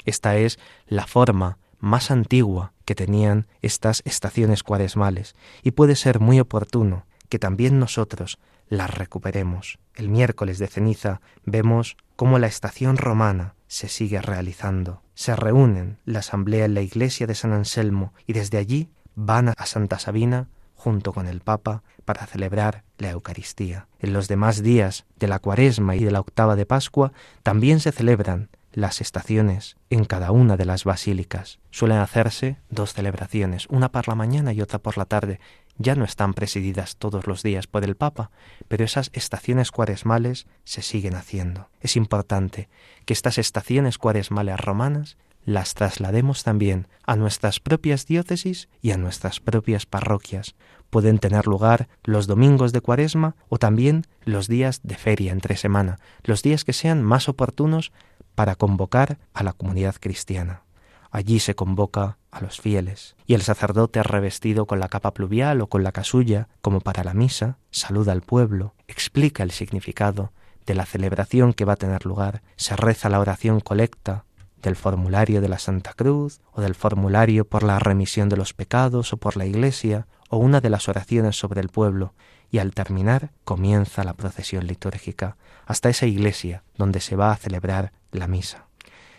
Esta 0.06 0.36
es 0.38 0.58
la 0.86 1.06
forma 1.06 1.58
más 1.78 2.10
antigua 2.10 2.72
que 2.86 2.94
tenían 2.94 3.46
estas 3.60 4.02
estaciones 4.04 4.62
cuaresmales, 4.62 5.36
y 5.62 5.72
puede 5.72 5.94
ser 5.94 6.20
muy 6.20 6.40
oportuno 6.40 7.04
que 7.30 7.38
también 7.38 7.78
nosotros 7.78 8.38
las 8.68 8.92
recuperemos. 8.92 9.78
El 9.94 10.10
miércoles 10.10 10.58
de 10.58 10.66
ceniza 10.66 11.22
vemos 11.44 11.96
cómo 12.16 12.38
la 12.38 12.46
estación 12.46 12.98
romana 12.98 13.54
se 13.66 13.88
sigue 13.88 14.20
realizando. 14.20 15.02
Se 15.14 15.34
reúnen 15.34 15.98
la 16.04 16.18
asamblea 16.18 16.66
en 16.66 16.74
la 16.74 16.82
iglesia 16.82 17.26
de 17.26 17.34
San 17.34 17.52
Anselmo 17.52 18.12
y 18.26 18.34
desde 18.34 18.58
allí 18.58 18.90
van 19.14 19.48
a 19.48 19.66
Santa 19.66 19.98
Sabina 19.98 20.48
junto 20.74 21.12
con 21.12 21.26
el 21.26 21.40
Papa 21.40 21.82
para 22.04 22.26
celebrar 22.26 22.84
la 22.98 23.10
Eucaristía. 23.10 23.86
En 23.98 24.12
los 24.12 24.28
demás 24.28 24.62
días 24.62 25.06
de 25.18 25.28
la 25.28 25.38
Cuaresma 25.38 25.94
y 25.94 26.04
de 26.04 26.10
la 26.10 26.20
octava 26.20 26.56
de 26.56 26.66
Pascua 26.66 27.12
también 27.42 27.80
se 27.80 27.92
celebran 27.92 28.48
las 28.72 29.00
estaciones 29.00 29.76
en 29.90 30.04
cada 30.04 30.30
una 30.30 30.56
de 30.56 30.64
las 30.64 30.84
basílicas. 30.84 31.58
Suelen 31.70 31.98
hacerse 31.98 32.58
dos 32.70 32.94
celebraciones, 32.94 33.66
una 33.68 33.90
por 33.90 34.08
la 34.08 34.14
mañana 34.14 34.52
y 34.52 34.62
otra 34.62 34.78
por 34.78 34.96
la 34.96 35.04
tarde. 35.04 35.40
Ya 35.82 35.94
no 35.94 36.04
están 36.04 36.34
presididas 36.34 36.96
todos 36.96 37.26
los 37.26 37.42
días 37.42 37.66
por 37.66 37.84
el 37.84 37.96
Papa, 37.96 38.30
pero 38.68 38.84
esas 38.84 39.08
estaciones 39.14 39.70
cuaresmales 39.70 40.46
se 40.62 40.82
siguen 40.82 41.14
haciendo. 41.14 41.70
Es 41.80 41.96
importante 41.96 42.68
que 43.06 43.14
estas 43.14 43.38
estaciones 43.38 43.96
cuaresmales 43.96 44.60
romanas 44.60 45.16
las 45.46 45.72
traslademos 45.72 46.44
también 46.44 46.86
a 47.06 47.16
nuestras 47.16 47.60
propias 47.60 48.04
diócesis 48.04 48.68
y 48.82 48.90
a 48.90 48.98
nuestras 48.98 49.40
propias 49.40 49.86
parroquias. 49.86 50.54
Pueden 50.90 51.18
tener 51.18 51.46
lugar 51.46 51.88
los 52.04 52.26
domingos 52.26 52.74
de 52.74 52.82
cuaresma 52.82 53.34
o 53.48 53.56
también 53.56 54.04
los 54.26 54.48
días 54.48 54.80
de 54.82 54.96
feria 54.96 55.32
entre 55.32 55.56
semana, 55.56 55.98
los 56.24 56.42
días 56.42 56.66
que 56.66 56.74
sean 56.74 57.02
más 57.02 57.26
oportunos 57.26 57.90
para 58.34 58.54
convocar 58.54 59.18
a 59.32 59.42
la 59.42 59.54
comunidad 59.54 59.94
cristiana. 59.98 60.62
Allí 61.10 61.40
se 61.40 61.54
convoca 61.54 62.18
a 62.30 62.40
los 62.40 62.60
fieles, 62.60 63.16
y 63.26 63.34
el 63.34 63.42
sacerdote 63.42 64.02
revestido 64.02 64.66
con 64.66 64.80
la 64.80 64.88
capa 64.88 65.12
pluvial 65.12 65.60
o 65.60 65.66
con 65.68 65.82
la 65.82 65.92
casulla, 65.92 66.48
como 66.60 66.80
para 66.80 67.04
la 67.04 67.14
misa, 67.14 67.58
saluda 67.70 68.12
al 68.12 68.22
pueblo, 68.22 68.74
explica 68.88 69.42
el 69.42 69.50
significado 69.50 70.32
de 70.66 70.74
la 70.74 70.86
celebración 70.86 71.52
que 71.52 71.64
va 71.64 71.74
a 71.74 71.76
tener 71.76 72.06
lugar, 72.06 72.42
se 72.56 72.76
reza 72.76 73.08
la 73.08 73.20
oración 73.20 73.60
colecta 73.60 74.24
del 74.62 74.76
formulario 74.76 75.40
de 75.40 75.48
la 75.48 75.58
Santa 75.58 75.94
Cruz, 75.94 76.40
o 76.52 76.60
del 76.60 76.74
formulario 76.74 77.44
por 77.46 77.62
la 77.62 77.78
remisión 77.78 78.28
de 78.28 78.36
los 78.36 78.52
pecados, 78.52 79.12
o 79.12 79.16
por 79.16 79.36
la 79.36 79.46
Iglesia, 79.46 80.06
o 80.28 80.36
una 80.36 80.60
de 80.60 80.70
las 80.70 80.88
oraciones 80.88 81.36
sobre 81.36 81.60
el 81.60 81.70
pueblo, 81.70 82.14
y 82.50 82.58
al 82.58 82.72
terminar 82.72 83.30
comienza 83.44 84.04
la 84.04 84.14
procesión 84.14 84.66
litúrgica 84.66 85.36
hasta 85.66 85.88
esa 85.88 86.06
iglesia 86.06 86.64
donde 86.76 87.00
se 87.00 87.16
va 87.16 87.32
a 87.32 87.36
celebrar 87.36 87.92
la 88.10 88.26
misa. 88.26 88.66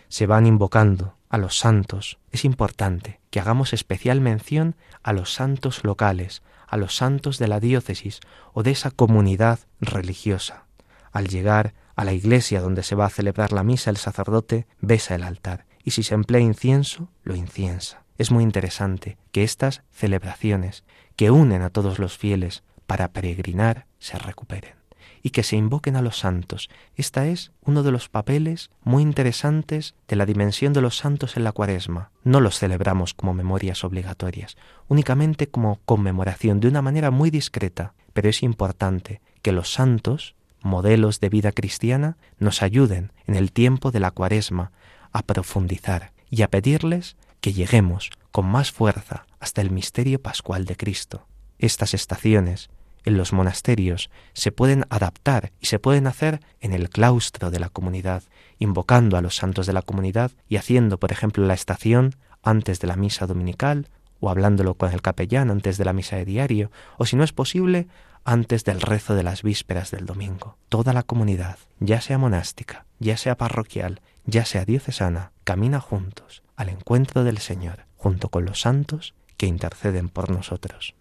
Se 0.08 0.26
van 0.26 0.46
invocando 0.46 1.14
a 1.32 1.38
los 1.38 1.58
santos. 1.58 2.18
Es 2.30 2.44
importante 2.44 3.18
que 3.30 3.40
hagamos 3.40 3.72
especial 3.72 4.20
mención 4.20 4.76
a 5.02 5.14
los 5.14 5.32
santos 5.32 5.82
locales, 5.82 6.42
a 6.68 6.76
los 6.76 6.94
santos 6.94 7.38
de 7.38 7.48
la 7.48 7.58
diócesis 7.58 8.20
o 8.52 8.62
de 8.62 8.70
esa 8.70 8.90
comunidad 8.90 9.58
religiosa. 9.80 10.66
Al 11.10 11.28
llegar 11.28 11.72
a 11.96 12.04
la 12.04 12.12
iglesia 12.12 12.60
donde 12.60 12.82
se 12.82 12.94
va 12.94 13.06
a 13.06 13.10
celebrar 13.10 13.52
la 13.52 13.62
misa, 13.62 13.88
el 13.88 13.96
sacerdote 13.96 14.66
besa 14.80 15.14
el 15.14 15.22
altar 15.22 15.64
y 15.82 15.92
si 15.92 16.02
se 16.02 16.14
emplea 16.14 16.42
incienso, 16.42 17.08
lo 17.24 17.34
inciensa. 17.34 18.04
Es 18.18 18.30
muy 18.30 18.44
interesante 18.44 19.16
que 19.32 19.42
estas 19.42 19.82
celebraciones 19.90 20.84
que 21.16 21.30
unen 21.30 21.62
a 21.62 21.70
todos 21.70 21.98
los 21.98 22.18
fieles 22.18 22.62
para 22.86 23.08
peregrinar 23.08 23.86
se 23.98 24.18
recuperen. 24.18 24.81
Y 25.22 25.30
que 25.30 25.42
se 25.42 25.56
invoquen 25.56 25.96
a 25.96 26.02
los 26.02 26.18
santos. 26.18 26.68
Esta 26.96 27.26
es 27.26 27.52
uno 27.64 27.82
de 27.82 27.92
los 27.92 28.08
papeles 28.08 28.70
muy 28.82 29.02
interesantes 29.02 29.94
de 30.08 30.16
la 30.16 30.26
dimensión 30.26 30.72
de 30.72 30.80
los 30.80 30.96
santos 30.96 31.36
en 31.36 31.44
la 31.44 31.52
cuaresma. 31.52 32.10
No 32.24 32.40
los 32.40 32.58
celebramos 32.58 33.14
como 33.14 33.34
memorias 33.34 33.84
obligatorias, 33.84 34.56
únicamente 34.88 35.48
como 35.48 35.80
conmemoración 35.84 36.60
de 36.60 36.68
una 36.68 36.82
manera 36.82 37.10
muy 37.10 37.30
discreta, 37.30 37.94
pero 38.12 38.28
es 38.28 38.42
importante 38.42 39.20
que 39.42 39.52
los 39.52 39.72
santos, 39.72 40.34
modelos 40.60 41.20
de 41.20 41.28
vida 41.28 41.52
cristiana, 41.52 42.16
nos 42.38 42.62
ayuden 42.62 43.12
en 43.26 43.36
el 43.36 43.52
tiempo 43.52 43.90
de 43.90 44.00
la 44.00 44.10
cuaresma 44.10 44.72
a 45.12 45.22
profundizar 45.22 46.12
y 46.30 46.42
a 46.42 46.48
pedirles 46.48 47.16
que 47.40 47.52
lleguemos 47.52 48.10
con 48.30 48.46
más 48.46 48.72
fuerza 48.72 49.26
hasta 49.40 49.60
el 49.60 49.70
misterio 49.70 50.20
pascual 50.20 50.64
de 50.64 50.76
Cristo. 50.76 51.26
Estas 51.58 51.94
estaciones 51.94 52.70
en 53.04 53.16
los 53.16 53.32
monasterios 53.32 54.10
se 54.32 54.52
pueden 54.52 54.84
adaptar 54.90 55.52
y 55.60 55.66
se 55.66 55.78
pueden 55.78 56.06
hacer 56.06 56.40
en 56.60 56.72
el 56.72 56.88
claustro 56.88 57.50
de 57.50 57.60
la 57.60 57.68
comunidad, 57.68 58.22
invocando 58.58 59.16
a 59.16 59.22
los 59.22 59.36
santos 59.36 59.66
de 59.66 59.72
la 59.72 59.82
comunidad 59.82 60.32
y 60.48 60.56
haciendo, 60.56 60.98
por 60.98 61.12
ejemplo, 61.12 61.46
la 61.46 61.54
estación 61.54 62.14
antes 62.42 62.80
de 62.80 62.88
la 62.88 62.96
misa 62.96 63.26
dominical 63.26 63.88
o 64.20 64.30
hablándolo 64.30 64.74
con 64.74 64.92
el 64.92 65.02
capellán 65.02 65.50
antes 65.50 65.78
de 65.78 65.84
la 65.84 65.92
misa 65.92 66.16
de 66.16 66.24
diario, 66.24 66.70
o 66.96 67.06
si 67.06 67.16
no 67.16 67.24
es 67.24 67.32
posible, 67.32 67.88
antes 68.24 68.64
del 68.64 68.80
rezo 68.80 69.16
de 69.16 69.24
las 69.24 69.42
vísperas 69.42 69.90
del 69.90 70.06
domingo. 70.06 70.56
Toda 70.68 70.92
la 70.92 71.02
comunidad, 71.02 71.58
ya 71.80 72.00
sea 72.00 72.18
monástica, 72.18 72.86
ya 73.00 73.16
sea 73.16 73.36
parroquial, 73.36 74.00
ya 74.24 74.44
sea 74.44 74.64
diocesana, 74.64 75.32
camina 75.42 75.80
juntos 75.80 76.44
al 76.56 76.68
encuentro 76.68 77.24
del 77.24 77.38
Señor, 77.38 77.86
junto 77.96 78.28
con 78.28 78.44
los 78.44 78.60
santos 78.60 79.14
que 79.36 79.46
interceden 79.46 80.08
por 80.08 80.30
nosotros. 80.30 80.94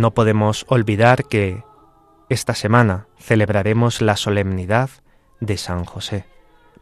No 0.00 0.14
podemos 0.14 0.64
olvidar 0.70 1.26
que 1.26 1.62
esta 2.30 2.54
semana 2.54 3.06
celebraremos 3.18 4.00
la 4.00 4.16
solemnidad 4.16 4.88
de 5.40 5.58
San 5.58 5.84
José, 5.84 6.24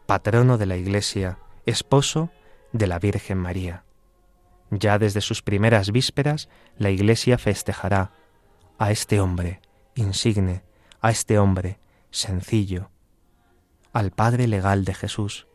patrono 0.05 0.57
de 0.57 0.65
la 0.65 0.77
Iglesia, 0.77 1.37
esposo 1.65 2.29
de 2.71 2.87
la 2.87 2.97
Virgen 2.97 3.37
María. 3.37 3.83
Ya 4.71 4.97
desde 4.99 5.19
sus 5.19 5.41
primeras 5.41 5.91
vísperas 5.91 6.47
la 6.77 6.91
Iglesia 6.91 7.37
festejará 7.37 8.11
a 8.77 8.89
este 8.89 9.19
hombre 9.19 9.59
insigne, 9.95 10.63
a 11.01 11.11
este 11.11 11.39
hombre 11.39 11.77
sencillo, 12.11 12.89
al 13.91 14.11
Padre 14.11 14.47
legal 14.47 14.85
de 14.85 14.93
Jesús, 14.93 15.45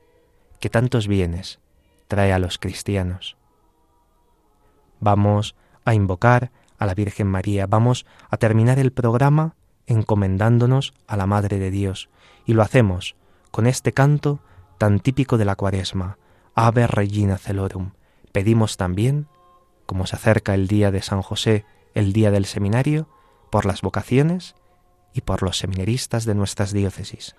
que 0.61 0.69
tantos 0.69 1.09
bienes 1.09 1.61
trae 2.09 2.35
a 2.35 2.39
los 2.39 2.59
cristianos. 2.59 3.39
Vamos 5.01 5.57
a 5.87 5.95
invocar 5.95 6.53
a 6.79 6.87
la 6.87 6.95
Virgen 6.95 7.27
María. 7.27 7.67
Vamos 7.67 8.07
a 8.31 8.37
terminar 8.37 8.79
el 8.79 8.93
programa 8.93 9.55
encomendándonos 9.87 10.95
a 11.07 11.17
la 11.17 11.27
Madre 11.27 11.59
de 11.59 11.71
Dios 11.71 12.09
y 12.47 12.55
lo 12.55 12.63
hacemos 12.63 13.17
con 13.51 13.67
este 13.67 13.93
canto 13.93 14.41
tan 14.79 15.01
típico 15.01 15.39
de 15.39 15.45
la 15.45 15.57
Cuaresma, 15.57 16.19
Ave 16.55 16.87
Regina 16.87 17.39
Celorum. 17.39 17.93
Pedimos 18.33 18.77
también, 18.77 19.29
como 19.87 20.07
se 20.07 20.17
acerca 20.17 20.55
el 20.55 20.67
día 20.67 20.91
de 20.91 21.03
San 21.03 21.23
José, 21.23 21.65
el 21.95 22.13
día 22.13 22.31
del 22.31 22.47
seminario, 22.47 23.09
por 23.51 23.67
las 23.67 23.83
vocaciones 23.83 24.57
y 25.13 25.21
por 25.21 25.43
los 25.43 25.59
seminaristas 25.59 26.25
de 26.25 26.35
nuestras 26.35 26.73
diócesis. 26.73 27.37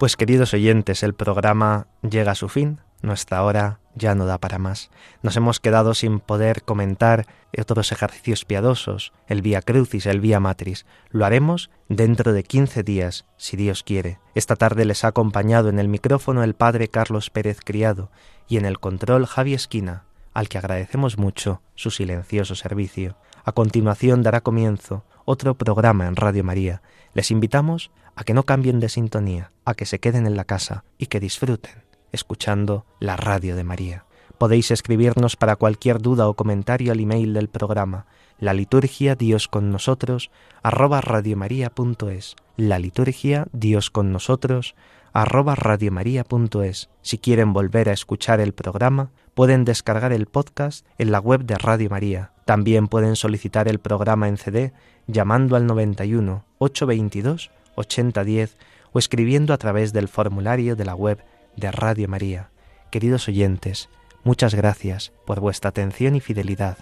Pues 0.00 0.16
queridos 0.16 0.54
oyentes, 0.54 1.02
el 1.02 1.12
programa 1.12 1.86
llega 2.00 2.32
a 2.32 2.34
su 2.34 2.48
fin, 2.48 2.80
nuestra 3.02 3.44
hora 3.44 3.80
ya 3.94 4.14
no 4.14 4.24
da 4.24 4.38
para 4.38 4.58
más. 4.58 4.90
Nos 5.22 5.36
hemos 5.36 5.60
quedado 5.60 5.92
sin 5.92 6.20
poder 6.20 6.62
comentar 6.62 7.26
otros 7.60 7.92
ejercicios 7.92 8.46
piadosos, 8.46 9.12
el 9.26 9.42
Vía 9.42 9.60
Crucis, 9.60 10.06
el 10.06 10.20
Vía 10.20 10.40
Matris. 10.40 10.86
Lo 11.10 11.26
haremos 11.26 11.68
dentro 11.90 12.32
de 12.32 12.44
quince 12.44 12.82
días, 12.82 13.26
si 13.36 13.58
Dios 13.58 13.82
quiere. 13.82 14.20
Esta 14.34 14.56
tarde 14.56 14.86
les 14.86 15.04
ha 15.04 15.08
acompañado 15.08 15.68
en 15.68 15.78
el 15.78 15.88
micrófono 15.88 16.44
el 16.44 16.54
Padre 16.54 16.88
Carlos 16.88 17.28
Pérez 17.28 17.58
Criado 17.62 18.10
y 18.48 18.56
en 18.56 18.64
el 18.64 18.80
control 18.80 19.26
Javi 19.26 19.52
Esquina, 19.52 20.04
al 20.32 20.48
que 20.48 20.56
agradecemos 20.56 21.18
mucho 21.18 21.60
su 21.74 21.90
silencioso 21.90 22.54
servicio. 22.54 23.18
A 23.44 23.52
continuación 23.52 24.22
dará 24.22 24.40
comienzo 24.40 25.04
otro 25.26 25.56
programa 25.56 26.06
en 26.06 26.16
Radio 26.16 26.42
María. 26.42 26.80
Les 27.12 27.30
invitamos 27.30 27.90
a 28.16 28.24
que 28.24 28.34
no 28.34 28.44
cambien 28.44 28.80
de 28.80 28.88
sintonía, 28.88 29.52
a 29.64 29.74
que 29.74 29.86
se 29.86 30.00
queden 30.00 30.26
en 30.26 30.36
la 30.36 30.44
casa 30.44 30.84
y 30.98 31.06
que 31.06 31.20
disfruten 31.20 31.90
escuchando 32.12 32.86
la 32.98 33.16
radio 33.16 33.56
de 33.56 33.64
María. 33.64 34.04
Podéis 34.38 34.70
escribirnos 34.70 35.36
para 35.36 35.56
cualquier 35.56 36.00
duda 36.00 36.28
o 36.28 36.34
comentario 36.34 36.92
al 36.92 37.00
email 37.00 37.34
del 37.34 37.48
programa 37.48 38.06
la 38.38 38.54
liturgia 38.54 39.16
Dios 39.16 39.48
con 39.48 39.70
nosotros 39.70 40.30
arroba 40.62 41.02
radiomaria.es 41.02 42.36
la 42.56 42.78
liturgia 42.78 43.46
Dios 43.52 43.90
con 43.90 44.12
nosotros 44.12 44.74
arroba 45.12 45.56
radiomaria.es 45.56 46.88
si 47.02 47.18
quieren 47.18 47.52
volver 47.52 47.90
a 47.90 47.92
escuchar 47.92 48.40
el 48.40 48.54
programa 48.54 49.10
pueden 49.34 49.66
descargar 49.66 50.14
el 50.14 50.24
podcast 50.24 50.86
en 50.96 51.12
la 51.12 51.20
web 51.20 51.44
de 51.44 51.58
Radio 51.58 51.90
María 51.90 52.32
también 52.46 52.88
pueden 52.88 53.14
solicitar 53.14 53.68
el 53.68 53.78
programa 53.78 54.26
en 54.26 54.38
CD 54.38 54.72
llamando 55.06 55.54
al 55.54 55.66
91 55.66 56.46
822 56.58 57.50
8010 57.76 58.56
o 58.92 58.98
escribiendo 58.98 59.54
a 59.54 59.58
través 59.58 59.92
del 59.92 60.08
formulario 60.08 60.76
de 60.76 60.84
la 60.84 60.94
web 60.94 61.24
de 61.56 61.70
Radio 61.70 62.08
María. 62.08 62.50
Queridos 62.90 63.28
oyentes, 63.28 63.88
muchas 64.24 64.54
gracias 64.54 65.12
por 65.26 65.40
vuestra 65.40 65.70
atención 65.70 66.16
y 66.16 66.20
fidelidad. 66.20 66.78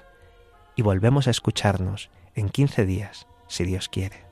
Y 0.77 0.83
volvemos 0.83 1.27
a 1.27 1.31
escucharnos 1.31 2.11
en 2.35 2.49
15 2.49 2.87
días, 2.87 3.27
si 3.49 3.65
Dios 3.65 3.89
quiere. 3.89 4.29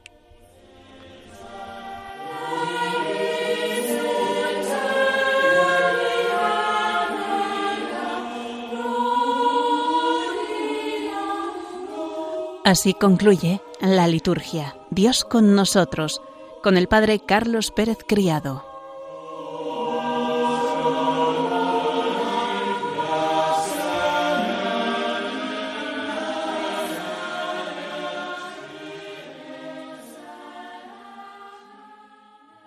Así 12.66 12.94
concluye 12.94 13.60
la 13.80 14.08
liturgia. 14.08 14.76
Dios 14.90 15.24
con 15.24 15.54
nosotros, 15.54 16.20
con 16.66 16.76
el 16.76 16.88
Padre 16.88 17.20
Carlos 17.20 17.70
Pérez 17.70 17.98
Criado. 18.04 18.75